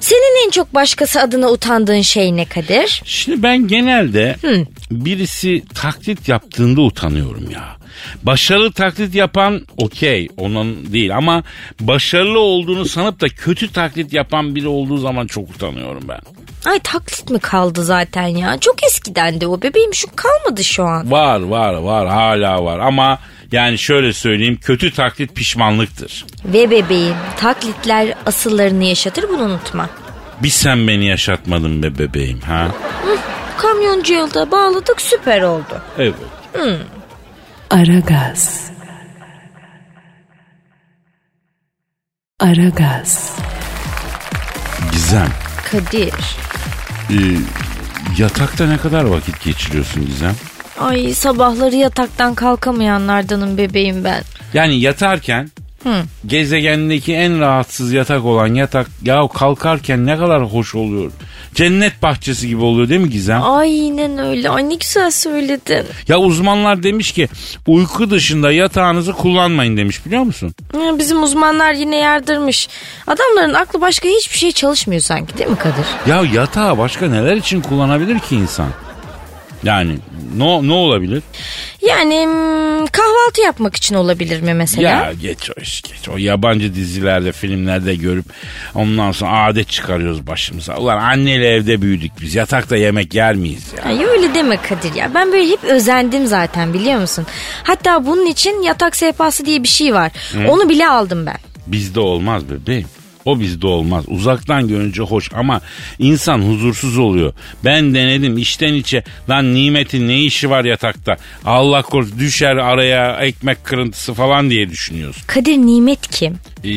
Senin 0.00 0.46
en 0.46 0.50
çok 0.50 0.74
başkası 0.74 1.20
adına 1.20 1.48
utandığın 1.50 2.00
şey 2.00 2.36
ne 2.36 2.44
Kadir? 2.44 3.02
Şimdi 3.04 3.42
ben 3.42 3.68
genelde 3.68 4.36
birisi 4.90 5.62
taklit 5.74 6.28
yaptığında 6.28 6.80
utanıyorum 6.80 7.50
ya. 7.50 7.77
Başarılı 8.22 8.72
taklit 8.72 9.14
yapan 9.14 9.66
okey 9.76 10.28
onun 10.36 10.92
değil 10.92 11.16
ama 11.16 11.42
başarılı 11.80 12.38
olduğunu 12.38 12.84
sanıp 12.84 13.20
da 13.20 13.28
kötü 13.28 13.72
taklit 13.72 14.12
yapan 14.12 14.54
biri 14.54 14.68
olduğu 14.68 14.98
zaman 14.98 15.26
çok 15.26 15.50
utanıyorum 15.50 16.02
ben. 16.08 16.20
Ay 16.70 16.78
taklit 16.78 17.30
mi 17.30 17.38
kaldı 17.38 17.84
zaten 17.84 18.26
ya? 18.26 18.58
Çok 18.60 18.84
eskiden 18.84 19.40
de 19.40 19.46
o 19.46 19.62
bebeğim 19.62 19.94
şu 19.94 20.06
kalmadı 20.16 20.64
şu 20.64 20.84
an. 20.84 21.10
Var 21.10 21.40
var 21.40 21.74
var 21.74 22.08
hala 22.08 22.64
var 22.64 22.78
ama 22.78 23.18
yani 23.52 23.78
şöyle 23.78 24.12
söyleyeyim 24.12 24.58
kötü 24.62 24.92
taklit 24.94 25.34
pişmanlıktır. 25.34 26.24
Ve 26.44 26.70
bebeğim 26.70 27.14
taklitler 27.36 28.14
asıllarını 28.26 28.84
yaşatır 28.84 29.28
bunu 29.28 29.42
unutma. 29.42 29.90
Bir 30.42 30.48
sen 30.48 30.88
beni 30.88 31.06
yaşatmadın 31.06 31.82
be 31.82 31.98
bebeğim 31.98 32.40
ha? 32.40 32.68
Kamyoncu 33.58 34.14
yılda 34.14 34.50
bağladık 34.50 35.02
süper 35.02 35.42
oldu. 35.42 35.82
Evet. 35.98 36.14
Aragaz. 37.70 38.70
Aragaz. 42.40 43.36
Gizem 44.92 45.28
Kadir. 45.70 46.14
e, 47.10 47.16
yatakta 48.18 48.66
ne 48.66 48.76
kadar 48.78 49.04
vakit 49.04 49.44
geçiriyorsun 49.44 50.06
Gizem? 50.06 50.34
Ay 50.80 51.14
sabahları 51.14 51.76
yataktan 51.76 52.34
kalkamayanlardanım 52.34 53.58
bebeğim 53.58 54.04
ben. 54.04 54.22
Yani 54.54 54.80
yatarken 54.80 55.50
gezegendeki 56.26 57.14
en 57.14 57.40
rahatsız 57.40 57.92
yatak 57.92 58.24
olan 58.24 58.54
yatak 58.54 58.86
ya 59.04 59.28
kalkarken 59.34 60.06
ne 60.06 60.16
kadar 60.16 60.42
hoş 60.42 60.74
oluyor. 60.74 61.12
Cennet 61.54 62.02
bahçesi 62.02 62.48
gibi 62.48 62.62
oluyor 62.62 62.88
değil 62.88 63.00
mi 63.00 63.10
Gizem? 63.10 63.42
Aynen 63.42 64.18
öyle. 64.18 64.50
Ay 64.50 64.68
ne 64.68 64.74
güzel 64.74 65.10
söyledin. 65.10 65.84
Ya 66.08 66.18
uzmanlar 66.18 66.82
demiş 66.82 67.12
ki 67.12 67.28
uyku 67.66 68.10
dışında 68.10 68.52
yatağınızı 68.52 69.12
kullanmayın 69.12 69.76
demiş 69.76 70.06
biliyor 70.06 70.22
musun? 70.22 70.54
Bizim 70.98 71.22
uzmanlar 71.22 71.72
yine 71.72 71.96
yardırmış. 71.96 72.68
Adamların 73.06 73.54
aklı 73.54 73.80
başka 73.80 74.08
hiçbir 74.08 74.38
şey 74.38 74.52
çalışmıyor 74.52 75.02
sanki 75.02 75.38
değil 75.38 75.50
mi 75.50 75.56
Kadir? 75.58 75.86
Ya 76.06 76.22
yatağı 76.34 76.78
başka 76.78 77.06
neler 77.08 77.36
için 77.36 77.60
kullanabilir 77.60 78.18
ki 78.18 78.36
insan? 78.36 78.68
Yani 79.64 79.98
ne, 80.36 80.68
ne 80.68 80.72
olabilir? 80.72 81.22
Yani 81.88 82.28
kahvaltı 82.92 83.40
yapmak 83.44 83.76
için 83.76 83.94
olabilir 83.94 84.40
mi 84.40 84.54
mesela? 84.54 84.88
Ya 84.90 85.12
geç 85.12 85.50
o 85.50 85.60
iş 85.60 85.82
geç. 85.82 86.08
O 86.08 86.16
yabancı 86.16 86.74
dizilerde 86.74 87.32
filmlerde 87.32 87.94
görüp 87.94 88.24
ondan 88.74 89.12
sonra 89.12 89.44
adet 89.46 89.68
çıkarıyoruz 89.68 90.26
başımıza. 90.26 90.76
Ulan 90.76 90.98
anneyle 90.98 91.48
evde 91.48 91.82
büyüdük 91.82 92.12
biz. 92.20 92.34
Yatakta 92.34 92.76
yemek 92.76 93.14
yer 93.14 93.34
miyiz 93.34 93.64
ya? 93.76 93.84
Ay 93.84 94.04
öyle 94.04 94.34
deme 94.34 94.56
Kadir 94.62 94.94
ya. 94.94 95.10
Ben 95.14 95.32
böyle 95.32 95.50
hep 95.50 95.64
özendim 95.64 96.26
zaten 96.26 96.74
biliyor 96.74 97.00
musun? 97.00 97.26
Hatta 97.62 98.06
bunun 98.06 98.26
için 98.26 98.62
yatak 98.62 98.96
sehpası 98.96 99.46
diye 99.46 99.62
bir 99.62 99.68
şey 99.68 99.94
var. 99.94 100.12
Onu 100.48 100.68
bile 100.68 100.88
aldım 100.88 101.26
ben. 101.26 101.38
Bizde 101.66 102.00
olmaz 102.00 102.42
bebeğim. 102.50 102.88
O 103.28 103.40
bizde 103.40 103.66
olmaz. 103.66 104.04
Uzaktan 104.08 104.68
görünce 104.68 105.02
hoş 105.02 105.30
ama 105.34 105.60
insan 105.98 106.38
huzursuz 106.38 106.98
oluyor. 106.98 107.32
Ben 107.64 107.94
denedim 107.94 108.38
içten 108.38 108.74
içe 108.74 109.04
lan 109.30 109.54
nimetin 109.54 110.08
ne 110.08 110.20
işi 110.20 110.50
var 110.50 110.64
yatakta? 110.64 111.16
Allah 111.44 111.82
korusun 111.82 112.18
düşer 112.18 112.56
araya 112.56 113.16
ekmek 113.20 113.64
kırıntısı 113.64 114.14
falan 114.14 114.50
diye 114.50 114.70
düşünüyorsun. 114.70 115.22
Kadir 115.26 115.56
nimet 115.56 116.08
kim? 116.10 116.38
E, 116.64 116.70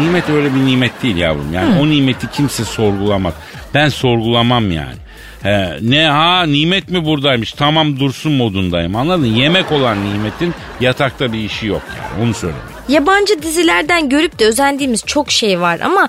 nimet 0.00 0.30
öyle 0.30 0.54
bir 0.54 0.66
nimet 0.66 1.02
değil 1.02 1.16
yavrum. 1.16 1.54
Yani 1.54 1.80
o 1.80 1.88
nimeti 1.88 2.30
kimse 2.30 2.64
sorgulamaz. 2.64 3.34
Ben 3.74 3.88
sorgulamam 3.88 4.72
yani. 4.72 4.96
He, 5.42 5.78
ne 5.82 6.06
ha 6.06 6.42
nimet 6.46 6.88
mi 6.90 7.04
buradaymış 7.04 7.52
tamam 7.52 8.00
dursun 8.00 8.32
modundayım 8.32 8.96
anladın 8.96 9.26
yemek 9.26 9.72
olan 9.72 10.04
nimetin 10.04 10.54
yatakta 10.80 11.32
bir 11.32 11.38
işi 11.38 11.66
yok 11.66 11.82
yani 11.98 12.24
onu 12.24 12.34
söyleyeyim. 12.34 12.71
Yabancı 12.88 13.42
dizilerden 13.42 14.08
görüp 14.08 14.38
de 14.38 14.46
özendiğimiz 14.46 15.02
çok 15.06 15.30
şey 15.30 15.60
var 15.60 15.80
ama 15.80 16.08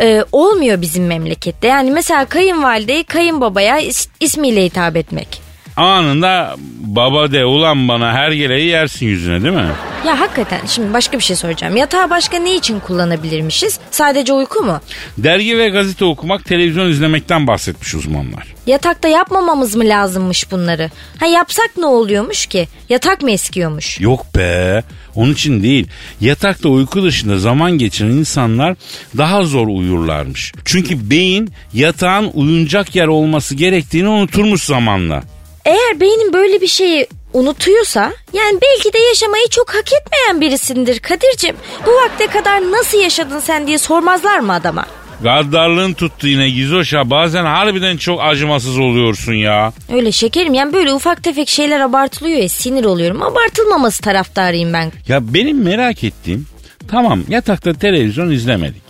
e, 0.00 0.24
olmuyor 0.32 0.80
bizim 0.80 1.06
memlekette. 1.06 1.66
Yani 1.68 1.90
mesela 1.90 2.24
kayınvalideyi 2.24 3.04
kayınbabaya 3.04 3.80
is- 3.80 4.08
ismiyle 4.20 4.64
hitap 4.64 4.96
etmek. 4.96 5.47
Anında 5.78 6.56
baba 6.80 7.32
de 7.32 7.44
ulan 7.44 7.88
bana 7.88 8.12
her 8.12 8.32
geleği 8.32 8.66
yersin 8.66 9.06
yüzüne 9.06 9.42
değil 9.42 9.54
mi? 9.54 9.68
Ya 10.06 10.20
hakikaten 10.20 10.60
şimdi 10.66 10.92
başka 10.92 11.18
bir 11.18 11.22
şey 11.22 11.36
soracağım. 11.36 11.76
Yatağı 11.76 12.10
başka 12.10 12.38
ne 12.38 12.56
için 12.56 12.80
kullanabilirmişiz? 12.80 13.78
Sadece 13.90 14.32
uyku 14.32 14.62
mu? 14.62 14.80
Dergi 15.18 15.58
ve 15.58 15.68
gazete 15.68 16.04
okumak, 16.04 16.44
televizyon 16.44 16.88
izlemekten 16.88 17.46
bahsetmiş 17.46 17.94
uzmanlar. 17.94 18.54
Yatakta 18.66 19.08
yapmamamız 19.08 19.76
mı 19.76 19.84
lazımmış 19.84 20.50
bunları? 20.50 20.90
Ha 21.20 21.26
yapsak 21.26 21.70
ne 21.76 21.86
oluyormuş 21.86 22.46
ki? 22.46 22.68
Yatak 22.88 23.22
mı 23.22 23.30
eskiyormuş? 23.30 24.00
Yok 24.00 24.26
be. 24.36 24.82
Onun 25.14 25.32
için 25.32 25.62
değil. 25.62 25.86
Yatakta 26.20 26.68
uyku 26.68 27.02
dışında 27.02 27.38
zaman 27.38 27.72
geçiren 27.72 28.10
insanlar 28.10 28.76
daha 29.16 29.42
zor 29.42 29.66
uyurlarmış. 29.66 30.52
Çünkü 30.64 31.10
beyin 31.10 31.50
yatağın 31.74 32.30
uyunacak 32.34 32.94
yer 32.96 33.06
olması 33.06 33.54
gerektiğini 33.54 34.08
unuturmuş 34.08 34.62
zamanla. 34.62 35.22
Eğer 35.68 36.00
beynin 36.00 36.32
böyle 36.32 36.60
bir 36.60 36.66
şeyi 36.66 37.06
unutuyorsa 37.32 38.12
yani 38.32 38.58
belki 38.62 38.92
de 38.92 38.98
yaşamayı 38.98 39.48
çok 39.50 39.74
hak 39.74 39.92
etmeyen 39.92 40.40
birisindir 40.40 40.98
Kadir'cim. 40.98 41.56
Bu 41.86 41.90
vakte 41.90 42.26
kadar 42.26 42.72
nasıl 42.72 42.98
yaşadın 42.98 43.40
sen 43.40 43.66
diye 43.66 43.78
sormazlar 43.78 44.38
mı 44.38 44.52
adama? 44.52 44.86
Gaddarlığın 45.22 45.92
tuttu 45.92 46.26
yine 46.28 46.50
Gizoş'a. 46.50 47.10
Bazen 47.10 47.44
harbiden 47.44 47.96
çok 47.96 48.20
acımasız 48.22 48.78
oluyorsun 48.78 49.32
ya. 49.32 49.72
Öyle 49.92 50.12
şekerim 50.12 50.54
yani 50.54 50.72
böyle 50.72 50.92
ufak 50.92 51.24
tefek 51.24 51.48
şeyler 51.48 51.80
abartılıyor 51.80 52.38
ya 52.38 52.48
sinir 52.48 52.84
oluyorum. 52.84 53.22
Abartılmaması 53.22 54.02
taraftarıyım 54.02 54.72
ben. 54.72 54.92
Ya 55.08 55.34
benim 55.34 55.62
merak 55.64 56.04
ettiğim 56.04 56.46
tamam 56.90 57.22
yatakta 57.28 57.72
televizyon 57.72 58.30
izlemedik. 58.30 58.87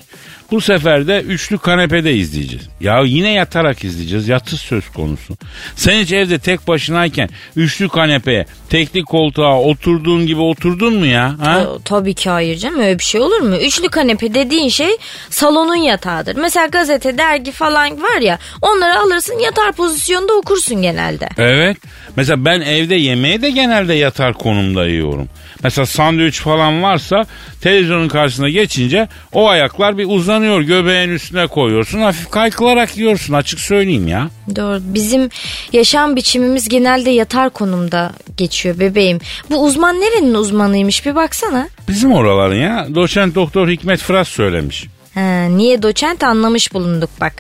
Bu 0.51 0.61
sefer 0.61 1.07
de 1.07 1.21
üçlü 1.21 1.59
kanepede 1.59 2.15
izleyeceğiz. 2.15 2.69
Ya 2.81 3.01
yine 3.01 3.33
yatarak 3.33 3.85
izleyeceğiz. 3.85 4.29
Yatış 4.29 4.61
söz 4.61 4.89
konusu. 4.89 5.35
Sen 5.77 6.01
hiç 6.01 6.13
evde 6.13 6.39
tek 6.39 6.69
başınayken 6.69 7.29
üçlü 7.57 7.89
kanepeye, 7.89 8.47
tekli 8.71 9.03
koltuğa 9.03 9.61
oturduğun 9.61 10.27
gibi 10.27 10.41
oturdun 10.41 10.95
mu 10.95 11.07
ya? 11.07 11.35
Ha? 11.41 11.61
Ee, 11.61 11.83
Tabii 11.85 12.15
ki 12.15 12.31
hayır 12.31 12.57
canım 12.57 12.81
öyle 12.81 12.99
bir 12.99 13.05
şey 13.05 13.21
olur 13.21 13.41
mu? 13.41 13.57
Üçlü 13.57 13.89
kanepe 13.89 14.35
dediğin 14.35 14.69
şey 14.69 14.91
salonun 15.31 15.75
yatağıdır. 15.75 16.37
Mesela 16.37 16.67
gazete, 16.67 17.19
dergi 17.19 17.53
falan 17.53 18.03
var 18.03 18.21
ya 18.21 18.39
onları 18.63 18.99
alırsın 18.99 19.39
yatar 19.39 19.73
pozisyonda 19.73 20.33
okursun 20.33 20.83
genelde. 20.83 21.29
Evet. 21.39 21.77
Mesela 22.17 22.45
ben 22.45 22.61
evde 22.61 22.95
yemeği 22.95 23.43
de 23.43 23.51
genelde 23.51 23.95
yatar 23.95 24.35
konumda 24.35 24.87
yiyorum. 24.87 25.29
Mesela 25.63 25.87
sandviç 25.87 26.41
falan 26.41 26.83
varsa 26.83 27.25
televizyonun 27.61 28.09
karşısına 28.09 28.49
geçince 28.49 29.09
o 29.33 29.49
ayaklar 29.49 29.99
bir 29.99 30.05
uzanıyor. 30.39 30.61
Göbeğin 30.61 31.11
üstüne 31.11 31.47
koyuyorsun. 31.47 32.01
Hafif 32.01 32.31
kaykılarak 32.31 32.97
yiyorsun 32.97 33.35
açık 33.35 33.61
söyleyeyim 33.61 34.09
ya. 34.09 34.29
Doğru. 34.57 34.81
Bizim 34.83 35.29
yaşam 35.73 36.17
biçimimiz 36.17 36.69
genelde 36.69 37.11
yatar 37.11 37.51
konumda 37.51 38.13
geçiyor 38.37 38.79
bebeğim. 38.79 39.21
Bu 39.51 39.65
uzman 39.65 40.01
nerenin 40.01 40.35
uzmanıymış 40.35 41.07
bir 41.07 41.15
baksana. 41.15 41.69
Bizim 41.89 42.13
oraların 42.13 42.55
ya. 42.57 42.87
Doçent 42.95 43.35
doktor 43.35 43.69
Hikmet 43.69 44.01
Fırat 44.01 44.29
söylemiş. 44.29 44.87
Ha, 45.15 45.45
niye 45.51 45.83
doçent 45.83 46.23
anlamış 46.23 46.75
bulunduk 46.75 47.11
bak. 47.21 47.33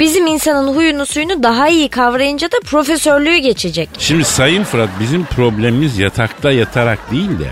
Bizim 0.00 0.26
insanın 0.26 0.74
huyunu 0.74 1.06
suyunu 1.06 1.42
daha 1.42 1.68
iyi 1.68 1.88
kavrayınca 1.88 2.46
da 2.52 2.56
profesörlüğü 2.64 3.36
geçecek. 3.36 3.88
Şimdi 3.98 4.24
Sayın 4.24 4.64
Fırat 4.64 4.90
bizim 5.00 5.24
problemimiz 5.24 5.98
yatakta 5.98 6.52
yatarak 6.52 7.10
değil 7.10 7.30
de 7.38 7.48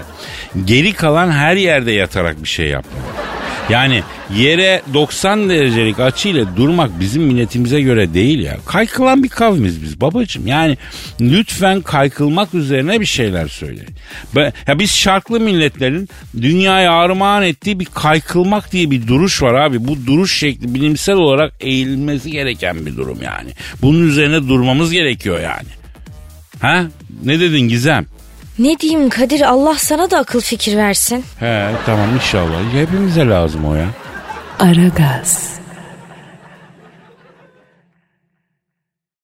geri 0.65 0.93
kalan 0.93 1.31
her 1.31 1.57
yerde 1.57 1.93
yatarak 1.93 2.43
bir 2.43 2.49
şey 2.49 2.67
yapmak. 2.67 3.03
Yani 3.71 4.03
yere 4.37 4.83
90 4.95 5.49
derecelik 5.49 6.01
açıyla 6.01 6.57
durmak 6.57 7.01
bizim 7.01 7.23
milletimize 7.23 7.81
göre 7.81 8.15
değil 8.15 8.39
ya. 8.41 8.57
Kaykılan 8.67 9.23
bir 9.23 9.29
kavmiz 9.29 9.83
biz 9.83 10.01
babacığım. 10.01 10.47
Yani 10.47 10.77
lütfen 11.21 11.81
kaykılmak 11.81 12.55
üzerine 12.55 13.01
bir 13.01 13.07
şeyler 13.07 13.49
söyleyin. 13.49 13.91
Ya 14.67 14.79
biz 14.79 14.91
şarklı 14.91 15.41
milletlerin 15.41 16.09
dünyaya 16.37 16.93
armağan 16.93 17.43
ettiği 17.43 17.81
bir 17.81 17.85
kaykılmak 17.95 18.73
diye 18.73 18.91
bir 18.91 19.07
duruş 19.07 19.43
var 19.43 19.55
abi. 19.55 19.89
Bu 19.89 20.07
duruş 20.07 20.39
şekli 20.39 20.75
bilimsel 20.75 21.17
olarak 21.17 21.53
eğilmesi 21.61 22.31
gereken 22.31 22.87
bir 22.87 22.97
durum 22.97 23.19
yani. 23.23 23.51
Bunun 23.83 24.09
üzerine 24.09 24.49
durmamız 24.49 24.93
gerekiyor 24.93 25.41
yani. 25.41 25.69
Ha? 26.61 26.85
Ne 27.25 27.41
dedin 27.41 27.69
Gizem? 27.69 28.07
Ne 28.59 28.79
diyeyim 28.79 29.09
Kadir 29.09 29.41
Allah 29.41 29.75
sana 29.79 30.11
da 30.11 30.19
akıl 30.19 30.41
fikir 30.41 30.77
versin. 30.77 31.25
He 31.41 31.71
tamam 31.87 32.15
inşallah. 32.15 32.73
Hepimize 32.73 33.29
lazım 33.29 33.65
o 33.65 33.75
ya. 33.75 33.87
Aragaz. 34.59 35.62